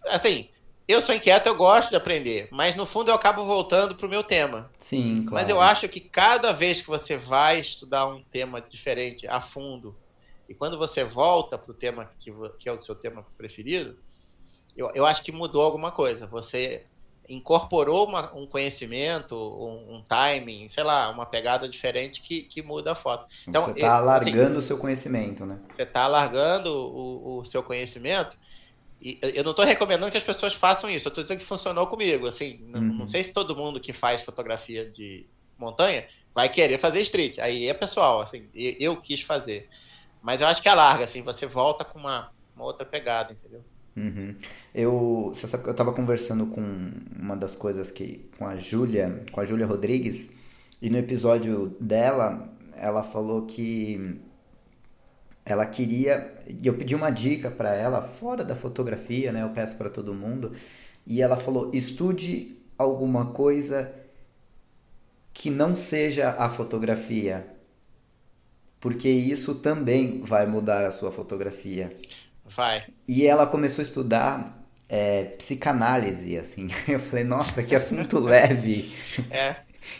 Assim, 0.06 0.48
eu 0.88 1.00
sou 1.00 1.14
inquieto, 1.14 1.46
eu 1.46 1.54
gosto 1.54 1.90
de 1.90 1.96
aprender, 1.96 2.48
mas 2.50 2.74
no 2.74 2.84
fundo 2.84 3.10
eu 3.10 3.14
acabo 3.14 3.44
voltando 3.44 3.94
para 3.94 4.06
o 4.06 4.10
meu 4.10 4.24
tema. 4.24 4.70
Sim, 4.78 5.24
claro. 5.24 5.34
Mas 5.34 5.48
eu 5.48 5.60
acho 5.60 5.88
que 5.88 6.00
cada 6.00 6.52
vez 6.52 6.80
que 6.80 6.88
você 6.88 7.16
vai 7.16 7.60
estudar 7.60 8.06
um 8.06 8.22
tema 8.22 8.60
diferente 8.60 9.26
a 9.28 9.40
fundo, 9.40 9.96
e 10.48 10.54
quando 10.54 10.76
você 10.76 11.04
volta 11.04 11.56
para 11.56 11.70
o 11.70 11.74
tema 11.74 12.10
que, 12.18 12.32
que, 12.58 12.68
é 12.68 12.72
o 12.72 12.78
seu 12.78 12.94
tema 12.94 13.24
preferido, 13.38 13.96
eu, 14.76 14.90
eu 14.94 15.06
acho 15.06 15.22
que 15.22 15.32
mudou 15.32 15.62
alguma 15.62 15.92
coisa. 15.92 16.26
Você 16.26 16.84
incorporou 17.32 18.06
uma, 18.06 18.34
um 18.34 18.46
conhecimento, 18.46 19.34
um, 19.34 19.96
um, 19.96 20.02
timing, 20.02 20.68
sei 20.68 20.84
lá, 20.84 21.10
uma 21.10 21.24
pegada 21.24 21.68
diferente 21.68 22.20
que, 22.20 22.42
que 22.42 22.62
muda 22.62 22.92
a 22.92 22.94
foto. 22.94 23.26
Então, 23.46 23.64
você 23.64 23.72
está 23.72 23.96
alargando 23.96 24.50
assim, 24.50 24.58
o 24.58 24.62
seu 24.62 24.78
conhecimento, 24.78 25.46
né? 25.46 25.58
Você 25.74 25.82
está 25.82 26.02
alargando 26.02 26.70
o, 26.70 27.38
o 27.38 27.44
seu 27.44 27.62
conhecimento 27.62 28.36
e 29.02 29.18
eu 29.20 29.42
não 29.42 29.50
estou 29.50 29.64
recomendando 29.64 30.12
que 30.12 30.18
as 30.18 30.22
pessoas 30.22 30.54
façam 30.54 30.88
isso, 30.88 31.08
eu 31.08 31.10
estou 31.10 31.24
dizendo 31.24 31.38
que 31.38 31.44
funcionou 31.44 31.88
comigo. 31.88 32.26
Assim, 32.26 32.60
não, 32.62 32.80
uhum. 32.80 32.94
não, 32.98 33.06
sei 33.06 33.24
se 33.24 33.32
todo 33.32 33.56
mundo 33.56 33.80
que 33.80 33.92
faz 33.92 34.22
fotografia 34.22 34.88
de 34.88 35.26
montanha 35.58 36.06
vai 36.32 36.48
querer 36.48 36.78
fazer 36.78 37.00
street. 37.00 37.38
Aí 37.38 37.68
é 37.68 37.74
pessoal, 37.74 38.20
assim, 38.20 38.48
eu 38.54 38.96
quis 38.96 39.20
fazer. 39.20 39.68
Mas 40.22 40.40
eu 40.40 40.46
acho 40.46 40.62
que 40.62 40.68
alarga, 40.68 41.04
assim, 41.04 41.20
você 41.20 41.46
volta 41.46 41.84
com 41.84 41.98
uma, 41.98 42.30
uma 42.54 42.64
outra 42.64 42.86
pegada, 42.86 43.32
entendeu? 43.32 43.64
Uhum. 43.96 44.34
Eu, 44.74 45.32
você 45.34 45.46
sabe 45.46 45.64
que 45.64 45.68
eu 45.68 45.72
estava 45.72 45.92
conversando 45.92 46.46
com 46.46 46.62
uma 47.18 47.36
das 47.36 47.54
coisas 47.54 47.90
que 47.90 48.30
com 48.38 48.46
a 48.46 48.56
Júlia, 48.56 49.22
com 49.30 49.40
a 49.40 49.44
Júlia 49.44 49.66
Rodrigues, 49.66 50.30
e 50.80 50.88
no 50.88 50.98
episódio 50.98 51.76
dela, 51.78 52.48
ela 52.74 53.02
falou 53.02 53.46
que 53.46 54.18
ela 55.44 55.66
queria, 55.66 56.34
e 56.46 56.66
eu 56.66 56.74
pedi 56.74 56.94
uma 56.94 57.10
dica 57.10 57.50
para 57.50 57.74
ela 57.74 58.02
fora 58.02 58.44
da 58.44 58.56
fotografia, 58.56 59.32
né? 59.32 59.42
Eu 59.42 59.50
peço 59.50 59.76
para 59.76 59.90
todo 59.90 60.14
mundo, 60.14 60.52
e 61.06 61.20
ela 61.20 61.36
falou: 61.36 61.70
"Estude 61.72 62.56
alguma 62.78 63.26
coisa 63.26 63.92
que 65.32 65.50
não 65.50 65.76
seja 65.76 66.30
a 66.38 66.48
fotografia, 66.48 67.46
porque 68.80 69.08
isso 69.08 69.54
também 69.56 70.20
vai 70.22 70.46
mudar 70.46 70.86
a 70.86 70.90
sua 70.90 71.10
fotografia." 71.10 71.96
Vai. 72.56 72.84
E 73.06 73.26
ela 73.26 73.46
começou 73.46 73.82
a 73.82 73.86
estudar 73.86 74.62
é, 74.88 75.24
psicanálise, 75.38 76.38
assim. 76.38 76.68
Eu 76.86 76.98
falei, 76.98 77.24
nossa, 77.24 77.62
que 77.62 77.74
assunto 77.74 78.18
leve. 78.18 78.92
É. 79.30 79.56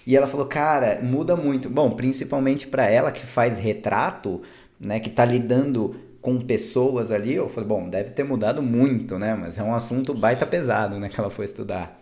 E 0.07 0.17
ela 0.17 0.29
falou, 0.29 0.47
cara, 0.47 1.01
muda 1.03 1.35
muito. 1.35 1.69
Bom, 1.69 1.91
principalmente 1.97 2.69
para 2.69 2.87
ela 2.87 3.11
que 3.11 3.27
faz 3.27 3.59
retrato, 3.59 4.41
né, 4.79 5.01
que 5.01 5.09
está 5.09 5.25
lidando 5.25 5.97
com 6.21 6.41
pessoas 6.41 7.11
ali, 7.11 7.35
eu 7.35 7.49
falei, 7.49 7.69
bom, 7.69 7.89
deve 7.89 8.11
ter 8.11 8.23
mudado 8.23 8.63
muito, 8.63 9.19
né? 9.19 9.35
Mas 9.35 9.59
é 9.59 9.63
um 9.63 9.75
assunto 9.75 10.15
baita 10.15 10.47
pesado, 10.47 11.01
né, 11.01 11.09
que 11.09 11.19
ela 11.19 11.31
foi 11.31 11.47
estudar. 11.47 12.01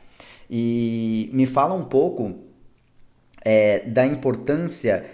E 0.48 1.30
me 1.32 1.46
fala 1.46 1.74
um 1.74 1.84
pouco 1.84 2.38
é, 3.42 3.80
da 3.80 4.04
importância 4.04 5.06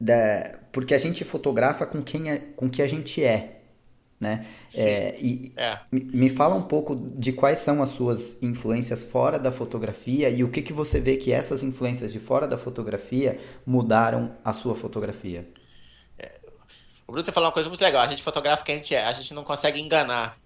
da, 0.00 0.58
porque 0.70 0.94
a 0.94 0.98
gente 0.98 1.24
fotografa 1.24 1.84
com 1.84 2.02
quem 2.02 2.30
é, 2.30 2.38
com 2.54 2.68
que 2.70 2.80
a 2.80 2.86
gente 2.86 3.24
é, 3.24 3.57
né? 4.20 4.46
É, 4.74 5.16
e 5.20 5.52
é. 5.56 5.78
me 5.92 6.28
fala 6.28 6.54
um 6.54 6.62
pouco 6.62 6.96
de 7.16 7.32
quais 7.32 7.60
são 7.60 7.82
as 7.82 7.90
suas 7.90 8.42
influências 8.42 9.04
fora 9.04 9.38
da 9.38 9.52
fotografia 9.52 10.28
e 10.28 10.42
o 10.42 10.50
que 10.50 10.60
que 10.62 10.72
você 10.72 11.00
vê 11.00 11.16
que 11.16 11.32
essas 11.32 11.62
influências 11.62 12.12
de 12.12 12.18
fora 12.18 12.46
da 12.48 12.58
fotografia 12.58 13.40
mudaram 13.64 14.36
a 14.44 14.52
sua 14.52 14.74
fotografia. 14.74 15.48
O 17.08 17.12
Bruno 17.12 17.32
falou 17.32 17.46
uma 17.46 17.54
coisa 17.54 17.70
muito 17.70 17.80
legal. 17.80 18.02
A 18.02 18.08
gente 18.08 18.22
fotografa 18.22 18.62
quem 18.62 18.74
a 18.74 18.78
gente 18.78 18.94
é, 18.94 19.02
a 19.02 19.12
gente 19.12 19.32
não 19.32 19.42
consegue 19.42 19.80
enganar. 19.80 20.38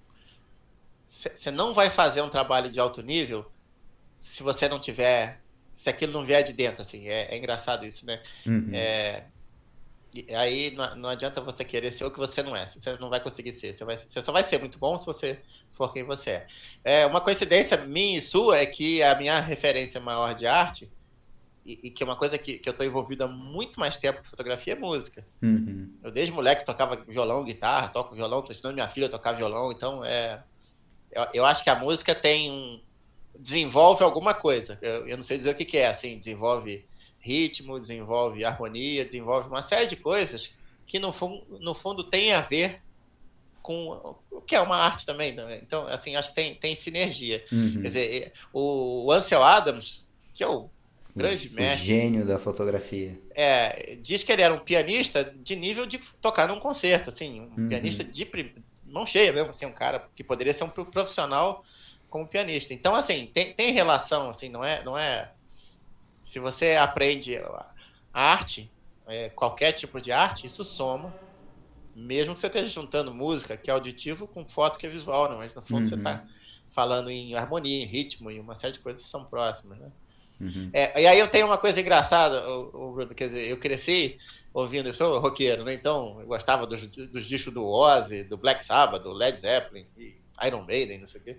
Você 1.08 1.50
não 1.50 1.74
vai 1.74 1.90
fazer 1.90 2.22
um 2.22 2.28
trabalho 2.28 2.70
de 2.70 2.78
alto 2.78 3.02
nível 3.02 3.50
se 4.20 4.44
você 4.44 4.68
não 4.68 4.78
tiver. 4.78 5.40
Se 5.74 5.90
aquilo 5.90 6.12
não 6.12 6.24
vier 6.24 6.44
de 6.44 6.52
dentro, 6.52 6.82
assim. 6.82 7.08
É, 7.08 7.34
é 7.34 7.36
engraçado 7.36 7.84
isso, 7.84 8.06
né? 8.06 8.22
Uhum. 8.46 8.70
Aí 10.36 10.72
não, 10.72 10.96
não, 10.96 11.08
adianta 11.08 11.40
você 11.40 11.64
querer 11.64 11.90
ser 11.90 12.04
o 12.04 12.10
que 12.10 12.18
você 12.18 12.42
não 12.42 12.54
é. 12.54 12.66
Você 12.66 12.96
não 12.98 13.08
vai 13.08 13.20
conseguir 13.20 13.52
ser. 13.52 13.74
Você, 13.74 13.84
vai, 13.84 13.96
você 13.96 14.20
só 14.20 14.30
vai 14.30 14.42
ser 14.42 14.58
muito 14.58 14.78
bom 14.78 14.98
se 14.98 15.06
você 15.06 15.40
for 15.72 15.92
quem 15.92 16.04
você 16.04 16.30
é. 16.30 16.46
é. 16.84 17.06
Uma 17.06 17.20
coincidência 17.20 17.78
minha 17.78 18.18
e 18.18 18.20
sua 18.20 18.58
é 18.58 18.66
que 18.66 19.02
a 19.02 19.14
minha 19.14 19.40
referência 19.40 20.00
maior 20.00 20.34
de 20.34 20.46
arte 20.46 20.90
e, 21.64 21.78
e, 21.84 21.90
que 21.90 22.02
é 22.02 22.06
uma 22.06 22.16
coisa 22.16 22.36
que, 22.36 22.58
que 22.58 22.68
eu 22.68 22.72
estou 22.72 22.84
envolvido 22.84 23.24
há 23.24 23.28
muito 23.28 23.78
mais 23.78 23.96
tempo 23.96 24.18
com 24.20 24.28
fotografia 24.28 24.72
é 24.72 24.76
música. 24.76 25.24
Uhum. 25.40 25.92
Eu 26.02 26.10
desde 26.10 26.32
moleque 26.32 26.66
tocava 26.66 26.96
violão, 26.96 27.44
guitarra, 27.44 27.88
toco 27.88 28.14
violão, 28.14 28.40
estou 28.40 28.52
ensinando 28.52 28.74
minha 28.74 28.88
filha 28.88 29.06
a 29.06 29.10
tocar 29.10 29.32
violão, 29.32 29.70
então 29.70 30.04
é. 30.04 30.42
Eu, 31.10 31.26
eu 31.34 31.46
acho 31.46 31.62
que 31.62 31.70
a 31.70 31.76
música 31.76 32.14
tem 32.14 32.50
um. 32.50 32.80
desenvolve 33.38 34.02
alguma 34.02 34.34
coisa. 34.34 34.78
Eu, 34.82 35.06
eu 35.06 35.16
não 35.16 35.24
sei 35.24 35.38
dizer 35.38 35.50
o 35.50 35.54
que, 35.54 35.64
que 35.64 35.78
é, 35.78 35.86
assim, 35.86 36.18
desenvolve 36.18 36.84
ritmo, 37.22 37.80
desenvolve 37.80 38.44
harmonia, 38.44 39.04
desenvolve 39.04 39.48
uma 39.48 39.62
série 39.62 39.86
de 39.86 39.96
coisas 39.96 40.50
que 40.86 40.98
no, 40.98 41.12
fundo, 41.12 41.46
no 41.60 41.74
fundo 41.74 42.04
tem 42.04 42.32
a 42.32 42.40
ver 42.40 42.82
com 43.62 44.16
o 44.30 44.40
que 44.40 44.56
é 44.56 44.60
uma 44.60 44.76
arte 44.76 45.06
também. 45.06 45.32
Né? 45.32 45.60
Então, 45.62 45.86
assim, 45.86 46.16
acho 46.16 46.30
que 46.30 46.34
tem, 46.34 46.54
tem 46.54 46.74
sinergia. 46.74 47.44
Uhum. 47.50 47.80
Quer 47.80 47.88
dizer, 47.88 48.32
o, 48.52 49.06
o 49.06 49.12
Ansel 49.12 49.42
Adams, 49.42 50.04
que 50.34 50.42
é 50.42 50.48
o 50.48 50.68
grande 51.14 51.48
o, 51.48 51.52
mestre. 51.52 51.82
O 51.82 51.86
gênio 51.86 52.26
da 52.26 52.38
fotografia. 52.38 53.18
É, 53.34 53.96
diz 54.02 54.22
que 54.22 54.32
ele 54.32 54.42
era 54.42 54.52
um 54.52 54.58
pianista 54.58 55.32
de 55.42 55.54
nível 55.54 55.86
de 55.86 55.98
tocar 56.20 56.48
num 56.48 56.58
concerto, 56.58 57.10
assim, 57.10 57.40
um 57.40 57.62
uhum. 57.62 57.68
pianista 57.68 58.02
de 58.02 58.28
mão 58.84 59.06
cheia 59.06 59.32
mesmo, 59.32 59.50
assim, 59.50 59.64
um 59.64 59.72
cara 59.72 60.06
que 60.14 60.24
poderia 60.24 60.52
ser 60.52 60.64
um 60.64 60.68
profissional 60.68 61.64
como 62.10 62.26
pianista. 62.26 62.74
Então, 62.74 62.94
assim, 62.94 63.30
tem, 63.32 63.54
tem 63.54 63.72
relação, 63.72 64.28
assim, 64.28 64.48
não 64.48 64.64
é, 64.64 64.84
não 64.84 64.98
é. 64.98 65.30
Se 66.24 66.38
você 66.38 66.76
aprende 66.76 67.38
arte, 68.12 68.70
é, 69.06 69.28
qualquer 69.30 69.72
tipo 69.72 70.00
de 70.00 70.12
arte, 70.12 70.46
isso 70.46 70.64
soma. 70.64 71.14
Mesmo 71.94 72.34
que 72.34 72.40
você 72.40 72.46
esteja 72.46 72.68
juntando 72.68 73.12
música, 73.12 73.56
que 73.56 73.70
é 73.70 73.74
auditivo, 73.74 74.26
com 74.26 74.48
foto 74.48 74.78
que 74.78 74.86
é 74.86 74.88
visual, 74.88 75.28
não, 75.28 75.38
mas 75.38 75.54
no 75.54 75.60
fundo 75.60 75.80
uhum. 75.80 75.86
você 75.86 75.94
está 75.94 76.24
falando 76.70 77.10
em 77.10 77.34
harmonia, 77.34 77.82
em 77.82 77.86
ritmo 77.86 78.30
e 78.30 78.40
uma 78.40 78.54
série 78.54 78.72
de 78.72 78.80
coisas 78.80 79.02
que 79.02 79.08
são 79.08 79.24
próximas, 79.24 79.78
né? 79.78 79.92
Uhum. 80.40 80.70
É, 80.72 81.00
e 81.00 81.06
aí 81.06 81.18
eu 81.18 81.28
tenho 81.28 81.46
uma 81.46 81.58
coisa 81.58 81.80
engraçada, 81.80 82.48
o 82.48 82.92
Bruno, 82.92 83.14
quer 83.14 83.28
dizer, 83.28 83.46
eu 83.46 83.58
cresci 83.58 84.18
ouvindo, 84.52 84.88
eu 84.88 84.94
sou 84.94 85.18
roqueiro, 85.18 85.64
né? 85.64 85.74
Então 85.74 86.18
eu 86.20 86.26
gostava 86.26 86.66
dos, 86.66 86.86
dos 86.86 87.26
discos 87.26 87.52
do 87.52 87.66
Ozzy, 87.66 88.24
do 88.24 88.36
Black 88.36 88.64
Sabbath, 88.64 89.02
do 89.02 89.12
Led 89.12 89.38
Zeppelin, 89.38 89.86
Iron 90.44 90.64
Maiden, 90.64 91.00
não 91.00 91.06
sei 91.06 91.20
o 91.20 91.24
quê. 91.24 91.38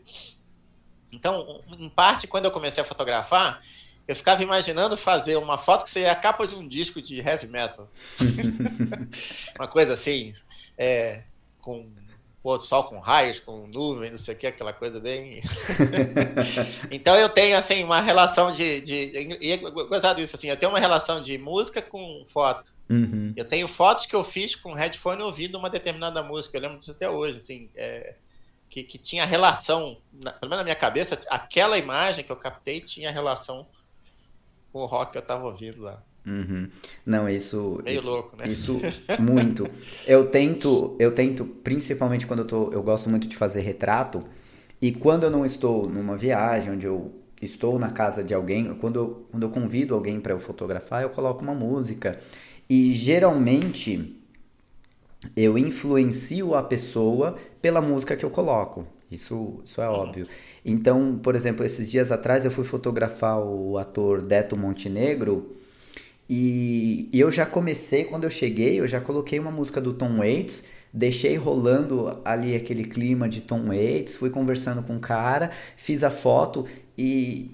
Então, 1.11 1.61
em 1.77 1.89
parte, 1.89 2.27
quando 2.27 2.45
eu 2.45 2.51
comecei 2.51 2.81
a 2.81 2.85
fotografar, 2.85 3.61
eu 4.07 4.15
ficava 4.15 4.43
imaginando 4.43 4.97
fazer 4.97 5.37
uma 5.37 5.57
foto 5.57 5.85
que 5.85 5.91
seria 5.91 6.11
a 6.11 6.15
capa 6.15 6.45
de 6.45 6.55
um 6.55 6.67
disco 6.67 7.01
de 7.01 7.19
heavy 7.19 7.47
metal. 7.47 7.89
uma 9.57 9.67
coisa 9.67 9.93
assim, 9.93 10.33
é, 10.77 11.23
com 11.61 11.89
pôr 12.43 12.57
do 12.57 12.63
sol 12.63 12.83
com 12.83 12.99
raios, 12.99 13.39
com 13.39 13.65
nuvem, 13.67 14.11
não 14.11 14.17
sei 14.17 14.35
o 14.35 14.37
que, 14.37 14.45
aquela 14.45 14.73
coisa 14.73 14.99
bem. 14.99 15.41
então 16.91 17.15
eu 17.15 17.29
tenho 17.29 17.57
assim 17.57 17.85
uma 17.85 18.01
relação 18.01 18.51
de, 18.51 18.81
de 18.81 19.37
e 19.39 19.51
é 19.53 19.57
gozado 19.57 20.19
isso 20.19 20.35
assim, 20.35 20.49
eu 20.49 20.57
tenho 20.57 20.69
uma 20.71 20.79
relação 20.79 21.23
de 21.23 21.37
música 21.37 21.81
com 21.81 22.25
foto. 22.27 22.73
Uhum. 22.89 23.31
Eu 23.37 23.45
tenho 23.45 23.65
fotos 23.65 24.05
que 24.05 24.13
eu 24.13 24.25
fiz 24.25 24.55
com 24.57 24.73
headphone 24.73 25.23
ouvindo 25.23 25.57
uma 25.57 25.69
determinada 25.69 26.21
música, 26.21 26.57
eu 26.57 26.61
lembro 26.61 26.79
disso 26.79 26.91
até 26.91 27.09
hoje, 27.09 27.37
assim, 27.37 27.69
é, 27.73 28.15
que, 28.69 28.83
que 28.83 28.97
tinha 28.97 29.25
relação, 29.25 29.97
na, 30.11 30.33
pelo 30.33 30.49
menos 30.49 30.57
na 30.57 30.65
minha 30.65 30.75
cabeça, 30.75 31.17
aquela 31.29 31.77
imagem 31.77 32.25
que 32.25 32.31
eu 32.31 32.35
captei 32.35 32.81
tinha 32.81 33.09
relação 33.09 33.65
o 34.81 34.85
rock 34.85 35.11
que 35.11 35.17
eu 35.17 35.21
estava 35.21 35.45
ouvindo 35.45 35.81
lá. 35.81 36.01
Uhum. 36.25 36.69
Não, 37.05 37.27
isso. 37.27 37.81
Meio 37.83 37.99
isso, 37.99 38.09
louco, 38.09 38.37
né? 38.37 38.47
Isso 38.49 38.79
muito. 39.19 39.67
eu 40.07 40.27
tento, 40.27 40.95
eu 40.97 41.13
tento, 41.13 41.45
principalmente 41.45 42.25
quando 42.25 42.39
eu 42.39 42.47
tô. 42.47 42.71
Eu 42.71 42.81
gosto 42.81 43.09
muito 43.09 43.27
de 43.27 43.35
fazer 43.35 43.61
retrato. 43.61 44.23
E 44.81 44.91
quando 44.91 45.23
eu 45.23 45.29
não 45.29 45.45
estou 45.45 45.87
numa 45.87 46.17
viagem, 46.17 46.73
onde 46.73 46.85
eu 46.85 47.13
estou 47.41 47.77
na 47.77 47.89
casa 47.89 48.23
de 48.23 48.33
alguém, 48.33 48.73
quando 48.75 48.99
eu, 48.99 49.27
quando 49.31 49.43
eu 49.43 49.49
convido 49.49 49.93
alguém 49.93 50.19
para 50.19 50.33
eu 50.33 50.39
fotografar, 50.39 51.03
eu 51.03 51.09
coloco 51.09 51.41
uma 51.41 51.53
música. 51.53 52.19
E 52.69 52.91
geralmente 52.91 54.17
eu 55.35 55.57
influencio 55.57 56.53
a 56.55 56.63
pessoa 56.63 57.37
pela 57.61 57.81
música 57.81 58.15
que 58.15 58.25
eu 58.25 58.29
coloco. 58.29 58.85
Isso, 59.13 59.61
isso 59.65 59.81
é 59.81 59.87
óbvio. 59.87 60.27
Então, 60.65 61.19
por 61.21 61.35
exemplo, 61.35 61.65
esses 61.65 61.89
dias 61.89 62.11
atrás 62.11 62.45
eu 62.45 62.51
fui 62.51 62.63
fotografar 62.63 63.39
o 63.39 63.77
ator 63.77 64.21
Deto 64.21 64.57
Montenegro 64.57 65.55
e, 66.29 67.09
e 67.11 67.19
eu 67.19 67.29
já 67.29 67.45
comecei, 67.45 68.05
quando 68.05 68.23
eu 68.23 68.29
cheguei, 68.29 68.79
eu 68.79 68.87
já 68.87 69.01
coloquei 69.01 69.39
uma 69.39 69.51
música 69.51 69.81
do 69.81 69.93
Tom 69.93 70.17
Waits, 70.17 70.63
deixei 70.91 71.35
rolando 71.35 72.21
ali 72.23 72.55
aquele 72.55 72.85
clima 72.85 73.27
de 73.27 73.41
Tom 73.41 73.67
Waits, 73.67 74.15
fui 74.15 74.29
conversando 74.29 74.81
com 74.83 74.95
o 74.95 74.99
cara, 74.99 75.51
fiz 75.75 76.03
a 76.03 76.11
foto 76.11 76.65
e 76.97 77.51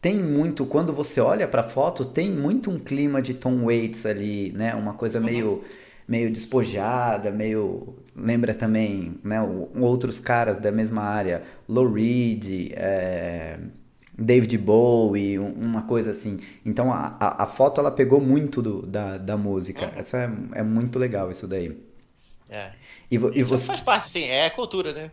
tem 0.00 0.16
muito, 0.16 0.64
quando 0.66 0.92
você 0.92 1.20
olha 1.20 1.48
para 1.48 1.62
a 1.62 1.64
foto, 1.68 2.04
tem 2.04 2.30
muito 2.30 2.70
um 2.70 2.78
clima 2.78 3.20
de 3.20 3.34
Tom 3.34 3.64
Waits 3.64 4.06
ali, 4.06 4.52
né? 4.52 4.74
Uma 4.74 4.94
coisa 4.94 5.20
meio 5.20 5.64
meio 6.06 6.30
despojada, 6.30 7.30
meio 7.30 7.96
lembra 8.14 8.54
também, 8.54 9.18
né, 9.22 9.40
outros 9.74 10.18
caras 10.18 10.58
da 10.58 10.72
mesma 10.72 11.02
área, 11.02 11.42
Lou 11.68 11.92
Reed, 11.92 12.72
é, 12.72 13.58
David 14.18 14.56
Bowie, 14.56 15.38
uma 15.38 15.82
coisa 15.82 16.12
assim. 16.12 16.40
Então 16.64 16.90
a, 16.92 17.16
a, 17.20 17.42
a 17.42 17.46
foto 17.46 17.80
ela 17.80 17.90
pegou 17.90 18.20
muito 18.20 18.62
do, 18.62 18.82
da, 18.86 19.18
da 19.18 19.36
música. 19.36 19.92
Uhum. 19.94 20.00
Isso 20.00 20.16
é, 20.16 20.30
é 20.54 20.62
muito 20.62 20.98
legal 20.98 21.30
isso 21.30 21.46
daí. 21.46 21.78
É. 22.48 22.72
E, 23.10 23.16
e 23.16 23.40
isso 23.40 23.50
você... 23.50 23.66
faz 23.66 23.80
parte, 23.80 24.08
sim, 24.08 24.24
é 24.24 24.48
cultura, 24.48 24.92
né? 24.92 25.10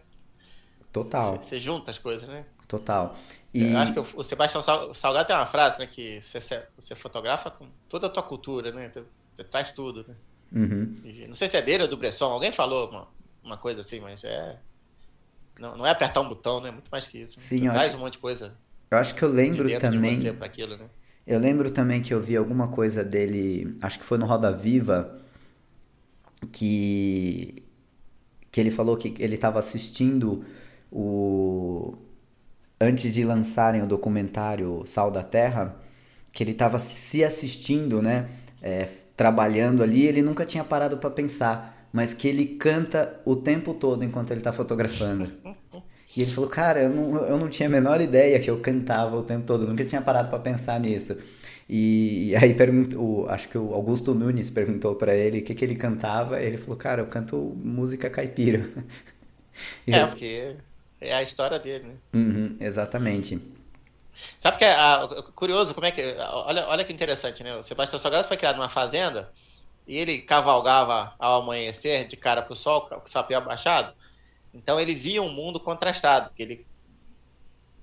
Total. 0.93 1.37
Você, 1.37 1.49
você 1.49 1.57
junta 1.57 1.91
as 1.91 1.97
coisas, 1.99 2.29
né? 2.29 2.45
Total. 2.67 3.15
E... 3.53 3.73
Eu 3.73 3.77
acho 3.79 3.93
que 3.93 3.99
o 3.99 4.23
Sebastião 4.23 4.63
Salgado 4.93 5.27
tem 5.27 5.35
uma 5.35 5.45
frase, 5.45 5.79
né? 5.79 5.87
Que 5.87 6.21
você, 6.21 6.39
você 6.77 6.95
fotografa 6.95 7.51
com 7.51 7.67
toda 7.89 8.07
a 8.07 8.09
tua 8.09 8.23
cultura, 8.23 8.71
né? 8.71 8.89
Você, 8.93 9.03
você 9.35 9.43
traz 9.43 9.71
tudo, 9.71 10.05
né? 10.07 10.15
Uhum. 10.53 10.95
Não 11.27 11.35
sei 11.35 11.49
se 11.49 11.57
é 11.57 11.61
dele 11.61 11.83
ou 11.83 11.89
do 11.89 11.97
Bresson, 11.97 12.25
alguém 12.25 12.51
falou 12.51 12.89
uma, 12.89 13.07
uma 13.43 13.57
coisa 13.57 13.81
assim, 13.81 13.99
mas 13.99 14.23
é. 14.23 14.57
Não, 15.59 15.77
não 15.77 15.85
é 15.85 15.91
apertar 15.91 16.21
um 16.21 16.29
botão, 16.29 16.61
né? 16.61 16.71
Muito 16.71 16.89
mais 16.91 17.07
que 17.07 17.19
isso. 17.19 17.39
Sim, 17.39 17.61
traz 17.61 17.89
acho... 17.89 17.97
um 17.97 17.99
monte 17.99 18.13
de 18.13 18.19
coisa. 18.19 18.53
Eu 18.89 18.97
acho 18.97 19.15
que 19.15 19.23
eu 19.23 19.29
lembro 19.29 19.67
também. 19.79 20.19
De 20.19 20.29
aquilo, 20.29 20.77
né? 20.77 20.85
Eu 21.25 21.39
lembro 21.39 21.71
também 21.71 22.01
que 22.01 22.13
eu 22.13 22.21
vi 22.21 22.35
alguma 22.35 22.67
coisa 22.67 23.03
dele, 23.03 23.75
acho 23.81 23.97
que 23.97 24.03
foi 24.03 24.17
no 24.17 24.25
Roda 24.25 24.51
Viva, 24.51 25.19
que 26.51 27.63
que 28.51 28.61
ele 28.61 28.69
falou 28.69 28.95
que 28.95 29.15
ele 29.17 29.33
estava 29.33 29.57
assistindo 29.57 30.45
o 30.91 31.97
antes 32.79 33.11
de 33.11 33.25
lançarem 33.25 33.81
o 33.81 33.87
documentário 33.87 34.83
Sal 34.85 35.09
da 35.09 35.23
Terra, 35.23 35.75
que 36.31 36.43
ele 36.43 36.51
estava 36.51 36.77
se 36.77 37.23
assistindo, 37.23 37.99
né, 38.01 38.29
é, 38.61 38.87
trabalhando 39.15 39.83
ali, 39.83 40.05
ele 40.05 40.21
nunca 40.21 40.45
tinha 40.45 40.63
parado 40.63 40.97
para 40.97 41.09
pensar, 41.09 41.87
mas 41.91 42.13
que 42.13 42.27
ele 42.27 42.45
canta 42.45 43.21
o 43.25 43.35
tempo 43.35 43.73
todo 43.73 44.03
enquanto 44.03 44.31
ele 44.31 44.39
está 44.39 44.51
fotografando. 44.51 45.31
E 46.15 46.21
ele 46.21 46.31
falou, 46.31 46.49
cara, 46.49 46.83
eu 46.83 46.89
não, 46.89 47.25
eu 47.25 47.37
não 47.37 47.49
tinha 47.49 47.67
a 47.67 47.71
menor 47.71 47.99
ideia 47.99 48.39
que 48.39 48.49
eu 48.49 48.59
cantava 48.59 49.15
o 49.17 49.23
tempo 49.23 49.45
todo, 49.45 49.67
nunca 49.67 49.83
tinha 49.83 50.01
parado 50.01 50.29
para 50.29 50.39
pensar 50.39 50.79
nisso. 50.79 51.17
E, 51.67 52.35
aí 52.35 52.53
perguntou, 52.53 53.27
acho 53.29 53.49
que 53.49 53.57
o 53.57 53.73
Augusto 53.73 54.13
Nunes 54.13 54.49
perguntou 54.49 54.95
para 54.95 55.15
ele 55.15 55.39
o 55.39 55.43
que, 55.43 55.55
que 55.55 55.65
ele 55.65 55.75
cantava, 55.75 56.41
e 56.41 56.45
ele 56.45 56.57
falou, 56.57 56.75
cara, 56.77 57.01
eu 57.01 57.07
canto 57.07 57.37
música 57.63 58.09
caipira. 58.09 58.69
É, 59.85 60.01
eu... 60.01 60.07
porque 60.07 60.55
é 60.99 61.13
a 61.13 61.21
história 61.21 61.59
dele, 61.59 61.83
né? 61.83 61.93
Uhum, 62.11 62.57
exatamente. 62.59 63.39
Sabe 64.37 64.57
que 64.57 64.65
é 64.65 64.75
curioso 65.35 65.73
como 65.73 65.85
é 65.85 65.91
que. 65.91 66.15
Olha, 66.19 66.67
olha 66.67 66.83
que 66.83 66.93
interessante, 66.93 67.43
né? 67.43 67.55
O 67.55 67.63
Sebastião 67.63 67.99
Salgado 67.99 68.27
foi 68.27 68.37
criado 68.37 68.57
numa 68.57 68.69
fazenda 68.69 69.31
e 69.87 69.97
ele 69.97 70.19
cavalgava 70.19 71.13
ao 71.19 71.41
amanhecer 71.41 72.07
de 72.07 72.15
cara 72.15 72.41
para 72.41 72.53
o 72.53 72.55
sol, 72.55 72.81
com 72.81 72.95
o 72.95 73.09
sapé 73.09 73.35
abaixado. 73.35 73.93
Então 74.53 74.79
ele 74.79 74.93
via 74.93 75.21
um 75.21 75.29
mundo 75.29 75.59
contrastado, 75.59 76.29
porque 76.29 76.43
ele, 76.43 76.67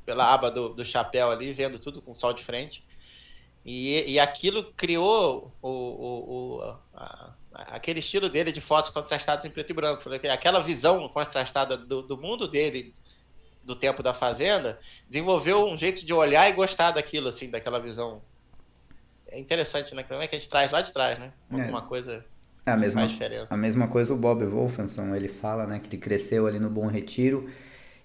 pela 0.07 0.33
aba 0.33 0.51
do, 0.51 0.70
do 0.70 0.85
chapéu 0.85 1.31
ali, 1.31 1.53
vendo 1.53 1.78
tudo 1.78 2.01
com 2.01 2.12
o 2.12 2.14
sol 2.14 2.33
de 2.33 2.43
frente. 2.43 2.85
E, 3.64 4.12
e 4.12 4.18
aquilo 4.18 4.72
criou 4.72 5.53
o, 5.61 5.68
o, 5.68 6.59
o 6.59 6.76
a, 6.95 7.35
aquele 7.53 7.99
estilo 7.99 8.28
dele 8.28 8.53
de 8.53 8.61
fotos 8.61 8.91
contrastadas 8.91 9.45
em 9.45 9.51
preto 9.51 9.70
e 9.70 9.74
branco. 9.74 10.03
Aquela 10.33 10.61
visão 10.61 11.07
contrastada 11.09 11.76
do, 11.76 12.03
do 12.03 12.16
mundo 12.16 12.49
dele, 12.49 12.95
do 13.70 13.76
tempo 13.76 14.02
da 14.02 14.12
fazenda, 14.12 14.78
desenvolveu 15.08 15.64
um 15.64 15.78
jeito 15.78 16.04
de 16.04 16.12
olhar 16.12 16.48
e 16.48 16.52
gostar 16.52 16.90
daquilo, 16.90 17.28
assim, 17.28 17.48
daquela 17.48 17.78
visão. 17.78 18.20
É 19.28 19.38
interessante, 19.38 19.94
né? 19.94 20.02
Como 20.02 20.20
é 20.20 20.26
que 20.26 20.34
a 20.34 20.38
gente 20.38 20.50
traz 20.50 20.72
lá 20.72 20.82
de 20.82 20.92
trás, 20.92 21.18
né? 21.18 21.32
É. 21.50 21.62
Alguma 21.62 21.78
é. 21.78 21.82
coisa 21.82 22.24
é 22.66 22.72
a 22.72 22.76
mesma, 22.76 23.08
a 23.48 23.56
mesma 23.56 23.88
coisa 23.88 24.12
o 24.12 24.16
Bob 24.16 24.44
Wolfenson, 24.44 25.14
ele 25.14 25.28
fala, 25.28 25.66
né, 25.66 25.80
que 25.80 25.88
ele 25.88 26.02
cresceu 26.02 26.46
ali 26.46 26.58
no 26.58 26.68
Bom 26.68 26.86
Retiro 26.86 27.48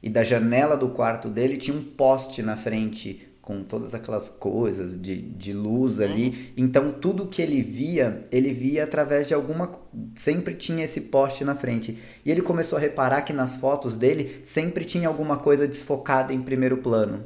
e 0.02 0.10
da 0.10 0.24
janela 0.24 0.78
do 0.78 0.90
quarto 0.90 1.30
dele 1.30 1.58
tinha 1.58 1.76
um 1.76 1.84
poste 1.84 2.42
na 2.42 2.56
frente 2.56 3.25
com 3.46 3.64
todas 3.64 3.94
aquelas 3.94 4.28
coisas 4.28 5.00
de, 5.00 5.22
de 5.22 5.54
luz 5.54 6.00
ali. 6.00 6.30
Uhum. 6.30 6.34
Então 6.58 6.92
tudo 6.92 7.28
que 7.28 7.42
ele 7.44 7.62
via, 7.62 8.26
ele 8.32 8.52
via 8.52 8.84
através 8.84 9.28
de 9.28 9.36
alguma. 9.36 9.72
Sempre 10.16 10.56
tinha 10.56 10.84
esse 10.84 11.02
poste 11.02 11.46
na 11.46 11.56
frente. 11.56 11.98
E 12.26 12.32
ele 12.32 12.42
começou 12.42 12.78
a 12.78 12.82
reparar 12.82 13.22
que 13.22 13.32
nas 13.32 13.56
fotos 13.58 13.96
dele 13.96 14.42
sempre 14.44 14.84
tinha 14.84 15.08
alguma 15.08 15.38
coisa 15.38 15.68
desfocada 15.68 16.34
em 16.34 16.42
primeiro 16.42 16.78
plano. 16.78 17.24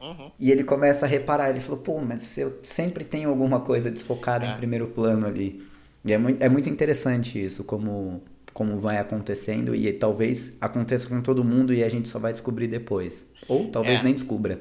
Uhum. 0.00 0.30
E 0.38 0.52
ele 0.52 0.62
começa 0.62 1.04
a 1.04 1.08
reparar, 1.08 1.50
ele 1.50 1.60
falou, 1.60 1.80
pô, 1.80 2.00
mas 2.00 2.38
eu 2.38 2.60
sempre 2.62 3.04
tenho 3.04 3.28
alguma 3.28 3.58
coisa 3.58 3.90
desfocada 3.90 4.46
é. 4.46 4.52
em 4.52 4.56
primeiro 4.56 4.86
plano 4.86 5.26
ali. 5.26 5.60
E 6.04 6.12
é 6.12 6.18
muito, 6.18 6.40
é 6.40 6.48
muito 6.48 6.70
interessante 6.70 7.44
isso, 7.44 7.64
como, 7.64 8.22
como 8.52 8.78
vai 8.78 8.98
acontecendo, 8.98 9.74
e 9.74 9.92
talvez 9.92 10.52
aconteça 10.60 11.08
com 11.08 11.20
todo 11.20 11.42
mundo 11.42 11.74
e 11.74 11.82
a 11.82 11.88
gente 11.88 12.08
só 12.08 12.20
vai 12.20 12.32
descobrir 12.32 12.68
depois. 12.68 13.26
Ou 13.48 13.68
talvez 13.72 13.98
é. 13.98 14.02
nem 14.04 14.14
descubra. 14.14 14.60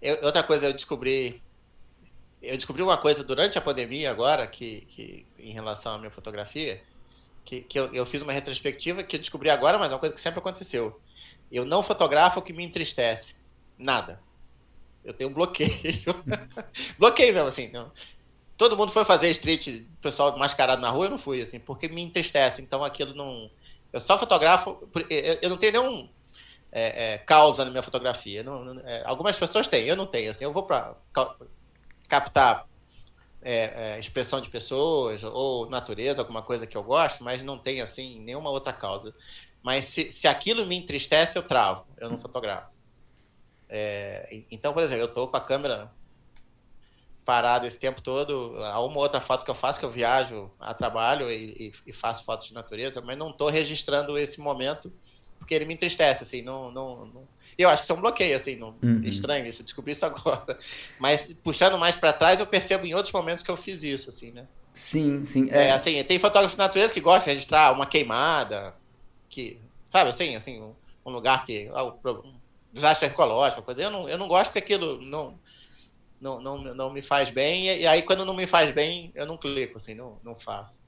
Eu, 0.00 0.18
outra 0.22 0.42
coisa, 0.42 0.66
eu 0.66 0.72
descobri. 0.72 1.42
Eu 2.42 2.56
descobri 2.56 2.82
uma 2.82 2.96
coisa 2.96 3.24
durante 3.24 3.58
a 3.58 3.60
pandemia 3.60 4.10
agora, 4.10 4.46
que, 4.46 4.82
que 4.82 5.26
em 5.38 5.52
relação 5.52 5.94
à 5.94 5.98
minha 5.98 6.10
fotografia, 6.10 6.82
que, 7.44 7.62
que 7.62 7.78
eu, 7.78 7.92
eu 7.92 8.06
fiz 8.06 8.22
uma 8.22 8.32
retrospectiva 8.32 9.02
que 9.02 9.16
eu 9.16 9.20
descobri 9.20 9.50
agora, 9.50 9.78
mas 9.78 9.90
é 9.90 9.94
uma 9.94 10.00
coisa 10.00 10.14
que 10.14 10.20
sempre 10.20 10.38
aconteceu. 10.38 11.00
Eu 11.50 11.64
não 11.64 11.82
fotografo 11.82 12.40
o 12.40 12.42
que 12.42 12.52
me 12.52 12.64
entristece. 12.64 13.34
Nada. 13.78 14.20
Eu 15.04 15.14
tenho 15.14 15.30
um 15.30 15.32
bloqueio. 15.32 15.72
bloqueio 16.98 17.32
mesmo, 17.32 17.48
assim. 17.48 17.70
Não. 17.72 17.90
Todo 18.56 18.76
mundo 18.76 18.90
foi 18.90 19.04
fazer 19.04 19.30
street, 19.30 19.82
pessoal 20.00 20.36
mascarado 20.38 20.80
na 20.80 20.88
rua, 20.88 21.06
eu 21.06 21.10
não 21.10 21.18
fui, 21.18 21.42
assim, 21.42 21.58
porque 21.58 21.88
me 21.88 22.02
entristece. 22.02 22.62
Então 22.62 22.82
aquilo 22.82 23.14
não. 23.14 23.50
Eu 23.92 24.00
só 24.00 24.18
fotografo. 24.18 24.78
Eu 25.42 25.50
não 25.50 25.56
tenho 25.56 25.72
nenhum 25.72 26.08
é, 26.78 27.14
é, 27.14 27.18
causa 27.18 27.64
na 27.64 27.70
minha 27.70 27.82
fotografia. 27.82 28.42
Não, 28.42 28.62
não, 28.62 28.86
é, 28.86 29.02
algumas 29.06 29.38
pessoas 29.38 29.66
têm, 29.66 29.86
eu 29.86 29.96
não 29.96 30.06
tenho. 30.06 30.30
Assim, 30.30 30.44
eu 30.44 30.52
vou 30.52 30.62
para 30.62 30.94
captar 32.06 32.66
é, 33.40 33.94
é, 33.94 33.98
expressão 33.98 34.42
de 34.42 34.50
pessoas 34.50 35.24
ou 35.24 35.70
natureza, 35.70 36.20
alguma 36.20 36.42
coisa 36.42 36.66
que 36.66 36.76
eu 36.76 36.82
gosto, 36.82 37.24
mas 37.24 37.42
não 37.42 37.56
tem 37.56 37.80
assim 37.80 38.20
nenhuma 38.20 38.50
outra 38.50 38.74
causa. 38.74 39.14
Mas 39.62 39.86
se, 39.86 40.12
se 40.12 40.28
aquilo 40.28 40.66
me 40.66 40.76
entristece, 40.76 41.38
eu 41.38 41.42
travo, 41.42 41.86
eu 41.96 42.10
não 42.10 42.18
fotografo. 42.18 42.68
É, 43.70 44.44
então, 44.50 44.74
por 44.74 44.82
exemplo, 44.82 45.04
eu 45.04 45.08
estou 45.08 45.28
com 45.28 45.36
a 45.38 45.40
câmera 45.40 45.90
parada 47.24 47.66
esse 47.66 47.78
tempo 47.78 48.02
todo. 48.02 48.54
Há 48.62 48.84
uma 48.84 48.98
outra 48.98 49.22
foto 49.22 49.46
que 49.46 49.50
eu 49.50 49.54
faço, 49.54 49.80
que 49.80 49.84
eu 49.86 49.90
viajo 49.90 50.50
a 50.60 50.74
trabalho 50.74 51.30
e, 51.30 51.72
e, 51.86 51.90
e 51.90 51.92
faço 51.94 52.22
fotos 52.22 52.48
de 52.48 52.54
natureza, 52.54 53.00
mas 53.00 53.16
não 53.16 53.30
estou 53.30 53.48
registrando 53.48 54.18
esse 54.18 54.38
momento 54.40 54.92
porque 55.46 55.54
ele 55.54 55.64
me 55.64 55.74
entristece, 55.74 56.24
assim, 56.24 56.42
não, 56.42 56.72
não, 56.72 57.06
não... 57.06 57.28
Eu 57.56 57.68
acho 57.68 57.78
que 57.78 57.84
isso 57.84 57.92
é 57.92 57.94
um 57.94 58.00
bloqueio, 58.00 58.36
assim, 58.36 58.56
não... 58.56 58.74
Uhum. 58.82 59.00
estranho 59.04 59.46
isso, 59.46 59.62
eu 59.62 59.64
descobri 59.64 59.92
isso 59.92 60.04
agora. 60.04 60.58
Mas 60.98 61.32
puxando 61.44 61.78
mais 61.78 61.96
para 61.96 62.12
trás, 62.12 62.40
eu 62.40 62.46
percebo 62.46 62.84
em 62.84 62.94
outros 62.94 63.12
momentos 63.12 63.44
que 63.44 63.50
eu 63.50 63.56
fiz 63.56 63.84
isso, 63.84 64.10
assim, 64.10 64.32
né? 64.32 64.48
Sim, 64.74 65.24
sim. 65.24 65.48
É, 65.52 65.68
é 65.68 65.70
assim, 65.70 66.02
tem 66.02 66.18
fotógrafos 66.18 66.56
de 66.56 66.58
natureza 66.58 66.92
que 66.92 67.00
gostam 67.00 67.26
de 67.26 67.30
registrar 67.30 67.72
uma 67.72 67.86
queimada, 67.86 68.74
que, 69.30 69.60
sabe, 69.88 70.10
assim, 70.10 70.34
assim, 70.34 70.60
um, 70.60 70.74
um 71.06 71.12
lugar 71.12 71.46
que, 71.46 71.70
ah, 71.72 71.84
um 71.84 72.34
desastre 72.72 73.06
ecológico, 73.06 73.62
coisa. 73.62 73.82
Eu 73.82 73.90
não, 73.90 74.08
eu 74.08 74.18
não 74.18 74.26
gosto 74.26 74.46
porque 74.46 74.58
aquilo 74.58 75.00
não, 75.00 75.38
não, 76.20 76.40
não, 76.40 76.58
não 76.74 76.92
me 76.92 77.02
faz 77.02 77.30
bem, 77.30 77.66
e, 77.66 77.86
aí 77.86 78.02
quando 78.02 78.24
não 78.24 78.34
me 78.34 78.48
faz 78.48 78.72
bem, 78.72 79.12
eu 79.14 79.24
não 79.24 79.36
clico, 79.36 79.78
assim, 79.78 79.94
não, 79.94 80.18
não 80.24 80.34
faço. 80.34 80.84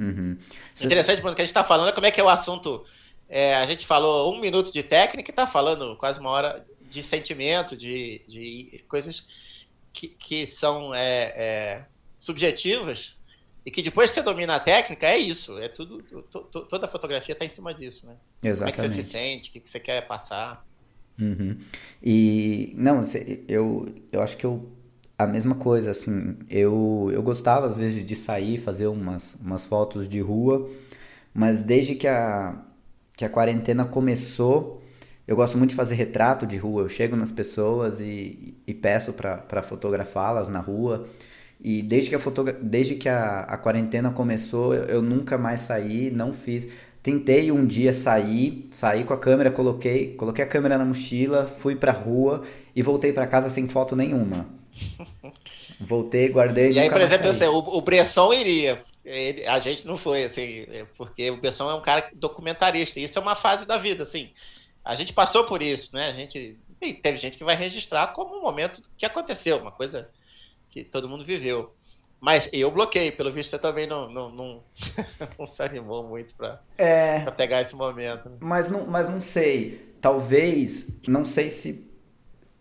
Uhum. 0.00 0.38
Interessante, 0.80 1.20
porque 1.20 1.42
a 1.42 1.44
gente 1.44 1.50
está 1.50 1.64
falando 1.64 1.92
como 1.92 2.06
é 2.06 2.10
que 2.10 2.20
é 2.20 2.24
o 2.24 2.28
assunto. 2.28 2.84
É, 3.28 3.56
a 3.56 3.66
gente 3.66 3.86
falou 3.86 4.34
um 4.34 4.40
minuto 4.40 4.72
de 4.72 4.82
técnica 4.82 5.30
e 5.30 5.32
está 5.32 5.46
falando 5.46 5.96
quase 5.96 6.18
uma 6.18 6.30
hora 6.30 6.66
de 6.90 7.02
sentimento, 7.02 7.76
de, 7.76 8.22
de 8.26 8.84
coisas 8.88 9.24
que, 9.92 10.08
que 10.08 10.46
são 10.46 10.94
é, 10.94 11.22
é, 11.36 11.84
subjetivas 12.18 13.16
e 13.66 13.70
que 13.70 13.82
depois 13.82 14.10
que 14.10 14.14
você 14.14 14.22
domina 14.22 14.54
a 14.54 14.60
técnica, 14.60 15.06
é 15.06 15.18
isso. 15.18 15.58
É 15.58 15.68
tudo. 15.68 16.02
toda 16.02 16.86
a 16.86 16.88
fotografia 16.88 17.34
está 17.34 17.44
em 17.44 17.50
cima 17.50 17.74
disso, 17.74 18.06
né? 18.06 18.16
Exatamente. 18.42 18.74
Como 18.76 18.86
é 18.86 18.88
que 18.88 18.94
você 18.96 19.02
se 19.02 19.10
sente, 19.10 19.50
o 19.50 19.52
que, 19.52 19.60
que 19.60 19.68
você 19.70 19.78
quer 19.78 20.06
passar. 20.06 20.66
Uhum. 21.20 21.58
E 22.02 22.72
não, 22.76 23.02
eu, 23.46 23.94
eu 24.10 24.22
acho 24.22 24.36
que 24.36 24.46
eu 24.46 24.72
a 25.18 25.26
mesma 25.26 25.56
coisa, 25.56 25.90
assim, 25.90 26.38
eu, 26.48 27.10
eu 27.12 27.20
gostava 27.22 27.66
às 27.66 27.76
vezes 27.76 28.06
de 28.06 28.14
sair, 28.14 28.56
fazer 28.56 28.86
umas, 28.86 29.34
umas 29.34 29.64
fotos 29.64 30.08
de 30.08 30.20
rua, 30.20 30.70
mas 31.34 31.60
desde 31.60 31.96
que 31.96 32.06
a, 32.06 32.56
que 33.18 33.24
a 33.24 33.28
quarentena 33.28 33.84
começou, 33.84 34.80
eu 35.26 35.34
gosto 35.34 35.58
muito 35.58 35.70
de 35.70 35.76
fazer 35.76 35.96
retrato 35.96 36.46
de 36.46 36.56
rua. 36.56 36.82
Eu 36.82 36.88
chego 36.88 37.16
nas 37.16 37.32
pessoas 37.32 37.98
e, 37.98 38.54
e 38.64 38.72
peço 38.72 39.12
para 39.12 39.60
fotografá-las 39.60 40.48
na 40.48 40.60
rua. 40.60 41.08
E 41.60 41.82
desde 41.82 42.10
que 42.10 42.14
a, 42.14 42.20
fotogra... 42.20 42.56
desde 42.62 42.94
que 42.94 43.08
a, 43.08 43.40
a 43.40 43.58
quarentena 43.58 44.12
começou, 44.12 44.72
eu, 44.72 44.84
eu 44.84 45.02
nunca 45.02 45.36
mais 45.36 45.62
saí, 45.62 46.12
não 46.12 46.32
fiz. 46.32 46.68
Tentei 47.02 47.50
um 47.50 47.66
dia 47.66 47.92
sair, 47.92 48.68
saí 48.70 49.02
com 49.02 49.12
a 49.12 49.18
câmera, 49.18 49.50
coloquei, 49.50 50.14
coloquei 50.14 50.44
a 50.44 50.48
câmera 50.48 50.78
na 50.78 50.84
mochila, 50.84 51.48
fui 51.48 51.74
pra 51.74 51.90
rua 51.90 52.44
e 52.74 52.82
voltei 52.82 53.12
para 53.12 53.26
casa 53.26 53.50
sem 53.50 53.66
foto 53.66 53.96
nenhuma. 53.96 54.46
Voltei, 55.80 56.28
guardei. 56.28 56.72
E 56.72 56.78
aí, 56.78 56.90
por 56.90 57.00
exemplo, 57.00 57.28
assim, 57.28 57.46
o, 57.46 57.58
o 57.58 57.80
Bresson 57.80 58.32
iria. 58.32 58.82
Ele, 59.08 59.46
a 59.46 59.58
gente 59.58 59.86
não 59.86 59.96
foi, 59.96 60.24
assim, 60.24 60.66
porque 60.96 61.30
o 61.30 61.38
Bresson 61.38 61.70
é 61.70 61.74
um 61.74 61.82
cara 61.82 62.10
documentarista. 62.14 63.00
Isso 63.00 63.18
é 63.18 63.22
uma 63.22 63.34
fase 63.34 63.64
da 63.66 63.78
vida, 63.78 64.02
assim. 64.02 64.30
A 64.84 64.94
gente 64.94 65.12
passou 65.12 65.44
por 65.44 65.62
isso, 65.62 65.94
né? 65.94 66.08
A 66.08 66.12
gente. 66.12 66.58
E 66.80 66.94
teve 66.94 67.18
gente 67.18 67.36
que 67.36 67.44
vai 67.44 67.56
registrar 67.56 68.08
como 68.08 68.36
um 68.36 68.42
momento 68.42 68.82
que 68.96 69.04
aconteceu, 69.04 69.58
uma 69.58 69.72
coisa 69.72 70.08
que 70.70 70.84
todo 70.84 71.08
mundo 71.08 71.24
viveu. 71.24 71.74
Mas 72.20 72.48
eu 72.52 72.70
bloqueei, 72.70 73.10
pelo 73.10 73.32
visto 73.32 73.50
você 73.50 73.58
também 73.58 73.86
não, 73.86 74.10
não, 74.10 74.30
não, 74.30 74.64
não 75.38 75.46
se 75.46 75.62
animou 75.62 76.06
muito 76.06 76.34
para 76.34 76.60
é, 76.76 77.20
pegar 77.30 77.60
esse 77.60 77.74
momento. 77.74 78.28
Né? 78.28 78.36
Mas, 78.40 78.68
não, 78.68 78.86
mas 78.86 79.08
não 79.08 79.20
sei. 79.20 79.94
Talvez, 80.00 80.88
não 81.06 81.24
sei 81.24 81.50
se. 81.50 81.88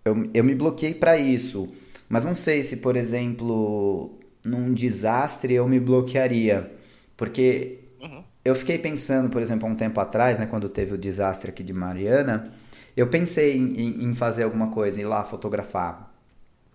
Eu, 0.06 0.30
eu 0.34 0.44
me 0.44 0.56
bloqueei 0.56 0.94
para 0.94 1.18
isso. 1.18 1.70
Mas 2.08 2.24
não 2.24 2.36
sei 2.36 2.64
se, 2.64 2.78
por 2.78 2.96
exemplo, 2.96 4.18
num 4.48 4.74
desastre 4.74 5.54
eu 5.54 5.68
me 5.68 5.80
bloquearia. 5.80 6.72
Porque 7.16 7.80
uhum. 8.02 8.24
eu 8.46 8.56
fiquei 8.56 8.78
pensando, 8.78 9.30
por 9.30 9.42
exemplo, 9.42 9.68
há 9.68 9.72
um 9.72 9.76
tempo 9.76 10.00
atrás, 10.00 10.40
né, 10.40 10.46
quando 10.46 10.70
teve 10.70 10.94
o 10.94 10.98
desastre 10.98 11.50
aqui 11.50 11.64
de 11.64 11.74
Mariana, 11.74 12.52
eu 12.96 13.08
pensei 13.08 13.58
em, 13.58 14.06
em, 14.06 14.16
fazer 14.16 14.44
alguma 14.44 14.72
coisa, 14.72 15.00
ir 15.00 15.06
lá 15.06 15.24
fotografar. 15.24 16.12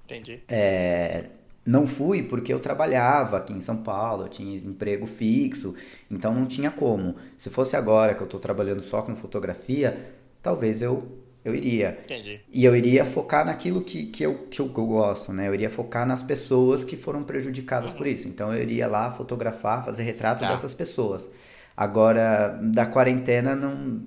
Entendi. 0.04 0.40
É, 0.48 1.30
não 1.64 1.86
fui 1.86 2.22
porque 2.22 2.52
eu 2.52 2.60
trabalhava 2.60 3.38
aqui 3.38 3.52
em 3.52 3.60
São 3.60 3.76
Paulo, 3.76 4.24
eu 4.24 4.28
tinha 4.28 4.56
emprego 4.56 5.06
fixo, 5.06 5.74
então 6.10 6.34
não 6.34 6.46
tinha 6.46 6.70
como. 6.70 7.16
Se 7.38 7.50
fosse 7.50 7.76
agora 7.76 8.14
que 8.14 8.20
eu 8.20 8.26
estou 8.26 8.38
trabalhando 8.38 8.82
só 8.82 9.02
com 9.02 9.14
fotografia, 9.16 10.12
talvez 10.42 10.82
eu 10.82 11.06
eu 11.44 11.54
iria. 11.54 11.98
Entendi. 12.04 12.40
E 12.52 12.64
eu 12.64 12.76
iria 12.76 13.04
focar 13.04 13.44
naquilo 13.44 13.82
que, 13.82 14.06
que, 14.06 14.22
eu, 14.22 14.46
que 14.46 14.60
eu, 14.60 14.68
que 14.68 14.78
eu 14.78 14.86
gosto, 14.86 15.32
né? 15.32 15.48
Eu 15.48 15.54
iria 15.54 15.70
focar 15.70 16.06
nas 16.06 16.22
pessoas 16.22 16.84
que 16.84 16.96
foram 16.96 17.24
prejudicadas 17.24 17.90
uhum. 17.90 17.96
por 17.96 18.06
isso. 18.06 18.28
Então 18.28 18.54
eu 18.54 18.62
iria 18.62 18.86
lá 18.86 19.10
fotografar, 19.10 19.84
fazer 19.84 20.04
retratos 20.04 20.42
tá. 20.42 20.52
dessas 20.52 20.72
pessoas. 20.72 21.28
Agora, 21.76 22.60
da 22.62 22.86
quarentena 22.86 23.56
não 23.56 24.06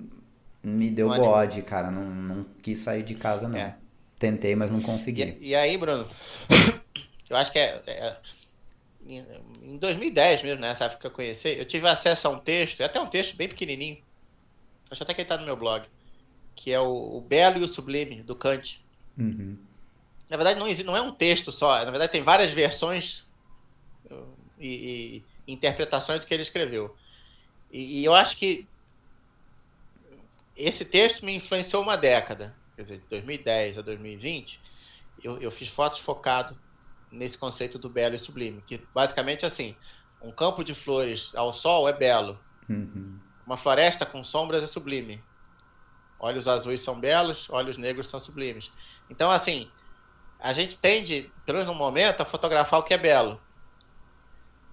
me 0.62 0.88
deu 0.88 1.08
não 1.08 1.16
bode, 1.16 1.60
cara. 1.62 1.90
Não, 1.90 2.04
não 2.04 2.46
quis 2.62 2.78
sair 2.78 3.02
de 3.02 3.14
casa, 3.14 3.48
não. 3.48 3.58
É. 3.58 3.76
Tentei, 4.18 4.56
mas 4.56 4.70
não 4.70 4.80
consegui. 4.80 5.36
E, 5.38 5.48
e 5.50 5.54
aí, 5.54 5.76
Bruno, 5.76 6.08
eu 7.28 7.36
acho 7.36 7.52
que 7.52 7.58
é, 7.58 7.82
é, 7.86 8.16
em 9.62 9.76
2010 9.76 10.42
mesmo, 10.42 10.60
nessa 10.62 10.86
época 10.86 11.00
que 11.00 11.06
eu 11.06 11.10
conheci, 11.10 11.50
eu 11.58 11.66
tive 11.66 11.86
acesso 11.86 12.28
a 12.28 12.30
um 12.30 12.38
texto, 12.38 12.82
até 12.82 12.98
um 12.98 13.06
texto 13.06 13.36
bem 13.36 13.46
pequenininho. 13.46 13.98
Acho 14.90 15.02
até 15.02 15.12
que 15.12 15.20
ele 15.20 15.28
tá 15.28 15.36
no 15.36 15.44
meu 15.44 15.56
blog 15.56 15.84
que 16.56 16.72
é 16.72 16.80
o, 16.80 17.18
o 17.18 17.20
Belo 17.20 17.58
e 17.58 17.62
o 17.62 17.68
Sublime, 17.68 18.22
do 18.22 18.34
Kant. 18.34 18.82
Uhum. 19.16 19.56
Na 20.28 20.36
verdade, 20.36 20.58
não, 20.58 20.66
não 20.84 20.96
é 20.96 21.00
um 21.00 21.12
texto 21.12 21.52
só, 21.52 21.84
na 21.84 21.90
verdade, 21.90 22.10
tem 22.10 22.22
várias 22.22 22.50
versões 22.50 23.24
uh, 24.10 24.26
e, 24.58 25.22
e 25.46 25.52
interpretações 25.52 26.20
do 26.20 26.26
que 26.26 26.34
ele 26.34 26.42
escreveu. 26.42 26.96
E, 27.70 28.00
e, 28.00 28.04
eu 28.04 28.14
acho 28.14 28.36
que 28.36 28.66
esse 30.56 30.84
texto 30.84 31.24
me 31.24 31.36
influenciou 31.36 31.82
uma 31.82 31.96
década, 31.96 32.54
quer 32.74 32.82
dizer, 32.82 32.98
de 32.98 33.06
2010 33.08 33.78
a 33.78 33.82
2020. 33.82 34.60
Eu, 35.22 35.38
eu 35.38 35.50
fiz 35.50 35.68
fotos 35.68 36.00
focado 36.00 36.58
nesse 37.10 37.36
conceito 37.38 37.78
do 37.78 37.88
belo 37.88 38.14
e 38.14 38.18
sublime, 38.18 38.62
que 38.66 38.80
basicamente 38.94 39.46
assim, 39.46 39.76
um 40.20 40.30
campo 40.30 40.64
de 40.64 40.74
flores 40.74 41.32
ao 41.34 41.52
sol 41.52 41.88
é 41.88 41.92
belo, 41.92 42.38
uhum. 42.68 43.18
uma 43.46 43.56
floresta 43.56 44.04
com 44.04 44.24
sombras 44.24 44.62
é 44.62 44.66
sublime, 44.66 45.22
Olhos 46.18 46.48
azuis 46.48 46.80
são 46.80 46.98
belos, 46.98 47.48
olhos 47.50 47.76
negros 47.76 48.08
são 48.08 48.18
sublimes. 48.18 48.70
Então, 49.10 49.30
assim, 49.30 49.70
a 50.38 50.52
gente 50.52 50.78
tende, 50.78 51.30
pelo 51.44 51.58
menos 51.58 51.72
no 51.72 51.78
momento, 51.78 52.20
a 52.20 52.24
fotografar 52.24 52.80
o 52.80 52.82
que 52.82 52.94
é 52.94 52.98
belo. 52.98 53.40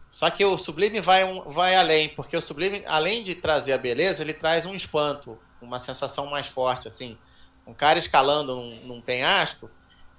Só 0.10 0.30
que 0.30 0.46
o 0.46 0.58
sublime 0.58 1.02
vai, 1.02 1.24
um, 1.24 1.52
vai 1.52 1.76
além, 1.76 2.10
porque 2.10 2.38
o 2.38 2.42
sublime, 2.42 2.84
além 2.86 3.24
de 3.24 3.34
trazer 3.34 3.74
a 3.74 3.78
beleza, 3.78 4.22
ele 4.22 4.34
traz 4.34 4.66
um 4.66 4.76
espanto, 4.76 5.40
uma 5.60 5.80
sensação 5.80 6.28
mais 6.28 6.48
forte, 6.48 6.88
assim. 6.88 7.18
Um 7.66 7.74
cara 7.74 7.98
escalando 7.98 8.56
num, 8.56 8.86
num 8.86 9.02
penhasco, 9.02 9.70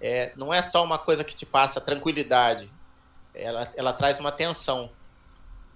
é, 0.00 0.32
não 0.36 0.52
é 0.52 0.62
só 0.62 0.82
uma 0.82 0.98
coisa 0.98 1.22
que 1.22 1.34
te 1.34 1.46
passa 1.46 1.80
tranquilidade, 1.80 2.70
ela, 3.34 3.72
ela 3.76 3.92
traz 3.92 4.18
uma 4.18 4.32
tensão. 4.32 4.90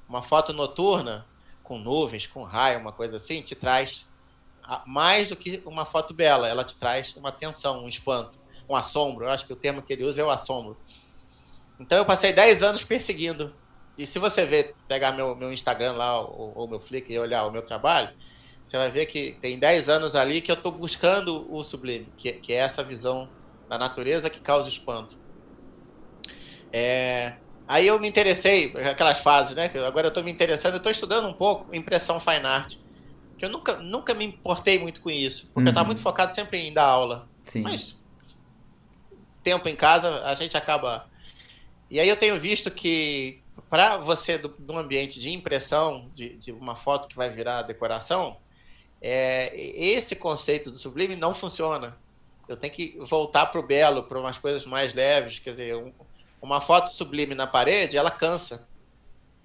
Uma 0.08 0.22
foto 0.22 0.52
noturna, 0.52 1.26
com 1.62 1.78
nuvens, 1.78 2.26
com 2.26 2.42
raio, 2.42 2.80
uma 2.80 2.92
coisa 2.92 3.16
assim, 3.16 3.42
te 3.42 3.54
traz 3.54 4.06
mais 4.86 5.28
do 5.28 5.36
que 5.36 5.62
uma 5.64 5.84
foto 5.84 6.12
bela, 6.12 6.48
ela 6.48 6.64
te 6.64 6.76
traz 6.76 7.14
uma 7.16 7.32
tensão, 7.32 7.84
um 7.84 7.88
espanto, 7.88 8.38
um 8.68 8.76
assombro. 8.76 9.24
Eu 9.24 9.30
acho 9.30 9.46
que 9.46 9.52
o 9.52 9.56
termo 9.56 9.80
que 9.80 9.92
ele 9.92 10.04
usa 10.04 10.20
é 10.20 10.24
o 10.24 10.30
assombro. 10.30 10.76
Então 11.80 11.96
eu 11.96 12.04
passei 12.04 12.32
10 12.32 12.62
anos 12.62 12.84
perseguindo. 12.84 13.54
E 13.96 14.06
se 14.06 14.18
você 14.18 14.44
ver, 14.44 14.74
pegar 14.86 15.12
meu, 15.12 15.34
meu 15.34 15.52
Instagram 15.52 15.92
lá, 15.92 16.20
ou, 16.20 16.52
ou 16.54 16.68
meu 16.68 16.80
Flickr 16.80 17.12
e 17.12 17.18
olhar 17.18 17.46
o 17.46 17.50
meu 17.50 17.62
trabalho, 17.62 18.10
você 18.64 18.76
vai 18.76 18.90
ver 18.90 19.06
que 19.06 19.36
tem 19.40 19.58
10 19.58 19.88
anos 19.88 20.14
ali 20.14 20.40
que 20.40 20.50
eu 20.50 20.54
estou 20.54 20.70
buscando 20.70 21.52
o 21.52 21.64
sublime, 21.64 22.12
que, 22.16 22.32
que, 22.32 22.52
é 22.52 22.56
essa 22.56 22.82
visão 22.82 23.28
da 23.68 23.78
natureza 23.78 24.28
que 24.28 24.40
causa 24.40 24.68
espanto. 24.68 25.16
É, 26.70 27.36
aí 27.66 27.86
eu 27.86 27.98
me 27.98 28.06
interessei, 28.06 28.72
aquelas 28.90 29.20
fases, 29.20 29.56
né? 29.56 29.70
Agora 29.86 30.06
eu 30.06 30.10
estou 30.10 30.22
me 30.22 30.30
interessando, 30.30 30.74
eu 30.74 30.78
estou 30.78 30.92
estudando 30.92 31.26
um 31.26 31.32
pouco 31.32 31.74
impressão 31.74 32.20
fine 32.20 32.44
art 32.44 32.76
que 33.38 33.44
eu 33.44 33.48
nunca, 33.48 33.76
nunca 33.76 34.12
me 34.12 34.24
importei 34.24 34.78
muito 34.78 35.00
com 35.00 35.10
isso, 35.10 35.46
porque 35.46 35.60
uhum. 35.60 35.66
eu 35.66 35.70
estava 35.70 35.86
muito 35.86 36.02
focado 36.02 36.34
sempre 36.34 36.58
em 36.58 36.72
dar 36.72 36.84
aula. 36.84 37.28
Sim. 37.44 37.62
Mas 37.62 37.96
tempo 39.42 39.68
em 39.68 39.76
casa, 39.76 40.24
a 40.24 40.34
gente 40.34 40.56
acaba. 40.56 41.08
E 41.90 41.98
aí 41.98 42.08
eu 42.08 42.16
tenho 42.16 42.38
visto 42.38 42.70
que 42.70 43.40
para 43.70 43.96
você 43.96 44.36
do, 44.36 44.48
do, 44.48 44.76
ambiente 44.76 45.18
de 45.20 45.32
impressão 45.32 46.10
de, 46.14 46.36
de, 46.36 46.52
uma 46.52 46.76
foto 46.76 47.08
que 47.08 47.16
vai 47.16 47.30
virar 47.30 47.62
decoração, 47.62 48.36
é, 49.00 49.52
esse 49.56 50.16
conceito 50.16 50.70
do 50.70 50.76
sublime 50.76 51.16
não 51.16 51.32
funciona. 51.32 51.96
Eu 52.46 52.56
tenho 52.56 52.72
que 52.72 52.98
voltar 53.08 53.46
para 53.46 53.60
o 53.60 53.66
belo, 53.66 54.02
para 54.02 54.18
umas 54.18 54.38
coisas 54.38 54.66
mais 54.66 54.92
leves. 54.92 55.38
Quer 55.38 55.50
dizer, 55.50 55.76
um, 55.76 55.92
uma 56.40 56.60
foto 56.60 56.90
sublime 56.90 57.34
na 57.34 57.46
parede, 57.46 57.96
ela 57.96 58.10
cansa 58.10 58.67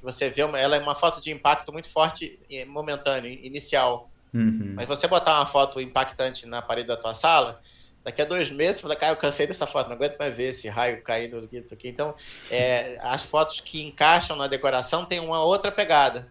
que 0.04 0.14
você 0.14 0.30
vê, 0.30 0.44
uma, 0.44 0.60
ela 0.60 0.76
é 0.76 0.80
uma 0.80 0.96
foto 0.96 1.22
de 1.22 1.32
impacto 1.32 1.72
muito 1.72 1.90
forte, 1.90 2.40
momentâneo, 2.68 3.32
inicial. 3.32 4.10
Uhum. 4.34 4.74
Mas 4.76 4.88
você 4.88 5.08
botar 5.08 5.40
uma 5.40 5.46
foto 5.46 5.80
impactante 5.80 6.46
na 6.46 6.62
parede 6.62 6.88
da 6.88 6.98
tua 6.98 7.16
sala, 7.16 7.62
daqui 8.04 8.22
a 8.22 8.26
dois 8.26 8.50
meses 8.50 8.78
você 8.78 8.82
fala, 8.82 8.96
cara, 8.96 9.14
eu 9.14 9.18
cansei 9.18 9.48
dessa 9.48 9.66
foto, 9.66 9.88
não 9.88 9.96
aguento 9.96 10.18
mais 10.18 10.36
ver 10.36 10.52
esse 10.52 10.68
raio 10.68 11.02
caindo 11.02 11.38
aqui, 11.38 11.66
aqui. 11.72 11.88
Então, 11.88 12.14
é, 12.52 12.98
as 13.02 13.24
fotos 13.24 13.62
que 13.62 13.84
encaixam 13.84 14.36
na 14.36 14.48
decoração 14.48 15.06
têm 15.06 15.20
uma 15.20 15.44
outra 15.44 15.72
pegada. 15.72 16.28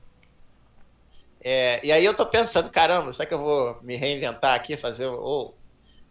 É, 1.40 1.80
e 1.82 1.90
aí 1.90 2.04
eu 2.04 2.14
tô 2.14 2.26
pensando, 2.26 2.70
caramba, 2.70 3.12
será 3.12 3.26
que 3.26 3.34
eu 3.34 3.38
vou 3.38 3.78
me 3.82 3.96
reinventar 3.96 4.54
aqui, 4.54 4.76
fazer 4.76 5.06
ou 5.06 5.56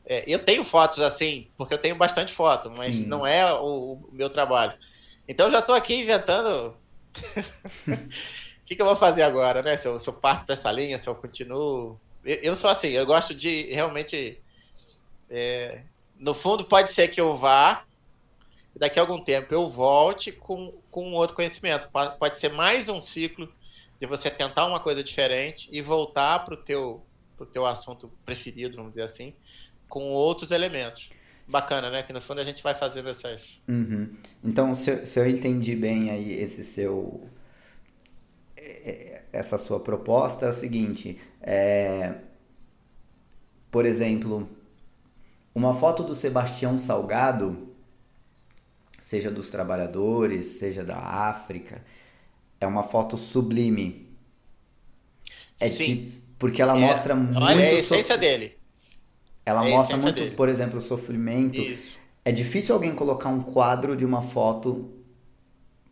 é, 0.06 0.24
eu 0.28 0.40
tenho 0.40 0.64
fotos 0.64 1.00
assim, 1.00 1.48
porque 1.58 1.74
eu 1.74 1.78
tenho 1.78 1.96
bastante 1.96 2.34
foto, 2.34 2.70
mas 2.72 2.98
Sim. 2.98 3.06
não 3.06 3.26
é 3.26 3.54
o, 3.54 3.94
o, 3.94 4.10
meu 4.12 4.30
trabalho. 4.30 4.74
Então 5.28 5.46
eu 5.46 5.52
já 5.52 5.60
estou 5.60 5.76
aqui 5.76 5.94
inventando 5.96 6.76
o 7.88 7.98
que, 8.66 8.76
que, 8.76 8.82
eu 8.82 8.86
vou 8.86 8.96
fazer 8.96 9.24
agora, 9.24 9.62
né? 9.62 9.78
Se 9.78 9.88
eu, 9.88 10.00
se 10.00 10.08
eu 10.08 10.14
parto 10.14 10.46
para 10.46 10.54
essa 10.54 10.72
linha, 10.72 10.98
se 10.98 11.08
eu 11.08 11.16
continuo. 11.16 12.00
Eu, 12.24 12.36
eu, 12.38 12.56
sou 12.56 12.70
assim, 12.70 12.90
eu 12.90 13.06
gosto 13.06 13.34
de 13.34 13.64
realmente. 13.74 14.42
É, 15.30 15.84
no 16.18 16.34
fundo, 16.34 16.66
pode 16.66 16.92
ser 16.92 17.08
que 17.08 17.20
eu 17.20 17.36
vá 17.36 17.86
daqui 18.76 19.00
a 19.00 19.04
algum 19.04 19.20
tempo 19.20 19.54
eu 19.54 19.70
volte 19.70 20.32
com, 20.32 20.74
com 20.90 21.14
outro 21.14 21.36
conhecimento. 21.36 21.90
Pode 22.18 22.38
ser 22.38 22.50
mais 22.50 22.90
um 22.90 23.02
ciclo 23.02 23.52
de 24.00 24.08
você 24.08 24.30
tentar 24.30 24.66
uma 24.66 24.80
coisa 24.80 25.04
diferente 25.04 25.70
e 25.72 25.82
voltar 25.82 26.44
para 26.44 26.56
o 26.56 26.58
teu, 26.58 27.06
teu 27.52 27.66
assunto 27.66 28.12
preferido, 28.26 28.78
vamos 28.78 28.92
dizer 28.92 29.04
assim, 29.04 29.36
com 29.88 30.12
outros 30.12 30.52
elementos. 30.52 31.10
Bacana, 31.52 31.90
né? 31.90 32.04
Que 32.04 32.14
no 32.14 32.22
fundo 32.22 32.40
a 32.40 32.44
gente 32.44 32.64
vai 32.64 32.74
fazendo 32.74 33.10
essas. 33.10 33.62
Uhum. 33.68 34.16
Então, 34.44 34.74
se 34.74 34.90
eu, 34.90 35.06
se 35.06 35.20
eu 35.20 35.30
entendi 35.30 35.76
bem 35.76 36.10
aí 36.10 36.34
esse 36.34 36.64
seu. 36.64 37.30
É, 38.56 38.64
é, 38.64 39.24
essa 39.34 39.58
sua 39.58 39.80
proposta 39.80 40.46
é 40.46 40.50
o 40.50 40.54
seguinte: 40.54 41.20
é, 41.42 42.16
por 43.70 43.86
exemplo, 43.86 44.50
uma 45.54 45.74
foto 45.74 46.04
do 46.04 46.16
Sebastião 46.16 46.80
Salgado, 46.80 47.74
seja 49.02 49.30
dos 49.30 49.50
trabalhadores, 49.50 50.46
seja 50.48 50.84
da 50.84 50.98
África, 50.98 51.84
é 52.60 52.66
uma 52.66 52.84
foto 52.84 53.18
sublime. 53.18 54.10
É 55.60 55.68
Sim. 55.68 56.22
porque 56.40 56.62
ela 56.62 56.78
é, 56.78 56.80
mostra 56.80 57.14
muito. 57.16 57.40
Olha, 57.40 57.62
é 57.62 57.70
a 57.72 57.74
essência 57.74 58.18
dele. 58.18 58.61
Ela 59.46 59.68
é 59.68 59.72
mostra 59.72 59.98
muito, 59.98 60.16
dele. 60.16 60.36
por 60.36 60.50
exemplo, 60.50 60.80
o 60.80 60.82
sofrimento. 60.82 61.60
Isso. 61.60 61.98
É 62.24 62.32
difícil 62.32 62.76
alguém 62.76 62.94
colocar 62.94 63.30
um 63.30 63.42
quadro 63.42 63.96
de 63.96 64.06
uma 64.06 64.22
foto, 64.22 64.94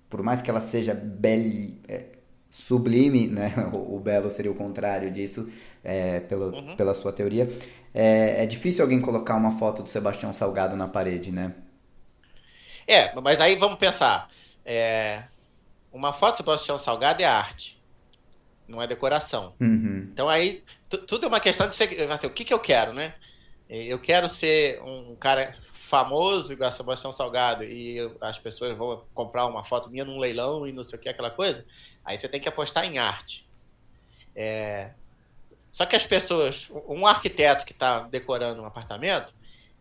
por 0.10 0.22
mais 0.22 0.42
que 0.42 0.50
ela 0.50 0.62
seja 0.62 0.94
beli, 0.94 1.82
é, 1.88 2.06
sublime, 2.50 3.28
né? 3.28 3.54
O, 3.74 3.96
o, 3.96 4.00
belo 4.00 4.30
seria 4.30 4.52
o 4.52 4.56
contrário 4.56 5.12
disso, 5.12 5.52
é, 5.84 6.20
pela, 6.22 6.48
uhum. 6.48 6.76
pela 6.76 6.94
sua 6.94 7.12
teoria. 7.12 7.50
É, 7.94 8.44
é 8.44 8.46
difícil 8.46 8.84
alguém 8.84 9.02
colocar 9.02 9.36
uma 9.36 9.58
foto 9.58 9.82
do 9.82 9.90
Sebastião 9.90 10.32
Salgado 10.32 10.76
na 10.76 10.88
parede, 10.88 11.32
né? 11.32 11.56
É, 12.88 13.14
mas 13.22 13.42
aí 13.42 13.56
vamos 13.56 13.78
pensar. 13.78 14.30
É, 14.64 15.24
uma 15.92 16.14
foto 16.14 16.34
do 16.34 16.38
Sebastião 16.38 16.78
Salgado 16.78 17.22
é 17.22 17.26
arte, 17.26 17.82
não 18.68 18.82
é 18.82 18.86
decoração. 18.86 19.54
Uhum. 19.60 20.08
Então 20.12 20.30
aí 20.30 20.64
tudo 21.08 21.26
é 21.26 21.28
uma 21.28 21.40
questão 21.40 21.68
de 21.68 21.76
ser, 21.76 22.12
assim, 22.12 22.28
o 22.28 22.32
que, 22.32 22.44
que 22.44 22.54
eu 22.54 22.60
quero, 22.60 22.94
né? 22.94 23.14
Eu 23.70 24.00
quero 24.00 24.28
ser 24.28 24.82
um 24.82 25.16
cara 25.16 25.54
famoso 25.74 26.52
igual 26.52 26.70
a 26.70 26.72
Sebastião 26.72 27.14
Salgado 27.14 27.64
e 27.64 27.98
eu, 27.98 28.18
as 28.20 28.40
pessoas 28.40 28.76
vão 28.76 29.06
comprar 29.14 29.46
uma 29.46 29.64
foto 29.64 29.90
minha 29.90 30.04
num 30.04 30.18
leilão 30.18 30.66
e 30.66 30.72
não 30.72 30.84
sei 30.84 30.98
o 30.98 31.02
que, 31.02 31.10
aquela 31.10 31.30
coisa. 31.30 31.64
Aí 32.04 32.18
você 32.18 32.28
tem 32.28 32.42
que 32.42 32.50
apostar 32.50 32.86
em 32.86 32.98
arte. 32.98 33.48
É... 34.36 34.92
Só 35.72 35.86
que 35.86 35.96
as 35.96 36.06
pessoas, 36.06 36.70
um 36.88 37.06
arquiteto 37.06 37.64
que 37.64 37.74
está 37.74 38.00
decorando 38.00 38.62
um 38.62 38.66
apartamento, 38.66 39.34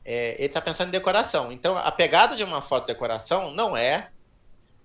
é, 0.05 0.35
ele 0.35 0.47
está 0.47 0.61
pensando 0.61 0.89
em 0.89 0.93
decoração. 0.93 1.51
Então, 1.51 1.77
a 1.77 1.91
pegada 1.91 2.37
de 2.37 2.45
uma 2.45 2.61
foto 2.61 2.87
de 2.87 2.93
decoração 2.93 3.53
não 3.53 3.77
é 3.77 4.11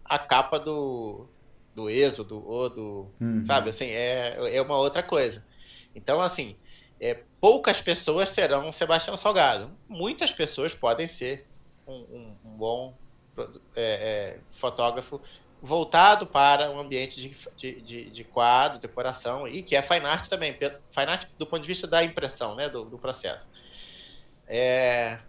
a 0.06 0.18
capa 0.18 0.58
do, 0.58 1.28
do 1.76 1.90
Êxodo 1.90 2.46
ou 2.46 2.70
do. 2.70 3.12
Uhum. 3.20 3.46
Sabe, 3.46 3.70
assim, 3.70 3.88
é, 3.90 4.56
é 4.56 4.62
uma 4.62 4.78
outra 4.78 5.04
coisa. 5.04 5.44
Então, 5.96 6.22
assim, 6.22 6.58
é, 7.00 7.22
poucas 7.40 7.82
pessoas 7.82 8.30
serão 8.30 8.72
Sebastião 8.72 9.18
Salgado. 9.18 9.72
Muitas 9.88 10.32
pessoas 10.32 10.74
podem 10.74 11.08
ser 11.08 11.48
um, 11.88 11.94
um, 11.94 12.38
um 12.46 12.58
bom 12.58 12.94
é, 13.38 13.44
é, 13.76 14.40
fotógrafo 14.52 15.20
voltado 15.62 16.28
para 16.28 16.70
um 16.70 16.78
ambiente 16.78 17.22
de, 17.56 17.82
de, 17.82 18.10
de, 18.10 18.24
quadro, 18.26 18.80
decoração, 18.80 19.48
e 19.48 19.64
que 19.64 19.78
é 19.78 19.82
fine 19.82 20.06
art 20.06 20.28
também, 20.28 20.54
fine 20.54 21.08
art 21.08 21.28
do 21.38 21.48
ponto 21.48 21.62
de 21.62 21.68
vista 21.70 21.88
da 21.88 22.04
impressão, 22.04 22.54
né, 22.54 22.68
do, 22.68 22.84
do 22.84 22.98
processo. 22.98 23.50
É, 24.46 25.20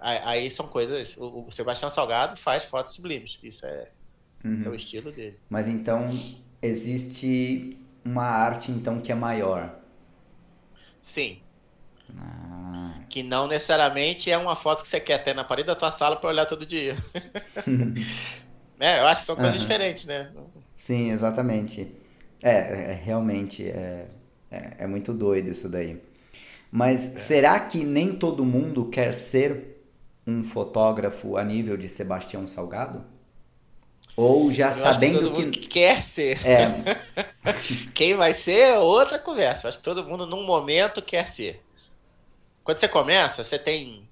aí 0.00 0.50
são 0.50 0.66
coisas. 0.66 1.14
O, 1.18 1.44
o, 1.46 1.52
Sebastião 1.52 1.90
Salgado 1.90 2.36
faz 2.36 2.64
fotos 2.64 2.94
sublimes, 2.94 3.38
isso 3.42 3.66
é, 3.66 3.90
uhum. 4.42 4.62
é 4.64 4.68
o 4.70 4.74
estilo 4.74 5.12
dele. 5.12 5.38
Mas 5.50 5.68
então 5.68 6.06
existe 6.62 7.78
uma 8.02 8.24
arte 8.24 8.70
então 8.70 8.98
que 8.98 9.12
é 9.12 9.14
maior 9.14 9.78
Sim. 11.02 11.40
Ah. 12.16 12.94
Que 13.08 13.22
não 13.22 13.46
necessariamente 13.46 14.30
é 14.30 14.38
uma 14.38 14.56
foto 14.56 14.82
que 14.82 14.88
você 14.88 15.00
quer 15.00 15.22
ter 15.22 15.34
na 15.34 15.44
parede 15.44 15.66
da 15.66 15.74
tua 15.74 15.92
sala 15.92 16.16
para 16.16 16.30
olhar 16.30 16.46
todo 16.46 16.64
dia. 16.64 16.96
né? 18.78 19.00
Eu 19.02 19.06
acho 19.08 19.20
que 19.20 19.26
são 19.26 19.36
coisas 19.36 19.56
uhum. 19.56 19.60
diferentes, 19.60 20.04
né? 20.06 20.30
Sim, 20.76 21.10
exatamente. 21.10 21.88
É, 22.42 22.50
é, 22.50 22.90
é 22.90 23.00
realmente 23.04 23.68
é, 23.68 24.06
é, 24.50 24.72
é, 24.78 24.86
muito 24.86 25.12
doido 25.12 25.50
isso 25.50 25.68
daí. 25.68 26.00
Mas 26.70 27.14
é. 27.14 27.18
será 27.18 27.60
que 27.60 27.84
nem 27.84 28.14
todo 28.14 28.44
mundo 28.44 28.86
quer 28.86 29.12
ser 29.12 29.84
um 30.26 30.42
fotógrafo 30.42 31.36
a 31.36 31.44
nível 31.44 31.76
de 31.76 31.88
Sebastião 31.88 32.46
Salgado? 32.46 33.04
Ou 34.16 34.52
já 34.52 34.68
eu 34.68 34.74
sabendo 34.74 35.32
que, 35.32 35.50
que... 35.50 35.66
quer 35.68 36.02
ser. 36.02 36.46
É. 36.46 36.66
Quem 37.94 38.14
vai 38.14 38.34
ser 38.34 38.58
é 38.58 38.78
outra 38.78 39.18
conversa. 39.18 39.68
Acho 39.68 39.78
que 39.78 39.84
todo 39.84 40.04
mundo 40.04 40.26
num 40.26 40.44
momento 40.44 41.00
quer 41.00 41.28
ser. 41.28 41.62
Quando 42.62 42.78
você 42.78 42.88
começa, 42.88 43.42
você 43.42 43.58
tem 43.58 44.08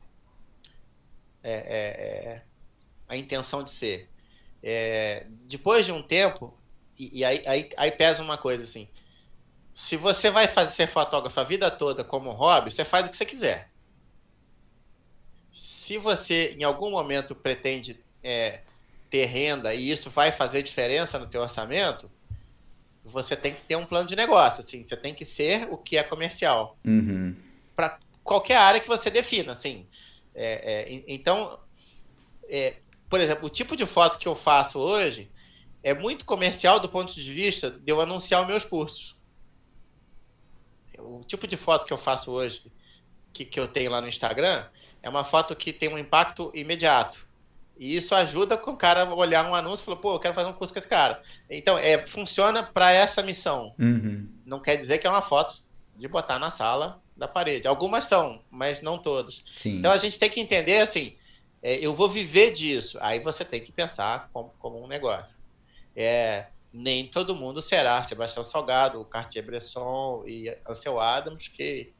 é, 1.42 1.52
é, 1.52 2.34
é 2.34 2.42
a 3.08 3.16
intenção 3.16 3.62
de 3.62 3.70
ser. 3.70 4.08
É, 4.62 5.26
depois 5.46 5.86
de 5.86 5.92
um 5.92 6.02
tempo, 6.02 6.56
e, 6.98 7.20
e 7.20 7.24
aí, 7.24 7.42
aí, 7.46 7.70
aí, 7.76 7.90
pesa 7.90 8.22
uma 8.22 8.38
coisa 8.38 8.64
assim. 8.64 8.88
Se 9.72 9.96
você 9.96 10.30
vai 10.30 10.46
fazer 10.46 10.72
ser 10.72 10.86
fotógrafo 10.86 11.40
a 11.40 11.44
vida 11.44 11.70
toda 11.70 12.04
como 12.04 12.30
hobby, 12.30 12.70
você 12.70 12.84
faz 12.84 13.06
o 13.06 13.10
que 13.10 13.16
você 13.16 13.24
quiser. 13.24 13.70
Se 15.52 15.96
você 15.98 16.56
em 16.58 16.64
algum 16.64 16.90
momento 16.90 17.34
pretende 17.34 17.98
é, 18.22 18.60
ter 19.10 19.26
renda 19.26 19.74
e 19.74 19.90
isso 19.90 20.08
vai 20.08 20.30
fazer 20.30 20.62
diferença 20.62 21.18
no 21.18 21.26
teu 21.26 21.42
orçamento, 21.42 22.10
você 23.04 23.36
tem 23.36 23.52
que 23.52 23.60
ter 23.62 23.76
um 23.76 23.84
plano 23.84 24.08
de 24.08 24.14
negócio, 24.14 24.60
assim, 24.60 24.84
você 24.84 24.96
tem 24.96 25.12
que 25.12 25.24
ser 25.24 25.68
o 25.70 25.76
que 25.76 25.96
é 25.98 26.02
comercial. 26.02 26.78
Uhum. 26.84 27.34
Para 27.74 27.98
qualquer 28.22 28.56
área 28.56 28.80
que 28.80 28.86
você 28.86 29.10
defina, 29.10 29.52
assim. 29.52 29.86
É, 30.34 30.84
é, 30.88 31.02
então, 31.08 31.58
é, 32.48 32.76
por 33.08 33.20
exemplo, 33.20 33.46
o 33.46 33.50
tipo 33.50 33.76
de 33.76 33.84
foto 33.84 34.18
que 34.18 34.28
eu 34.28 34.36
faço 34.36 34.78
hoje 34.78 35.30
é 35.82 35.92
muito 35.92 36.24
comercial 36.24 36.78
do 36.78 36.88
ponto 36.88 37.12
de 37.12 37.32
vista 37.32 37.70
de 37.70 37.90
eu 37.90 38.00
anunciar 38.00 38.42
os 38.42 38.46
meus 38.46 38.64
cursos. 38.64 39.16
O 40.98 41.24
tipo 41.24 41.48
de 41.48 41.56
foto 41.56 41.86
que 41.86 41.92
eu 41.92 41.98
faço 41.98 42.30
hoje, 42.30 42.70
que, 43.32 43.44
que 43.44 43.58
eu 43.58 43.66
tenho 43.66 43.90
lá 43.90 44.00
no 44.00 44.08
Instagram, 44.08 44.64
é 45.02 45.08
uma 45.08 45.24
foto 45.24 45.56
que 45.56 45.72
tem 45.72 45.88
um 45.88 45.98
impacto 45.98 46.52
imediato. 46.54 47.26
E 47.80 47.96
isso 47.96 48.14
ajuda 48.14 48.58
com 48.58 48.72
o 48.72 48.76
cara 48.76 49.06
olhar 49.14 49.50
um 49.50 49.54
anúncio 49.54 49.82
e 49.82 49.86
falar, 49.86 49.96
pô, 49.96 50.12
eu 50.12 50.18
quero 50.18 50.34
fazer 50.34 50.50
um 50.50 50.52
curso 50.52 50.70
com 50.70 50.78
esse 50.78 50.86
cara. 50.86 51.22
Então, 51.48 51.78
é, 51.78 51.96
funciona 51.96 52.62
para 52.62 52.92
essa 52.92 53.22
missão. 53.22 53.74
Uhum. 53.78 54.28
Não 54.44 54.60
quer 54.60 54.76
dizer 54.76 54.98
que 54.98 55.06
é 55.06 55.10
uma 55.10 55.22
foto 55.22 55.62
de 55.96 56.06
botar 56.06 56.38
na 56.38 56.50
sala 56.50 57.00
da 57.16 57.26
parede. 57.26 57.66
Algumas 57.66 58.04
são, 58.04 58.42
mas 58.50 58.82
não 58.82 58.98
todas. 58.98 59.42
Sim. 59.56 59.78
Então 59.78 59.90
a 59.90 59.96
gente 59.96 60.18
tem 60.18 60.28
que 60.28 60.40
entender 60.40 60.80
assim, 60.80 61.16
é, 61.62 61.74
eu 61.76 61.94
vou 61.94 62.06
viver 62.06 62.52
disso. 62.52 62.98
Aí 63.00 63.18
você 63.18 63.46
tem 63.46 63.62
que 63.62 63.72
pensar 63.72 64.28
como, 64.30 64.52
como 64.58 64.84
um 64.84 64.86
negócio. 64.86 65.38
É, 65.96 66.48
nem 66.70 67.06
todo 67.06 67.34
mundo 67.34 67.62
será 67.62 68.04
Sebastião 68.04 68.44
Salgado, 68.44 69.02
Cartier-Bresson 69.06 70.24
e 70.26 70.54
Ansel 70.68 71.00
Adams, 71.00 71.48
que 71.48 71.94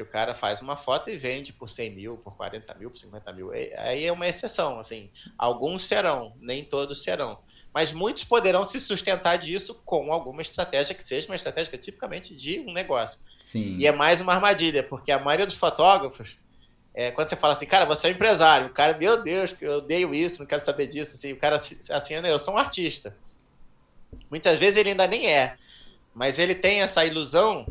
que 0.00 0.02
o 0.02 0.06
cara 0.06 0.34
faz 0.34 0.62
uma 0.62 0.76
foto 0.78 1.10
e 1.10 1.18
vende 1.18 1.52
por 1.52 1.68
100 1.68 1.90
mil, 1.90 2.16
por 2.16 2.34
40 2.34 2.74
mil, 2.74 2.90
por 2.90 2.96
50 2.96 3.32
mil. 3.34 3.50
Aí 3.52 4.06
é 4.06 4.10
uma 4.10 4.26
exceção, 4.26 4.80
assim. 4.80 5.10
Alguns 5.36 5.86
serão, 5.86 6.32
nem 6.40 6.64
todos 6.64 7.02
serão. 7.02 7.38
Mas 7.72 7.92
muitos 7.92 8.24
poderão 8.24 8.64
se 8.64 8.80
sustentar 8.80 9.36
disso 9.36 9.74
com 9.84 10.10
alguma 10.10 10.40
estratégia 10.40 10.94
que 10.94 11.04
seja 11.04 11.28
uma 11.28 11.36
estratégia 11.36 11.76
tipicamente 11.76 12.34
de 12.34 12.60
um 12.60 12.72
negócio. 12.72 13.18
Sim. 13.42 13.76
E 13.78 13.86
é 13.86 13.92
mais 13.92 14.22
uma 14.22 14.32
armadilha, 14.32 14.82
porque 14.82 15.12
a 15.12 15.18
maioria 15.18 15.46
dos 15.46 15.56
fotógrafos, 15.56 16.38
é, 16.94 17.10
quando 17.10 17.28
você 17.28 17.36
fala 17.36 17.52
assim, 17.52 17.66
cara, 17.66 17.84
você 17.84 18.06
é 18.06 18.10
um 18.10 18.14
empresário, 18.14 18.68
o 18.68 18.70
cara, 18.70 18.96
meu 18.96 19.22
Deus, 19.22 19.54
eu 19.60 19.78
odeio 19.78 20.14
isso, 20.14 20.40
não 20.40 20.46
quero 20.46 20.64
saber 20.64 20.86
disso, 20.86 21.12
assim, 21.12 21.32
o 21.32 21.36
cara, 21.36 21.60
assim, 21.90 22.14
eu 22.14 22.38
sou 22.38 22.54
um 22.54 22.58
artista. 22.58 23.14
Muitas 24.30 24.58
vezes 24.58 24.78
ele 24.78 24.90
ainda 24.90 25.06
nem 25.06 25.30
é, 25.30 25.56
mas 26.14 26.38
ele 26.38 26.54
tem 26.54 26.80
essa 26.80 27.04
ilusão 27.04 27.66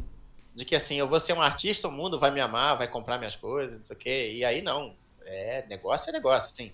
de 0.54 0.66
que 0.66 0.76
assim, 0.76 0.96
eu 0.96 1.08
vou 1.08 1.20
ser 1.20 1.34
um 1.34 1.42
artista, 1.42 1.88
o 1.88 1.92
mundo 1.92 2.20
vai 2.20 2.32
me 2.32 2.42
amar, 2.42 2.78
vai 2.78 2.88
comprar 2.88 3.18
minhas 3.18 3.36
coisas, 3.36 3.80
não 3.80 3.86
sei 3.86 3.96
o 3.96 4.00
quê. 4.00 4.32
E 4.34 4.46
aí 4.46 4.62
não. 4.62 4.96
É, 5.26 5.64
negócio 5.68 6.10
é 6.10 6.14
negócio, 6.14 6.50
assim. 6.50 6.72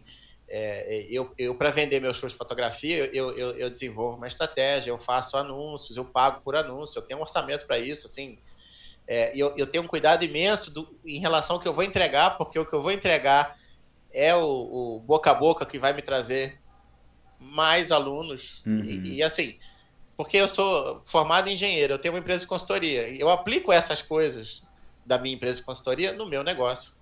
É, 0.48 1.08
eu, 1.10 1.34
eu 1.38 1.56
para 1.56 1.72
vender 1.72 2.00
meus 2.00 2.18
shows 2.18 2.32
de 2.32 2.38
fotografia, 2.38 3.10
eu, 3.12 3.36
eu, 3.36 3.52
eu, 3.58 3.70
desenvolvo 3.70 4.18
uma 4.18 4.28
estratégia, 4.28 4.92
eu 4.92 4.98
faço 4.98 5.36
anúncios, 5.38 5.98
eu 5.98 6.06
pago 6.06 6.42
por 6.42 6.56
anúncio, 6.56 7.00
eu 7.00 7.02
tenho 7.02 7.20
um 7.20 7.24
orçamento 7.24 7.66
para 7.66 7.80
isso, 7.80 8.06
assim. 8.06 8.38
É, 9.08 9.32
eu, 9.36 9.54
eu 9.58 9.68
tenho 9.68 9.84
um 9.84 9.88
cuidado 9.88 10.24
imenso 10.24 10.72
do, 10.72 11.00
em 11.06 11.20
relação 11.20 11.56
ao 11.56 11.62
que 11.62 11.68
eu 11.68 11.74
vou 11.74 11.84
entregar, 11.84 12.38
porque 12.38 12.58
o 12.58 12.66
que 12.66 12.74
eu 12.74 12.82
vou 12.82 12.92
entregar 12.92 13.58
é 14.12 14.36
o, 14.36 14.96
o 14.96 15.00
boca 15.00 15.32
a 15.32 15.34
boca 15.34 15.66
que 15.66 15.78
vai 15.78 15.94
me 15.94 16.02
trazer 16.02 16.60
mais 17.40 17.92
alunos. 17.92 18.64
Uhum. 18.66 18.84
E, 18.84 19.16
e, 19.16 19.24
assim, 19.24 19.58
porque 20.18 20.38
eu 20.38 20.48
sou 20.48 21.02
formado 21.06 21.50
em 21.50 21.54
engenheiro, 21.54 21.94
eu 21.94 22.00
tenho 22.00 22.14
uma 22.14 22.20
empresa 22.20 22.42
de 22.42 22.48
consultoria. 22.48 23.08
Eu 23.10 23.30
aplico 23.30 23.72
essas 23.72 24.02
coisas 24.02 24.64
da 25.06 25.18
minha 25.18 25.36
empresa 25.36 25.58
de 25.58 25.64
consultoria 25.64 26.14
no 26.14 26.26
meu 26.26 26.44
negócio, 26.44 26.94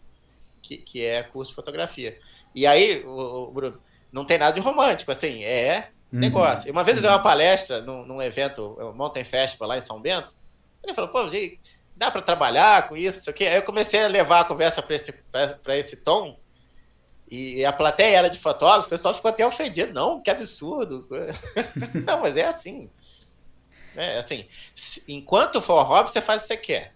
que, 0.61 0.77
que 0.77 1.05
é 1.05 1.21
curso 1.23 1.51
de 1.51 1.55
fotografia. 1.55 2.19
E 2.55 2.65
aí, 2.65 3.03
o, 3.05 3.49
o 3.49 3.51
Bruno, 3.51 3.79
não 4.11 4.25
tem 4.25 4.37
nada 4.37 4.53
de 4.53 4.59
romântico, 4.59 5.11
assim, 5.11 5.43
é 5.43 5.89
uhum. 6.11 6.19
negócio. 6.19 6.67
E 6.67 6.71
uma 6.71 6.83
vez 6.83 6.97
eu 6.97 7.03
dei 7.03 7.11
uma 7.11 7.23
palestra 7.23 7.81
num, 7.81 8.05
num 8.05 8.21
evento, 8.21 8.77
Mountain 8.95 9.23
Festival 9.23 9.69
lá 9.69 9.77
em 9.77 9.81
São 9.81 10.01
Bento, 10.01 10.35
ele 10.83 10.93
falou, 10.93 11.11
pô, 11.11 11.19
dá 11.95 12.11
para 12.11 12.21
trabalhar 12.21 12.89
com 12.89 12.97
isso, 12.97 13.23
sei 13.23 13.31
o 13.31 13.35
quê. 13.35 13.45
Aí 13.45 13.55
eu 13.55 13.63
comecei 13.63 14.03
a 14.03 14.07
levar 14.07 14.41
a 14.41 14.45
conversa 14.45 14.81
para 14.81 14.95
esse, 14.95 15.13
esse 15.69 15.97
tom, 15.97 16.37
e 17.35 17.65
a 17.65 17.73
plateia 17.73 18.17
era 18.17 18.29
de 18.29 18.37
fotógrafo, 18.37 18.85
o 18.85 18.89
pessoal 18.89 19.11
ficou 19.11 19.29
até 19.29 19.43
ofendido. 19.43 19.91
Não, 19.91 20.21
que 20.21 20.29
absurdo. 20.29 21.07
não, 22.05 22.21
mas 22.21 22.37
é 22.37 22.45
assim. 22.45 22.91
É 23.95 24.17
assim, 24.19 24.47
enquanto 25.07 25.61
for 25.61 25.83
hobby, 25.83 26.11
você 26.11 26.21
faz 26.21 26.41
o 26.41 26.43
que 26.43 26.47
você 26.47 26.57
quer. 26.57 26.95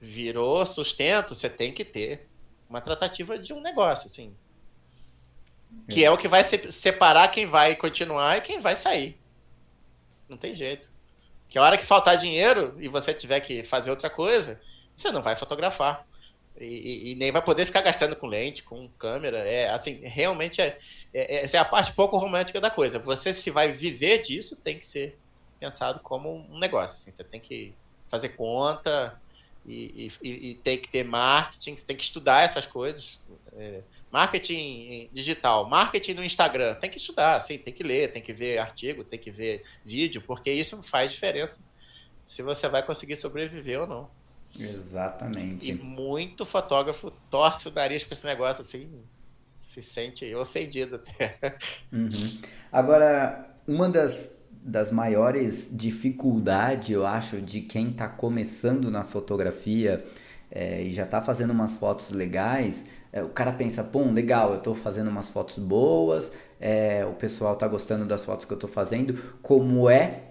Virou 0.00 0.64
sustento, 0.66 1.34
você 1.34 1.48
tem 1.48 1.72
que 1.72 1.84
ter 1.84 2.28
uma 2.68 2.80
tratativa 2.80 3.38
de 3.38 3.52
um 3.52 3.60
negócio, 3.60 4.06
assim. 4.06 4.34
Que 5.88 6.04
é 6.04 6.10
o 6.10 6.16
que 6.16 6.28
vai 6.28 6.44
separar 6.44 7.28
quem 7.28 7.46
vai 7.46 7.74
continuar 7.76 8.38
e 8.38 8.40
quem 8.40 8.60
vai 8.60 8.76
sair. 8.76 9.18
Não 10.28 10.36
tem 10.36 10.54
jeito. 10.54 10.88
Que 11.48 11.58
a 11.58 11.62
hora 11.62 11.76
que 11.76 11.84
faltar 11.84 12.16
dinheiro 12.16 12.76
e 12.78 12.88
você 12.88 13.12
tiver 13.12 13.40
que 13.40 13.64
fazer 13.64 13.90
outra 13.90 14.08
coisa, 14.08 14.60
você 14.94 15.10
não 15.10 15.20
vai 15.20 15.34
fotografar. 15.34 16.06
E, 16.58 17.12
e, 17.12 17.14
nem 17.14 17.32
vai 17.32 17.40
poder 17.40 17.64
ficar 17.64 17.80
gastando 17.80 18.14
com 18.14 18.26
lente, 18.26 18.62
com 18.62 18.88
câmera. 18.90 19.38
É 19.38 19.70
assim, 19.70 20.00
realmente 20.02 20.60
é, 20.60 20.78
é, 21.12 21.36
é, 21.36 21.44
essa 21.44 21.56
é 21.56 21.60
a 21.60 21.64
parte 21.64 21.92
pouco 21.92 22.18
romântica 22.18 22.60
da 22.60 22.70
coisa. 22.70 22.98
Você 22.98 23.32
se 23.32 23.50
vai 23.50 23.72
viver 23.72 24.22
disso, 24.22 24.56
tem 24.56 24.78
que 24.78 24.86
ser 24.86 25.18
pensado 25.60 26.00
como 26.00 26.34
um 26.50 26.58
negócio. 26.58 26.96
Assim, 26.96 27.12
você 27.12 27.22
tem 27.22 27.38
que 27.38 27.74
fazer 28.08 28.30
conta 28.30 29.20
e, 29.66 30.10
e, 30.22 30.50
e 30.50 30.54
tem 30.54 30.78
que 30.78 30.88
ter 30.88 31.04
marketing, 31.04 31.76
você 31.76 31.84
tem 31.84 31.96
que 31.96 32.02
estudar 32.02 32.42
essas 32.42 32.66
coisas. 32.66 33.20
É, 33.52 33.82
marketing 34.10 35.08
digital, 35.12 35.68
marketing 35.68 36.14
no 36.14 36.24
Instagram, 36.24 36.74
tem 36.74 36.90
que 36.90 36.96
estudar, 36.96 37.36
assim, 37.36 37.58
tem 37.58 37.72
que 37.72 37.82
ler, 37.82 38.12
tem 38.12 38.22
que 38.22 38.32
ver 38.32 38.58
artigo, 38.58 39.04
tem 39.04 39.18
que 39.18 39.30
ver 39.30 39.62
vídeo, 39.84 40.22
porque 40.22 40.50
isso 40.50 40.82
faz 40.82 41.12
diferença 41.12 41.58
se 42.24 42.42
você 42.42 42.68
vai 42.68 42.82
conseguir 42.82 43.16
sobreviver 43.16 43.82
ou 43.82 43.86
não. 43.86 44.10
Exatamente. 44.58 45.70
E 45.70 45.74
muito 45.74 46.44
fotógrafo 46.44 47.12
torce 47.30 47.68
o 47.68 47.72
nariz 47.72 48.02
para 48.02 48.14
esse 48.14 48.26
negócio 48.26 48.62
assim, 48.62 49.02
se 49.60 49.82
sente 49.82 50.34
ofendido 50.34 50.96
até. 50.96 51.38
Uhum. 51.92 52.40
Agora, 52.72 53.54
uma 53.66 53.88
das, 53.88 54.36
das 54.62 54.90
maiores 54.90 55.68
dificuldades, 55.72 56.90
eu 56.90 57.06
acho, 57.06 57.40
de 57.40 57.60
quem 57.60 57.90
está 57.90 58.08
começando 58.08 58.90
na 58.90 59.04
fotografia 59.04 60.04
é, 60.50 60.82
e 60.82 60.90
já 60.90 61.04
está 61.04 61.22
fazendo 61.22 61.50
umas 61.50 61.76
fotos 61.76 62.10
legais, 62.10 62.84
é, 63.12 63.22
o 63.22 63.28
cara 63.28 63.52
pensa, 63.52 63.82
pô, 63.82 64.02
legal, 64.04 64.50
eu 64.50 64.58
estou 64.58 64.74
fazendo 64.74 65.08
umas 65.08 65.28
fotos 65.28 65.58
boas, 65.58 66.30
é, 66.60 67.04
o 67.04 67.14
pessoal 67.14 67.54
está 67.54 67.66
gostando 67.66 68.04
das 68.04 68.24
fotos 68.24 68.44
que 68.44 68.52
eu 68.52 68.56
estou 68.56 68.70
fazendo, 68.70 69.14
como 69.42 69.88
é 69.88 70.24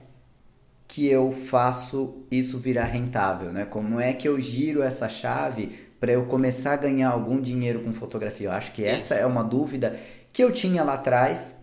que 0.88 1.08
eu 1.08 1.32
faço 1.32 2.26
isso 2.32 2.58
virar 2.58 2.86
rentável, 2.86 3.52
né? 3.52 3.64
Como 3.64 4.00
é 4.00 4.12
que 4.12 4.28
eu 4.28 4.40
giro 4.40 4.82
essa 4.82 5.08
chave 5.08 5.88
para 6.00 6.12
eu 6.12 6.26
começar 6.26 6.74
a 6.74 6.78
ganhar 6.78 7.10
algum 7.10 7.40
dinheiro 7.40 7.84
com 7.84 7.94
fotografia? 7.94 8.48
Eu 8.48 8.52
acho 8.52 8.72
que 8.72 8.84
essa 8.84 9.14
é 9.14 9.24
uma 9.26 9.44
dúvida 9.44 10.00
que 10.34 10.44
eu 10.44 10.52
tinha 10.52 10.84
lá 10.84 10.94
atrás 10.94 11.59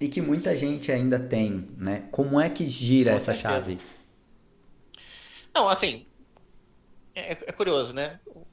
e 0.00 0.08
que 0.08 0.20
muita 0.20 0.56
gente 0.56 0.92
ainda 0.92 1.18
tem, 1.18 1.68
né? 1.76 2.08
Como 2.10 2.40
é 2.40 2.48
que 2.48 2.68
gira 2.68 3.12
com 3.12 3.16
essa 3.16 3.34
certeza. 3.34 3.54
chave? 3.54 3.78
Não, 5.54 5.68
assim, 5.68 6.06
é, 7.14 7.32
é 7.32 7.52
curioso, 7.52 7.92
né? 7.92 8.20
O, 8.26 8.46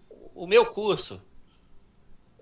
o 0.43 0.47
meu 0.47 0.65
curso, 0.65 1.21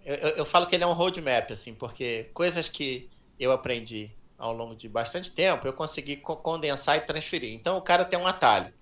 eu, 0.05 0.15
eu, 0.15 0.45
falo 0.45 0.67
que 0.67 0.75
ele 0.75 0.83
é 0.83 0.87
um 0.87 0.93
roadmap, 0.93 1.51
assim, 1.51 1.73
porque 1.73 2.29
coisas 2.33 2.69
que 2.69 3.09
eu 3.39 3.51
aprendi 3.51 4.11
ao 4.37 4.53
longo 4.53 4.75
de 4.75 4.87
bastante 4.87 5.31
tempo, 5.31 5.67
eu 5.67 5.73
consegui 5.73 6.17
condensar 6.17 6.97
e 6.97 7.01
transferir. 7.01 7.53
Então, 7.53 7.77
o 7.77 7.81
cara 7.81 8.05
tem 8.05 8.17
um 8.17 8.27
atalho. 8.27 8.73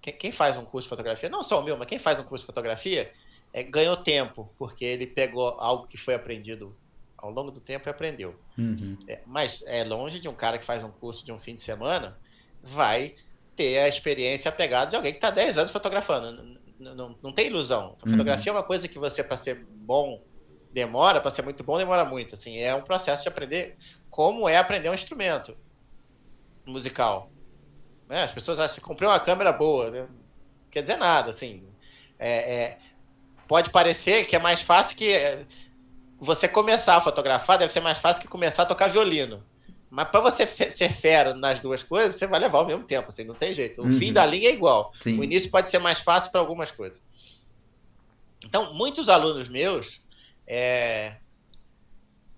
Quem, 0.00 0.32
faz 0.32 0.56
um 0.56 0.64
curso 0.64 0.86
de 0.86 0.88
fotografia, 0.88 1.28
não 1.28 1.42
só 1.42 1.60
o 1.60 1.62
meu, 1.62 1.76
mas 1.76 1.86
quem 1.86 1.98
faz 1.98 2.18
um 2.18 2.24
curso 2.24 2.42
de 2.42 2.46
fotografia, 2.46 3.12
é, 3.52 3.62
ganhou 3.62 3.96
tempo, 3.96 4.50
porque 4.58 4.84
ele 4.84 5.06
pegou 5.06 5.56
algo 5.58 5.86
que 5.86 5.98
foi 5.98 6.14
aprendido 6.14 6.74
ao 7.20 7.30
longo 7.30 7.50
do 7.50 7.60
tempo 7.60 7.88
e 7.88 7.90
aprendeu. 7.90 8.34
Uhum. 8.56 8.96
É, 9.06 9.20
mas 9.26 9.62
é 9.66 9.84
longe 9.84 10.18
de 10.18 10.28
um 10.28 10.34
cara 10.34 10.58
que 10.58 10.64
faz 10.64 10.82
um 10.82 10.90
curso 10.90 11.24
de 11.24 11.32
um 11.32 11.38
fim 11.38 11.54
de 11.54 11.60
semana, 11.60 12.18
vai 12.62 13.14
ter 13.56 13.78
a 13.78 13.88
experiência 13.88 14.50
pegada 14.50 14.90
de 14.90 14.96
alguém 14.96 15.12
que 15.12 15.18
está 15.18 15.30
10 15.30 15.58
anos 15.58 15.72
fotografando. 15.72 16.58
Não, 16.78 16.94
não, 16.94 17.18
não 17.22 17.32
tem 17.32 17.46
ilusão. 17.46 17.96
A 18.02 18.08
fotografia 18.08 18.52
uhum. 18.52 18.58
é 18.58 18.60
uma 18.60 18.66
coisa 18.66 18.88
que 18.88 18.98
você, 18.98 19.22
para 19.22 19.36
ser 19.36 19.66
bom, 19.70 20.22
demora, 20.72 21.20
para 21.20 21.30
ser 21.30 21.42
muito 21.42 21.62
bom, 21.62 21.76
demora 21.76 22.04
muito. 22.04 22.34
Assim, 22.34 22.58
é 22.58 22.74
um 22.74 22.82
processo 22.82 23.22
de 23.22 23.28
aprender 23.28 23.76
como 24.08 24.48
é 24.48 24.56
aprender 24.56 24.88
um 24.88 24.94
instrumento 24.94 25.56
musical. 26.64 27.30
Né? 28.08 28.22
As 28.22 28.32
pessoas 28.32 28.58
acham 28.58 28.76
que 28.76 28.80
comprei 28.80 29.08
uma 29.08 29.20
câmera 29.20 29.52
boa, 29.52 29.90
né? 29.90 30.08
quer 30.70 30.82
dizer 30.82 30.96
nada, 30.96 31.30
assim. 31.30 31.64
É, 32.18 32.54
é, 32.54 32.78
pode 33.48 33.70
parecer 33.70 34.26
que 34.26 34.36
é 34.36 34.38
mais 34.38 34.60
fácil 34.60 34.96
que 34.96 35.12
você 36.20 36.46
começar 36.46 36.96
a 36.96 37.00
fotografar, 37.00 37.58
deve 37.58 37.72
ser 37.72 37.80
mais 37.80 37.98
fácil 37.98 38.20
que 38.20 38.28
começar 38.28 38.64
a 38.64 38.66
tocar 38.66 38.88
violino. 38.88 39.42
Mas 39.88 40.08
para 40.08 40.20
você 40.20 40.46
ser 40.46 40.92
fera 40.92 41.34
nas 41.34 41.60
duas 41.60 41.82
coisas, 41.82 42.14
você 42.14 42.26
vai 42.26 42.38
levar 42.38 42.60
o 42.60 42.66
mesmo 42.66 42.84
tempo, 42.84 43.10
assim, 43.10 43.24
não 43.24 43.34
tem 43.34 43.54
jeito. 43.54 43.80
O 43.80 43.84
uhum. 43.86 43.98
fim 43.98 44.12
da 44.12 44.24
linha 44.24 44.50
é 44.50 44.52
igual. 44.52 44.92
Sim. 45.00 45.18
O 45.18 45.24
início 45.24 45.50
pode 45.50 45.70
ser 45.70 45.78
mais 45.78 46.00
fácil 46.00 46.30
para 46.30 46.40
algumas 46.40 46.70
coisas. 46.70 47.02
Então, 48.44 48.72
muitos 48.74 49.08
alunos 49.08 49.48
meus 49.48 50.00
é, 50.46 51.16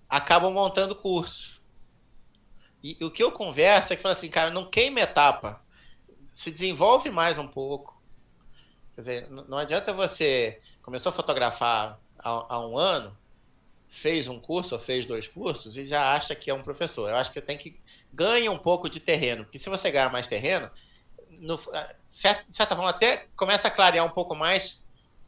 acabam 0.09 0.51
montando 0.51 0.95
cursos. 0.95 1.61
E, 2.81 2.97
o 3.03 3.11
que 3.11 3.21
eu 3.21 3.31
converso 3.31 3.93
é 3.93 3.95
que 3.95 4.01
fala 4.01 4.13
assim, 4.13 4.29
cara, 4.29 4.49
não 4.49 4.69
queima 4.69 5.01
etapa. 5.01 5.61
Se 6.33 6.49
desenvolve 6.49 7.09
mais 7.09 7.37
um 7.37 7.47
pouco. 7.47 8.01
Quer 8.95 9.01
dizer, 9.01 9.29
não 9.29 9.57
adianta 9.57 9.93
você 9.93 10.59
começou 10.81 11.11
a 11.11 11.13
fotografar 11.13 11.99
há, 12.17 12.55
há 12.55 12.67
um 12.67 12.77
ano, 12.77 13.15
fez 13.93 14.27
um 14.27 14.39
curso 14.39 14.73
ou 14.73 14.81
fez 14.81 15.05
dois 15.05 15.27
cursos 15.27 15.77
e 15.77 15.85
já 15.85 16.15
acha 16.15 16.33
que 16.33 16.49
é 16.49 16.53
um 16.53 16.63
professor. 16.63 17.09
Eu 17.09 17.15
acho 17.15 17.31
que 17.31 17.39
tem 17.39 17.55
que 17.55 17.79
ganha 18.11 18.51
um 18.51 18.57
pouco 18.57 18.89
de 18.89 18.99
terreno, 18.99 19.43
porque 19.43 19.59
se 19.59 19.69
você 19.69 19.91
ganhar 19.91 20.11
mais 20.11 20.25
terreno, 20.25 20.69
no, 21.29 21.57
de 21.57 21.63
certa 22.09 22.75
forma 22.75 22.89
até 22.89 23.27
começa 23.35 23.67
a 23.67 23.71
clarear 23.71 24.03
um 24.03 24.09
pouco 24.09 24.35
mais 24.35 24.81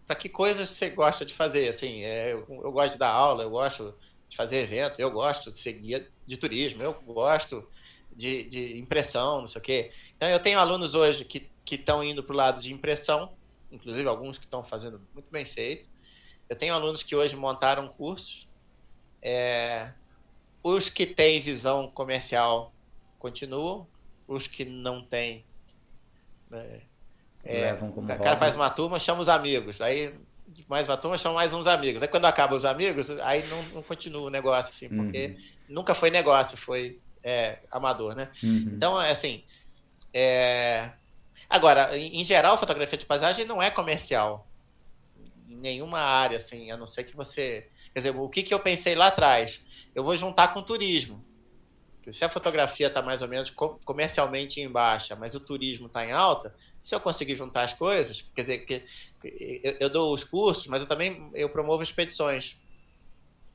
para 0.08 0.16
que 0.16 0.28
coisas 0.28 0.68
você 0.68 0.90
gosta 0.90 1.24
de 1.24 1.34
fazer. 1.34 1.70
Assim, 1.70 2.02
é, 2.02 2.34
eu, 2.34 2.44
eu, 2.50 2.72
gosto 2.72 2.94
de 2.94 2.98
dar 2.98 3.10
aula, 3.10 3.44
eu 3.44 3.52
gosto 3.52 3.94
de 4.28 4.36
fazer 4.36 4.58
evento, 4.58 5.00
eu 5.00 5.12
gosto 5.12 5.52
de 5.52 5.60
ser 5.60 5.74
guia 5.74 6.08
de 6.26 6.36
turismo, 6.36 6.82
eu 6.82 6.94
gosto 7.06 7.70
de, 8.16 8.50
de 8.50 8.80
impressão, 8.80 9.42
não 9.42 9.48
sei 9.48 9.60
o 9.60 9.64
quê. 9.64 9.92
Então, 10.18 10.28
eu 10.28 10.40
tenho 10.40 10.58
alunos 10.58 10.96
hoje 10.96 11.24
que 11.24 11.48
estão 11.70 12.04
indo 12.04 12.24
para 12.24 12.34
o 12.34 12.38
lado 12.38 12.60
de 12.60 12.74
impressão, 12.74 13.32
inclusive 13.72 14.10
alguns 14.10 14.40
que 14.40 14.46
estão 14.46 14.64
fazendo 14.64 15.00
muito 15.14 15.28
bem 15.30 15.46
feito. 15.46 15.88
Eu 16.50 16.56
tenho 16.56 16.74
alunos 16.74 17.04
que 17.04 17.16
hoje 17.16 17.36
montaram 17.36 17.88
cursos. 17.88 18.45
É, 19.28 19.90
os 20.62 20.88
que 20.88 21.04
têm 21.04 21.42
visão 21.42 21.90
comercial 21.90 22.72
continuam, 23.18 23.88
os 24.28 24.46
que 24.46 24.64
não 24.64 25.04
têm. 25.04 25.44
Né, 26.50 26.82
é, 27.44 27.72
Levam 27.72 27.92
como 27.92 28.06
o 28.12 28.20
cara 28.20 28.38
faz 28.38 28.54
uma 28.54 28.70
turma, 28.70 29.00
chama 29.00 29.22
os 29.22 29.30
amigos. 29.30 29.82
Aí 29.82 30.14
mais 30.68 30.88
uma 30.88 30.96
turma, 30.96 31.18
chama 31.18 31.36
mais 31.36 31.54
uns 31.54 31.66
amigos. 31.66 32.04
Aí 32.04 32.08
quando 32.08 32.26
acaba 32.26 32.56
os 32.56 32.66
amigos, 32.66 33.10
aí 33.22 33.44
não, 33.48 33.64
não 33.64 33.82
continua 33.82 34.28
o 34.28 34.30
negócio, 34.30 34.72
assim, 34.72 34.90
porque 34.90 35.28
uhum. 35.28 35.44
nunca 35.70 35.96
foi 35.96 36.12
negócio, 36.12 36.56
foi 36.56 37.00
é, 37.24 37.58
amador, 37.72 38.16
né? 38.16 38.30
Uhum. 38.44 38.74
Então, 38.76 39.02
é 39.02 39.10
assim. 39.10 39.44
É... 40.14 40.92
Agora, 41.50 41.98
em, 41.98 42.22
em 42.22 42.24
geral, 42.24 42.60
fotografia 42.60 42.98
de 42.98 43.06
paisagem 43.08 43.46
não 43.46 43.62
é 43.62 43.72
comercial. 43.72 44.48
Em 45.50 45.56
nenhuma 45.56 46.00
área, 46.00 46.38
assim, 46.38 46.70
a 46.70 46.78
não 46.78 46.86
ser 46.86 47.04
que 47.04 47.16
você. 47.16 47.68
Quer 47.96 48.00
dizer, 48.00 48.16
o 48.18 48.28
que, 48.28 48.44
que 48.44 48.54
eu 48.54 48.60
pensei 48.60 48.94
lá 48.94 49.08
atrás? 49.08 49.62
Eu 49.96 50.04
vou 50.04 50.18
juntar 50.18 50.54
com 50.54 50.62
turismo. 50.62 51.24
Se 52.12 52.26
a 52.26 52.30
fotografia 52.30 52.88
está 52.88 53.02
mais 53.02 53.22
ou 53.22 53.28
menos 53.30 53.50
comercialmente 53.86 54.60
em 54.60 54.70
baixa, 54.70 55.16
mas 55.16 55.34
o 55.34 55.40
turismo 55.40 55.88
está 55.88 56.06
em 56.06 56.12
alta, 56.12 56.54
se 56.82 56.94
eu 56.94 57.00
conseguir 57.00 57.38
juntar 57.38 57.64
as 57.64 57.74
coisas, 57.74 58.22
quer 58.36 58.42
dizer, 58.42 58.58
que 58.66 58.84
eu 59.80 59.90
dou 59.90 60.14
os 60.14 60.26
cursos, 60.26 60.68
mas 60.68 60.82
eu 60.82 60.88
também 60.88 61.32
eu 61.34 61.48
promovo 61.48 61.82
expedições. 61.82 62.58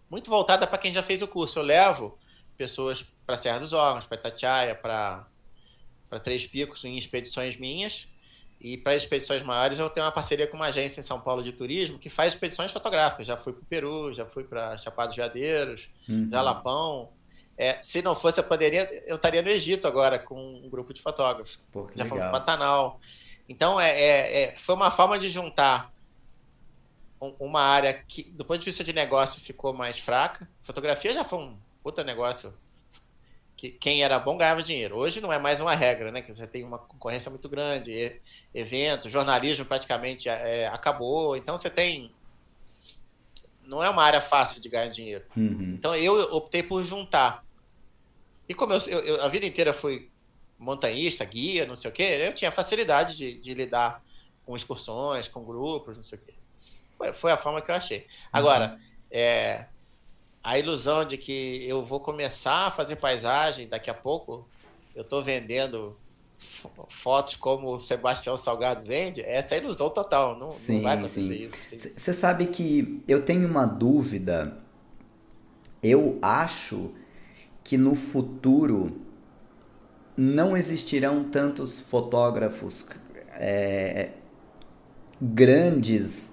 Muito 0.09 0.31
voltada 0.31 0.67
para 0.67 0.79
quem 0.79 0.95
já 0.95 1.03
fez 1.03 1.21
o 1.21 1.29
curso. 1.29 1.59
Eu 1.59 1.63
levo 1.63 2.19
pessoas 2.57 3.05
para 3.27 3.37
Serra 3.37 3.59
dos 3.59 3.75
Órgãos, 3.75 4.07
para 4.07 4.17
Itatiaia, 4.17 4.75
para 4.75 5.29
Três 6.25 6.47
Picos, 6.47 6.83
em 6.83 6.97
expedições 6.97 7.59
minhas. 7.59 8.09
E 8.61 8.77
para 8.77 8.95
expedições 8.95 9.43
maiores, 9.43 9.79
eu 9.79 9.89
tenho 9.89 10.05
uma 10.05 10.13
parceria 10.13 10.47
com 10.47 10.57
uma 10.57 10.67
agência 10.67 11.01
em 11.01 11.03
São 11.03 11.19
Paulo 11.19 11.43
de 11.43 11.51
turismo 11.51 11.99
que 11.99 12.11
faz 12.11 12.35
expedições 12.35 12.71
fotográficas. 12.71 13.27
Já 13.27 13.37
fui 13.37 13.55
para 13.55 13.63
o 13.63 13.65
Peru, 13.65 14.13
já 14.13 14.27
fui 14.27 14.45
para 14.45 14.77
Chapados 14.77 15.17
Veadeiros, 15.17 15.89
uhum. 16.07 16.29
Jalapão. 16.31 17.11
É, 17.57 17.83
se 17.83 18.03
não 18.03 18.15
fosse 18.15 18.39
a 18.39 18.43
pandemia, 18.43 19.03
eu 19.07 19.17
estaria 19.17 19.41
no 19.41 19.49
Egito 19.49 19.89
agora 19.89 20.19
com 20.19 20.39
um 20.39 20.69
grupo 20.69 20.93
de 20.93 21.01
fotógrafos. 21.01 21.59
Pô, 21.73 21.91
já 21.95 22.05
fomos 22.05 22.25
para 22.25 22.33
Pantanal. 22.33 23.01
Então, 23.49 23.81
é, 23.81 23.91
é, 23.91 24.43
é, 24.43 24.55
foi 24.57 24.75
uma 24.75 24.91
forma 24.91 25.19
de 25.19 25.31
juntar 25.31 25.93
uma 27.39 27.61
área 27.61 27.93
que, 27.93 28.23
do 28.23 28.45
ponto 28.45 28.61
de 28.61 28.67
vista 28.67 28.85
de 28.85 28.93
negócio, 28.93 29.41
ficou 29.41 29.73
mais 29.73 29.99
fraca. 29.99 30.49
Fotografia 30.63 31.13
já 31.13 31.25
foi 31.25 31.39
um 31.39 31.57
puta 31.83 32.05
negócio 32.05 32.55
que 33.61 33.69
quem 33.69 34.03
era 34.03 34.19
bom 34.19 34.39
ganhava 34.39 34.63
dinheiro. 34.63 34.97
Hoje 34.97 35.21
não 35.21 35.31
é 35.31 35.39
mais 35.39 35.61
uma 35.61 35.75
regra, 35.75 36.11
né? 36.11 36.23
Que 36.23 36.35
você 36.35 36.47
tem 36.47 36.65
uma 36.65 36.79
concorrência 36.79 37.29
muito 37.31 37.47
grande, 37.47 38.19
evento, 38.55 39.11
jornalismo 39.11 39.67
praticamente 39.67 40.31
é, 40.31 40.67
acabou. 40.69 41.37
Então 41.37 41.59
você 41.59 41.69
tem. 41.69 42.11
Não 43.63 43.85
é 43.85 43.91
uma 43.91 44.03
área 44.03 44.23
fácil 44.23 44.63
de 44.63 44.69
ganhar 44.71 44.89
dinheiro. 44.89 45.27
Uhum. 45.37 45.75
Então 45.79 45.95
eu 45.95 46.15
optei 46.33 46.63
por 46.63 46.83
juntar. 46.83 47.45
E 48.49 48.55
como 48.55 48.73
eu, 48.73 48.81
eu, 48.81 49.23
a 49.23 49.29
vida 49.29 49.45
inteira 49.45 49.75
fui 49.75 50.09
montanhista, 50.59 51.23
guia, 51.27 51.67
não 51.67 51.77
sei 51.77 51.91
o 51.91 51.93
quê, 51.93 52.29
eu 52.29 52.35
tinha 52.35 52.51
facilidade 52.51 53.15
de, 53.15 53.35
de 53.35 53.53
lidar 53.53 54.03
com 54.47 54.57
excursões, 54.57 55.29
com 55.29 55.45
grupos, 55.45 55.99
não 55.99 56.03
sei 56.03 56.17
o 56.17 56.23
quê. 56.23 56.33
Foi, 56.97 57.13
foi 57.13 57.33
a 57.33 57.37
forma 57.37 57.61
que 57.61 57.71
eu 57.71 57.75
achei. 57.75 58.07
Agora, 58.33 58.73
uhum. 58.73 58.81
é, 59.11 59.67
a 60.43 60.59
ilusão 60.59 61.05
de 61.05 61.17
que 61.17 61.65
eu 61.67 61.85
vou 61.85 62.01
começar 62.01 62.67
a 62.67 62.71
fazer 62.71 62.97
paisagem 62.97 63.69
daqui 63.69 63.91
a 63.91 63.95
pouco, 63.95 64.49
eu 64.95 65.03
estou 65.03 65.23
vendendo 65.23 65.97
fotos 66.89 67.37
como 67.37 67.75
o 67.75 67.81
Sebastião 67.81 68.37
Salgado 68.37 68.83
vende, 68.87 69.21
essa 69.21 69.55
é 69.55 69.59
a 69.59 69.61
ilusão 69.63 69.91
total, 69.91 70.39
não, 70.39 70.51
sim, 70.51 70.77
não 70.77 70.83
vai 70.83 70.97
acontecer 70.97 71.51
sim. 71.67 71.77
isso. 71.77 71.91
Você 71.97 72.13
sabe 72.13 72.47
que 72.47 73.03
eu 73.07 73.23
tenho 73.23 73.47
uma 73.47 73.67
dúvida, 73.67 74.57
eu 75.83 76.19
acho 76.23 76.95
que 77.63 77.77
no 77.77 77.95
futuro 77.95 79.01
não 80.17 80.57
existirão 80.57 81.25
tantos 81.25 81.79
fotógrafos 81.79 82.85
é, 83.33 84.11
grandes 85.21 86.33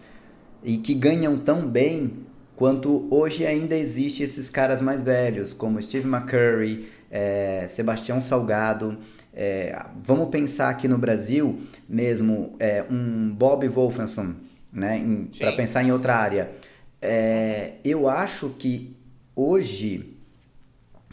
e 0.64 0.78
que 0.78 0.94
ganham 0.94 1.38
tão 1.38 1.68
bem 1.68 2.27
quanto 2.58 3.08
hoje 3.12 3.46
ainda 3.46 3.78
existe 3.78 4.24
esses 4.24 4.50
caras 4.50 4.82
mais 4.82 5.04
velhos, 5.04 5.54
como 5.54 5.80
Steve 5.80 6.08
McCurry, 6.08 6.90
é, 7.10 7.68
Sebastião 7.70 8.20
Salgado. 8.20 8.98
É, 9.32 9.80
vamos 9.96 10.30
pensar 10.30 10.70
aqui 10.70 10.88
no 10.88 10.98
Brasil 10.98 11.60
mesmo 11.88 12.56
é, 12.60 12.84
um 12.90 13.30
Bob 13.30 13.68
Wolfenson, 13.68 14.34
né, 14.74 15.00
para 15.40 15.52
pensar 15.52 15.84
em 15.84 15.92
outra 15.92 16.16
área. 16.16 16.52
É, 17.00 17.74
eu 17.86 18.10
acho 18.10 18.50
que 18.50 18.98
hoje, 19.36 20.18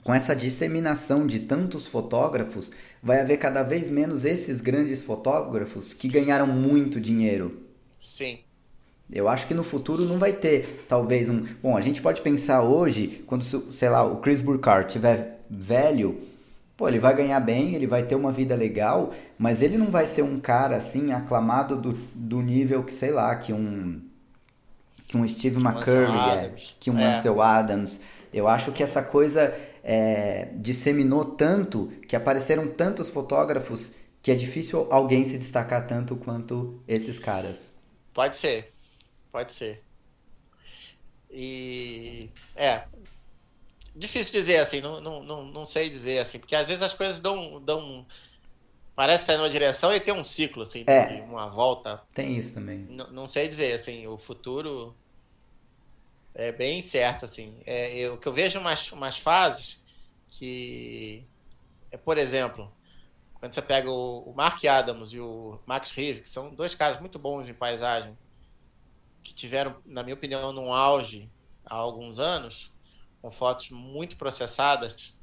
com 0.02 0.14
essa 0.14 0.34
disseminação 0.34 1.26
de 1.26 1.40
tantos 1.40 1.86
fotógrafos, 1.86 2.70
vai 3.02 3.20
haver 3.20 3.36
cada 3.36 3.62
vez 3.62 3.90
menos 3.90 4.24
esses 4.24 4.62
grandes 4.62 5.02
fotógrafos 5.02 5.92
que 5.92 6.08
ganharam 6.08 6.46
muito 6.46 6.98
dinheiro. 6.98 7.60
Sim. 8.00 8.38
Eu 9.12 9.28
acho 9.28 9.46
que 9.46 9.54
no 9.54 9.62
futuro 9.62 10.04
não 10.04 10.18
vai 10.18 10.32
ter, 10.32 10.86
talvez, 10.88 11.28
um. 11.28 11.44
Bom, 11.62 11.76
a 11.76 11.80
gente 11.80 12.00
pode 12.00 12.20
pensar 12.22 12.62
hoje, 12.62 13.22
quando, 13.26 13.44
sei 13.44 13.88
lá, 13.88 14.02
o 14.04 14.16
Chris 14.16 14.40
Burkhardt 14.40 14.92
tiver 14.92 15.40
velho, 15.48 16.20
pô, 16.76 16.88
ele 16.88 16.98
vai 16.98 17.14
ganhar 17.14 17.38
bem, 17.40 17.74
ele 17.74 17.86
vai 17.86 18.02
ter 18.02 18.14
uma 18.14 18.32
vida 18.32 18.54
legal, 18.54 19.12
mas 19.38 19.60
ele 19.60 19.76
não 19.76 19.90
vai 19.90 20.06
ser 20.06 20.22
um 20.22 20.40
cara 20.40 20.76
assim, 20.76 21.12
aclamado 21.12 21.76
do, 21.76 21.92
do 22.14 22.40
nível 22.40 22.82
que, 22.82 22.92
sei 22.92 23.10
lá, 23.10 23.34
que 23.36 23.52
um. 23.52 24.00
que 25.06 25.16
um 25.16 25.28
Steve 25.28 25.60
McCurry 25.60 26.18
é, 26.38 26.52
que 26.80 26.90
um 26.90 26.98
é. 26.98 27.04
Ansel 27.04 27.40
Adams. 27.42 28.00
Eu 28.32 28.48
acho 28.48 28.72
que 28.72 28.82
essa 28.82 29.02
coisa 29.02 29.54
é, 29.84 30.48
disseminou 30.54 31.24
tanto 31.24 31.92
que 32.08 32.16
apareceram 32.16 32.66
tantos 32.66 33.10
fotógrafos 33.10 33.92
que 34.22 34.30
é 34.30 34.34
difícil 34.34 34.88
alguém 34.90 35.22
se 35.24 35.36
destacar 35.36 35.86
tanto 35.86 36.16
quanto 36.16 36.80
esses 36.88 37.18
caras. 37.18 37.72
Pode 38.14 38.36
ser, 38.36 38.73
Pode 39.34 39.52
ser. 39.52 39.82
E. 41.28 42.30
É. 42.54 42.84
Difícil 43.96 44.32
dizer 44.32 44.58
assim, 44.58 44.80
não, 44.80 45.00
não, 45.00 45.24
não, 45.24 45.44
não 45.44 45.66
sei 45.66 45.90
dizer 45.90 46.20
assim, 46.20 46.38
porque 46.38 46.54
às 46.54 46.68
vezes 46.68 46.84
as 46.84 46.94
coisas 46.94 47.18
dão. 47.18 47.60
dão 47.60 48.06
parece 48.94 49.24
estar 49.24 49.36
numa 49.36 49.50
direção 49.50 49.92
e 49.92 49.98
tem 49.98 50.14
um 50.14 50.22
ciclo, 50.22 50.62
assim, 50.62 50.84
é, 50.86 51.20
uma 51.28 51.48
volta. 51.48 52.00
Tem 52.14 52.38
isso 52.38 52.54
também. 52.54 52.86
Não, 52.88 53.10
não 53.10 53.26
sei 53.26 53.48
dizer, 53.48 53.72
assim, 53.72 54.06
o 54.06 54.16
futuro 54.16 54.94
é 56.32 56.52
bem 56.52 56.80
certo, 56.80 57.24
assim. 57.24 57.56
É, 57.66 57.92
eu, 57.92 58.16
que 58.16 58.28
eu 58.28 58.32
vejo 58.32 58.60
umas, 58.60 58.92
umas 58.92 59.18
fases 59.18 59.82
que. 60.30 61.24
É, 61.90 61.96
por 61.96 62.18
exemplo, 62.18 62.72
quando 63.34 63.52
você 63.52 63.62
pega 63.62 63.90
o, 63.90 64.30
o 64.30 64.32
Mark 64.32 64.64
Adams 64.64 65.12
e 65.12 65.18
o 65.18 65.58
Max 65.66 65.90
Rive, 65.90 66.20
que 66.20 66.30
são 66.30 66.54
dois 66.54 66.76
caras 66.76 67.00
muito 67.00 67.18
bons 67.18 67.48
em 67.48 67.54
paisagem, 67.54 68.16
que 68.16 68.23
tiveram, 69.34 69.76
na 69.84 70.02
minha 70.02 70.14
opinião, 70.14 70.52
num 70.52 70.72
auge 70.72 71.30
há 71.64 71.74
alguns 71.74 72.18
anos, 72.18 72.70
com 73.20 73.30
fotos 73.30 73.70
muito 73.70 74.16
processadas. 74.16 75.14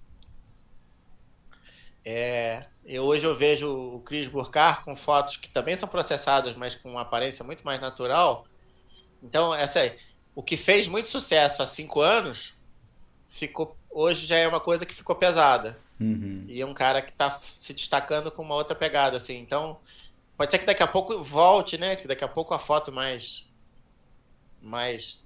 É, 2.03 2.66
eu, 2.84 3.03
hoje 3.03 3.24
eu 3.24 3.38
vejo 3.38 3.72
o 3.72 3.99
Chris 4.01 4.28
Burkhardt 4.28 4.84
com 4.84 4.95
fotos 4.95 5.38
que 5.38 5.49
também 5.49 5.76
são 5.76 5.88
processadas, 5.88 6.55
mas 6.55 6.76
com 6.76 6.91
uma 6.91 7.01
aparência 7.01 7.43
muito 7.45 7.64
mais 7.64 7.80
natural. 7.80 8.45
Então, 9.22 9.53
essa 9.53 9.95
o 10.34 10.41
que 10.41 10.57
fez 10.57 10.88
muito 10.88 11.07
sucesso 11.07 11.62
há 11.62 11.68
cinco 11.68 12.01
anos, 12.01 12.53
ficou 13.30 13.78
hoje 13.89 14.26
já 14.26 14.38
é 14.38 14.47
uma 14.47 14.59
coisa 14.59 14.86
que 14.86 14.95
ficou 14.95 15.16
pesada. 15.16 15.78
Uhum. 15.99 16.45
E 16.47 16.59
é 16.59 16.66
um 16.66 16.74
cara 16.74 17.01
que 17.01 17.12
está 17.12 17.39
se 17.59 17.74
destacando 17.74 18.32
com 18.32 18.41
uma 18.41 18.55
outra 18.55 18.76
pegada, 18.76 19.18
assim. 19.18 19.38
Então, 19.38 19.80
pode 20.36 20.49
ser 20.49 20.57
que 20.57 20.66
daqui 20.66 20.82
a 20.82 20.88
pouco 20.88 21.24
volte, 21.24 21.78
né? 21.78 21.95
Que 21.95 22.07
daqui 22.07 22.24
a 22.24 22.28
pouco 22.28 22.53
a 22.53 22.59
foto 22.59 22.91
mais 22.91 23.45
mais 24.62 25.24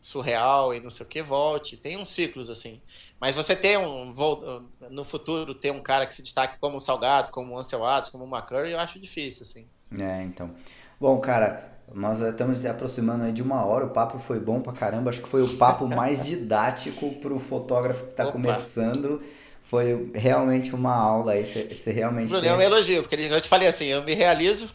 surreal 0.00 0.74
e 0.74 0.80
não 0.80 0.90
sei 0.90 1.06
o 1.06 1.08
que 1.08 1.22
volte. 1.22 1.76
Tem 1.76 1.96
uns 1.96 2.10
ciclos 2.10 2.50
assim. 2.50 2.80
Mas 3.18 3.34
você 3.34 3.56
tem 3.56 3.78
um 3.78 4.14
no 4.90 5.04
futuro 5.04 5.54
ter 5.54 5.72
um 5.72 5.80
cara 5.80 6.06
que 6.06 6.14
se 6.14 6.22
destaque 6.22 6.58
como 6.60 6.76
o 6.76 6.80
Salgado, 6.80 7.30
como 7.30 7.54
o 7.54 7.58
Ansel 7.58 7.84
Adams, 7.84 8.10
como 8.10 8.24
o 8.24 8.28
McCurry, 8.28 8.72
eu 8.72 8.78
acho 8.78 9.00
difícil 9.00 9.42
assim. 9.42 9.66
É, 9.98 10.22
então. 10.22 10.50
Bom, 11.00 11.18
cara, 11.20 11.72
nós 11.92 12.20
estamos 12.20 12.58
se 12.58 12.68
aproximando 12.68 13.24
aí 13.24 13.32
de 13.32 13.42
uma 13.42 13.64
hora. 13.64 13.86
O 13.86 13.90
papo 13.90 14.18
foi 14.18 14.38
bom 14.38 14.60
pra 14.60 14.74
caramba. 14.74 15.08
Acho 15.08 15.22
que 15.22 15.28
foi 15.28 15.42
o 15.42 15.56
papo 15.56 15.86
mais 15.88 16.24
didático 16.26 17.12
pro 17.14 17.38
fotógrafo 17.38 18.04
que 18.04 18.10
está 18.10 18.30
começando. 18.30 19.22
Foi 19.62 20.10
realmente 20.14 20.74
uma 20.74 20.94
aula 20.94 21.32
aí. 21.32 21.44
Você 21.44 21.90
realmente. 21.90 22.28
Bruno, 22.28 22.42
tem... 22.42 22.50
é 22.50 22.56
um 22.56 22.60
elogio, 22.60 23.02
porque 23.02 23.16
eu 23.16 23.40
te 23.40 23.48
falei 23.48 23.68
assim, 23.68 23.86
eu 23.86 24.02
me 24.02 24.14
realizo 24.14 24.68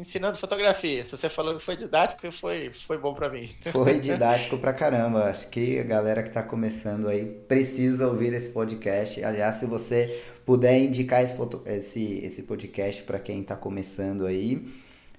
ensinando 0.00 0.38
fotografia. 0.38 1.04
Se 1.04 1.16
você 1.16 1.28
falou 1.28 1.56
que 1.56 1.62
foi 1.62 1.76
didático, 1.76 2.30
foi, 2.32 2.70
foi 2.70 2.98
bom 2.98 3.14
para 3.14 3.28
mim. 3.28 3.50
Foi 3.70 3.98
didático 4.00 4.58
pra 4.58 4.72
caramba. 4.72 5.24
Acho 5.24 5.48
que 5.48 5.78
a 5.78 5.84
galera 5.84 6.22
que 6.22 6.30
tá 6.30 6.42
começando 6.42 7.08
aí 7.08 7.24
precisa 7.24 8.08
ouvir 8.08 8.32
esse 8.32 8.50
podcast. 8.50 9.22
Aliás, 9.22 9.56
se 9.56 9.66
você 9.66 10.22
puder 10.44 10.78
indicar 10.78 11.22
esse, 11.22 11.36
esse, 11.66 12.18
esse 12.24 12.42
podcast 12.42 13.02
para 13.02 13.18
quem 13.18 13.42
tá 13.42 13.56
começando 13.56 14.26
aí. 14.26 14.66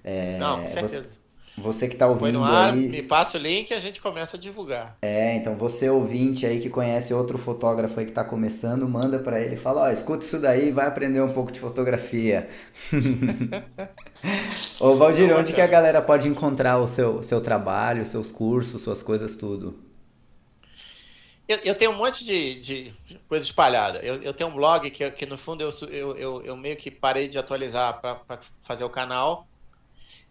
É, 0.04 0.36
Não, 0.38 0.62
com 0.62 0.68
certeza. 0.68 1.02
Você, 1.02 1.21
você 1.56 1.86
que 1.86 1.94
está 1.94 2.06
ouvindo 2.06 2.22
Foi 2.22 2.32
no 2.32 2.44
ar, 2.44 2.72
aí... 2.72 2.88
me 2.88 3.02
passa 3.02 3.36
o 3.36 3.40
link 3.40 3.70
e 3.70 3.74
a 3.74 3.80
gente 3.80 4.00
começa 4.00 4.36
a 4.36 4.40
divulgar. 4.40 4.96
É, 5.02 5.36
então 5.36 5.54
você 5.54 5.88
ouvinte 5.90 6.46
aí 6.46 6.60
que 6.60 6.70
conhece 6.70 7.12
outro 7.12 7.36
fotógrafo 7.36 8.00
aí 8.00 8.06
que 8.06 8.10
está 8.10 8.24
começando, 8.24 8.88
manda 8.88 9.18
para 9.18 9.38
ele 9.40 9.54
e 9.54 9.58
fala, 9.58 9.82
ó, 9.82 9.84
oh, 9.88 9.92
escuta 9.92 10.24
isso 10.24 10.38
daí 10.38 10.70
vai 10.70 10.86
aprender 10.86 11.20
um 11.20 11.32
pouco 11.32 11.52
de 11.52 11.60
fotografia. 11.60 12.48
Ô 14.80 14.94
Valdir, 14.96 15.36
onde 15.36 15.52
que 15.52 15.60
a 15.60 15.66
galera 15.66 16.00
pode 16.00 16.26
encontrar 16.26 16.78
o 16.78 16.86
seu, 16.86 17.22
seu 17.22 17.40
trabalho, 17.40 18.06
seus 18.06 18.30
cursos, 18.30 18.80
suas 18.80 19.02
coisas, 19.02 19.36
tudo? 19.36 19.78
Eu, 21.46 21.58
eu 21.64 21.74
tenho 21.74 21.90
um 21.90 21.96
monte 21.96 22.24
de, 22.24 22.60
de 22.60 22.94
coisa 23.28 23.44
espalhada. 23.44 23.98
Eu, 23.98 24.22
eu 24.22 24.32
tenho 24.32 24.48
um 24.48 24.54
blog 24.54 24.88
que, 24.90 25.10
que 25.10 25.26
no 25.26 25.36
fundo, 25.36 25.62
eu, 25.62 25.70
eu, 25.90 26.16
eu, 26.16 26.42
eu 26.42 26.56
meio 26.56 26.76
que 26.76 26.90
parei 26.90 27.28
de 27.28 27.36
atualizar 27.36 28.00
para 28.00 28.40
fazer 28.62 28.84
o 28.84 28.90
canal 28.90 29.46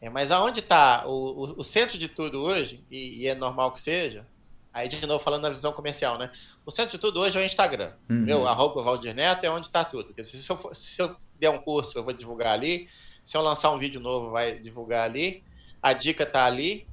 é, 0.02 0.10
mas 0.10 0.32
aonde 0.32 0.62
está 0.62 1.06
o, 1.06 1.12
o, 1.12 1.60
o, 1.60 1.64
centro 1.64 1.98
de 1.98 2.08
tudo 2.08 2.42
hoje, 2.42 2.84
e, 2.90 3.22
e, 3.22 3.28
é 3.28 3.36
normal 3.36 3.72
que 3.72 3.80
seja, 3.80 4.26
aí 4.74 4.90
de 4.90 5.06
novo 5.06 5.24
falando 5.24 5.44
na 5.44 5.50
visão 5.50 5.72
comercial, 5.72 6.18
né? 6.18 6.32
O 6.66 6.72
centro 6.72 6.98
de 6.98 6.98
tudo 6.98 7.20
hoje 7.20 7.38
é 7.38 7.42
o 7.42 7.46
Instagram. 7.46 7.94
Uhum. 8.10 8.22
Meu, 8.22 8.48
arroba 8.48 8.82
Valdir 8.82 9.14
Neto 9.14 9.44
é 9.44 9.50
onde 9.50 9.68
está 9.68 9.86
tudo. 9.86 10.06
Porque 10.06 10.24
se 10.24 10.50
eu, 10.50 10.58
for, 10.58 10.76
se 10.76 11.00
eu 11.00 11.16
der 11.40 11.52
um 11.52 11.60
curso, 11.60 11.98
eu 11.98 12.04
vou 12.04 12.14
divulgar 12.14 12.54
ali. 12.54 12.90
Se 13.24 13.38
eu 13.38 13.42
lançar 13.42 13.72
um 13.72 13.78
vídeo 13.78 14.02
novo, 14.02 14.32
vai 14.32 14.60
divulgar 14.60 15.08
ali. 15.08 15.44
A 15.82 15.94
dica 15.94 16.24
está 16.24 16.46
ali. 16.46 16.88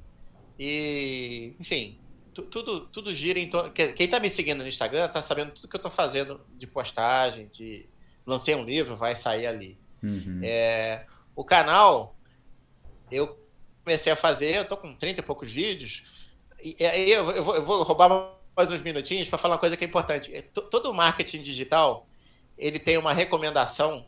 E, 0.59 1.55
enfim, 1.59 1.97
tudo, 2.33 2.81
tudo 2.81 3.13
gira 3.13 3.39
em 3.39 3.49
torno. 3.49 3.71
Quem 3.71 3.93
está 3.97 4.19
me 4.19 4.29
seguindo 4.29 4.59
no 4.59 4.67
Instagram 4.67 5.05
está 5.05 5.21
sabendo 5.21 5.51
tudo 5.51 5.67
que 5.67 5.75
eu 5.75 5.79
estou 5.79 5.91
fazendo 5.91 6.41
de 6.57 6.67
postagem, 6.67 7.47
de 7.51 7.87
lancei 8.25 8.55
um 8.55 8.63
livro, 8.63 8.95
vai 8.95 9.15
sair 9.15 9.47
ali. 9.47 9.77
Uhum. 10.03 10.41
É, 10.43 11.05
o 11.35 11.43
canal, 11.43 12.15
eu 13.11 13.39
comecei 13.83 14.11
a 14.11 14.15
fazer, 14.15 14.55
eu 14.55 14.65
tô 14.65 14.77
com 14.77 14.93
30 14.93 15.19
e 15.19 15.23
poucos 15.23 15.51
vídeos, 15.51 16.03
e 16.61 16.75
aí 16.85 17.11
eu, 17.11 17.29
eu, 17.31 17.43
vou, 17.43 17.55
eu 17.55 17.65
vou 17.65 17.83
roubar 17.83 18.33
mais 18.55 18.69
uns 18.69 18.81
minutinhos 18.81 19.29
para 19.29 19.39
falar 19.39 19.55
uma 19.55 19.59
coisa 19.59 19.77
que 19.77 19.85
é 19.85 19.87
importante. 19.87 20.35
É, 20.35 20.41
todo 20.41 20.93
marketing 20.93 21.41
digital, 21.41 22.05
ele 22.57 22.77
tem 22.77 22.97
uma 22.97 23.13
recomendação 23.13 24.05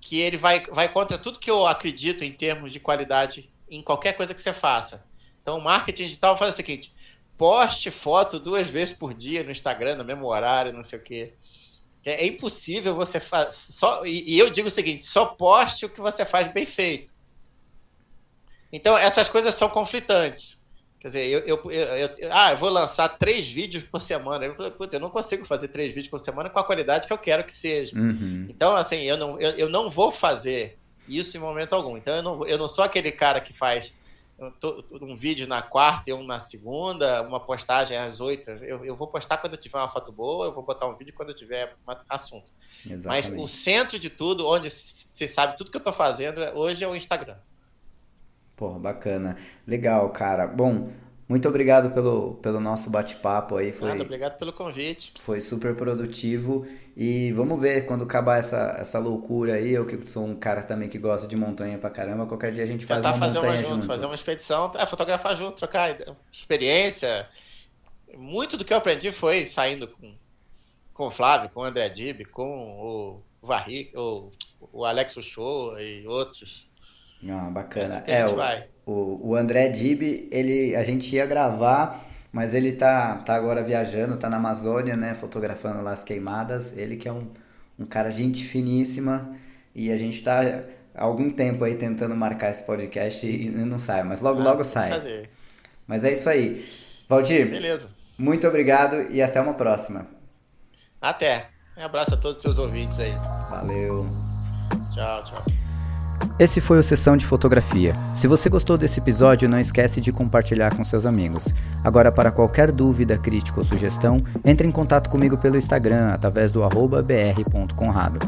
que 0.00 0.20
ele 0.20 0.36
vai, 0.36 0.60
vai 0.60 0.88
contra 0.88 1.18
tudo 1.18 1.38
que 1.38 1.50
eu 1.50 1.66
acredito 1.66 2.24
em 2.24 2.32
termos 2.32 2.72
de 2.72 2.80
qualidade 2.80 3.50
em 3.70 3.82
qualquer 3.82 4.12
coisa 4.12 4.34
que 4.34 4.40
você 4.40 4.52
faça. 4.52 5.04
Então, 5.40 5.58
o 5.58 5.60
marketing 5.62 6.04
digital 6.04 6.36
faz 6.38 6.54
o 6.54 6.56
seguinte: 6.56 6.92
poste 7.36 7.90
foto 7.90 8.38
duas 8.38 8.68
vezes 8.68 8.94
por 8.94 9.14
dia 9.14 9.42
no 9.42 9.50
Instagram, 9.50 9.96
no 9.96 10.04
mesmo 10.04 10.26
horário, 10.26 10.72
não 10.72 10.84
sei 10.84 10.98
o 10.98 11.02
quê. 11.02 11.34
É, 12.04 12.24
é 12.24 12.26
impossível 12.26 12.94
você 12.94 13.18
fazer. 13.18 13.52
Só, 13.52 14.04
e, 14.04 14.38
eu 14.38 14.50
digo 14.50 14.68
o 14.68 14.70
seguinte: 14.70 15.02
só 15.04 15.26
poste 15.26 15.86
o 15.86 15.88
que 15.88 16.00
você 16.00 16.24
faz 16.24 16.52
bem 16.52 16.66
feito. 16.66 17.11
Então, 18.72 18.96
essas 18.96 19.28
coisas 19.28 19.54
são 19.54 19.68
conflitantes. 19.68 20.60
Quer 20.98 21.08
dizer, 21.08 21.26
eu, 21.26 21.40
eu, 21.40 21.70
eu, 21.70 21.86
eu, 22.18 22.28
ah, 22.30 22.52
eu 22.52 22.56
vou 22.56 22.70
lançar 22.70 23.08
três 23.08 23.48
vídeos 23.48 23.82
por 23.84 24.00
semana. 24.00 24.44
Eu, 24.44 24.70
putz, 24.70 24.94
eu 24.94 25.00
não 25.00 25.10
consigo 25.10 25.44
fazer 25.44 25.68
três 25.68 25.92
vídeos 25.92 26.08
por 26.08 26.20
semana 26.20 26.48
com 26.48 26.58
a 26.58 26.64
qualidade 26.64 27.08
que 27.08 27.12
eu 27.12 27.18
quero 27.18 27.44
que 27.44 27.56
seja. 27.56 27.96
Uhum. 27.96 28.46
Então, 28.48 28.76
assim, 28.76 29.02
eu 29.02 29.16
não, 29.16 29.40
eu, 29.40 29.50
eu 29.52 29.68
não 29.68 29.90
vou 29.90 30.12
fazer 30.12 30.78
isso 31.08 31.36
em 31.36 31.40
momento 31.40 31.74
algum. 31.74 31.96
Então, 31.96 32.14
eu 32.14 32.22
não, 32.22 32.46
eu 32.46 32.56
não 32.56 32.68
sou 32.68 32.84
aquele 32.84 33.10
cara 33.10 33.40
que 33.40 33.52
faz 33.52 33.92
um 35.00 35.14
vídeo 35.14 35.46
na 35.46 35.62
quarta 35.62 36.10
e 36.10 36.12
um 36.12 36.24
na 36.24 36.40
segunda, 36.40 37.22
uma 37.22 37.40
postagem 37.40 37.96
às 37.96 38.20
oito. 38.20 38.50
Eu, 38.50 38.84
eu 38.84 38.96
vou 38.96 39.06
postar 39.06 39.38
quando 39.38 39.54
eu 39.54 39.58
tiver 39.58 39.78
uma 39.78 39.88
foto 39.88 40.10
boa, 40.10 40.46
eu 40.46 40.52
vou 40.52 40.62
botar 40.62 40.86
um 40.86 40.96
vídeo 40.96 41.12
quando 41.14 41.30
eu 41.30 41.34
tiver 41.34 41.74
um 41.86 41.94
assunto. 42.08 42.50
Exatamente. 42.84 43.30
Mas 43.30 43.40
o 43.40 43.46
centro 43.46 43.98
de 43.98 44.10
tudo, 44.10 44.46
onde 44.46 44.70
se 44.70 45.28
sabe 45.28 45.56
tudo 45.56 45.70
que 45.70 45.76
eu 45.76 45.80
estou 45.80 45.92
fazendo, 45.92 46.40
hoje 46.54 46.82
é 46.82 46.88
o 46.88 46.96
Instagram. 46.96 47.36
Pô, 48.62 48.78
bacana. 48.78 49.36
Legal, 49.66 50.08
cara. 50.10 50.46
Bom, 50.46 50.92
muito 51.28 51.48
obrigado 51.48 51.92
pelo, 51.92 52.34
pelo 52.34 52.60
nosso 52.60 52.88
bate-papo 52.88 53.56
aí. 53.56 53.72
Foi, 53.72 53.88
Nada, 53.88 54.04
obrigado 54.04 54.38
pelo 54.38 54.52
convite. 54.52 55.12
Foi 55.20 55.40
super 55.40 55.74
produtivo. 55.74 56.64
E 56.96 57.32
vamos 57.32 57.60
ver 57.60 57.86
quando 57.86 58.04
acabar 58.04 58.38
essa, 58.38 58.76
essa 58.78 59.00
loucura 59.00 59.54
aí. 59.54 59.72
Eu 59.72 59.84
que 59.84 60.00
sou 60.06 60.24
um 60.24 60.36
cara 60.36 60.62
também 60.62 60.88
que 60.88 60.96
gosta 60.96 61.26
de 61.26 61.34
montanha 61.34 61.76
pra 61.76 61.90
caramba. 61.90 62.24
Qualquer 62.24 62.52
dia 62.52 62.62
a 62.62 62.66
gente 62.66 62.86
faz 62.86 63.00
Tentar 63.00 63.16
uma 63.16 63.18
fazer 63.18 63.38
montanha 63.40 63.54
uma 63.54 63.62
junto, 63.62 63.74
junto. 63.74 63.86
Fazer 63.86 64.06
uma 64.06 64.14
expedição, 64.14 64.72
é, 64.76 64.86
fotografar 64.86 65.36
junto, 65.36 65.56
trocar 65.56 65.98
experiência. 66.30 67.28
Muito 68.16 68.56
do 68.56 68.64
que 68.64 68.72
eu 68.72 68.76
aprendi 68.76 69.10
foi 69.10 69.44
saindo 69.46 69.88
com, 69.88 70.14
com 70.94 71.08
o 71.08 71.10
Flávio, 71.10 71.50
com 71.50 71.62
o 71.62 71.64
André 71.64 71.88
Dib, 71.88 72.26
com 72.26 72.46
o 72.80 73.16
Varri, 73.44 73.90
o, 73.96 74.30
o 74.72 74.84
Alex 74.84 75.14
Show 75.20 75.76
e 75.80 76.06
outros. 76.06 76.70
Ah, 77.28 77.50
bacana. 77.50 78.02
É, 78.06 78.26
o, 78.26 78.90
o, 78.90 79.30
o, 79.30 79.36
André 79.36 79.68
Dib, 79.68 80.28
ele, 80.30 80.74
a 80.74 80.82
gente 80.82 81.14
ia 81.14 81.24
gravar, 81.26 82.04
mas 82.32 82.54
ele 82.54 82.72
tá, 82.72 83.16
tá 83.16 83.34
agora 83.34 83.62
viajando, 83.62 84.16
tá 84.16 84.28
na 84.28 84.38
Amazônia, 84.38 84.96
né? 84.96 85.14
Fotografando 85.14 85.82
lá 85.82 85.92
as 85.92 86.02
queimadas. 86.02 86.76
Ele 86.76 86.96
que 86.96 87.08
é 87.08 87.12
um, 87.12 87.28
um 87.78 87.84
cara 87.86 88.10
gente 88.10 88.44
finíssima 88.44 89.36
e 89.74 89.90
a 89.90 89.96
gente 89.96 90.22
tá 90.22 90.40
há 90.94 91.04
algum 91.04 91.30
tempo 91.30 91.64
aí 91.64 91.74
tentando 91.74 92.14
marcar 92.14 92.50
esse 92.50 92.62
podcast 92.64 93.26
e 93.26 93.50
não 93.50 93.78
sai, 93.78 94.02
mas 94.02 94.20
logo, 94.20 94.40
ah, 94.40 94.44
logo 94.44 94.64
sai. 94.64 94.90
Fazer. 94.90 95.30
Mas 95.86 96.04
é 96.04 96.12
isso 96.12 96.28
aí. 96.28 96.68
Valdir, 97.08 97.50
Beleza. 97.50 97.88
muito 98.18 98.46
obrigado 98.46 99.10
e 99.10 99.22
até 99.22 99.40
uma 99.40 99.54
próxima. 99.54 100.06
Até. 101.00 101.48
Um 101.76 101.84
abraço 101.84 102.14
a 102.14 102.16
todos 102.16 102.36
os 102.36 102.42
seus 102.42 102.58
ouvintes 102.58 102.98
aí. 102.98 103.12
Valeu. 103.50 104.06
Tchau, 104.94 105.24
tchau. 105.24 105.61
Esse 106.38 106.60
foi 106.60 106.78
o 106.78 106.82
Sessão 106.82 107.16
de 107.16 107.26
Fotografia. 107.26 107.94
Se 108.14 108.26
você 108.26 108.48
gostou 108.48 108.78
desse 108.78 109.00
episódio, 109.00 109.48
não 109.48 109.60
esquece 109.60 110.00
de 110.00 110.12
compartilhar 110.12 110.74
com 110.74 110.84
seus 110.84 111.06
amigos. 111.06 111.46
Agora, 111.84 112.10
para 112.10 112.30
qualquer 112.30 112.72
dúvida, 112.72 113.18
crítica 113.18 113.60
ou 113.60 113.64
sugestão, 113.64 114.22
entre 114.44 114.66
em 114.66 114.72
contato 114.72 115.10
comigo 115.10 115.36
pelo 115.36 115.56
Instagram 115.56 116.12
através 116.12 116.52
do 116.52 116.60
br.conrado. 116.68 118.18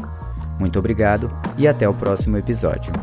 Muito 0.59 0.79
obrigado 0.79 1.29
e 1.57 1.67
até 1.67 1.87
o 1.87 1.93
próximo 1.93 2.37
episódio. 2.37 2.93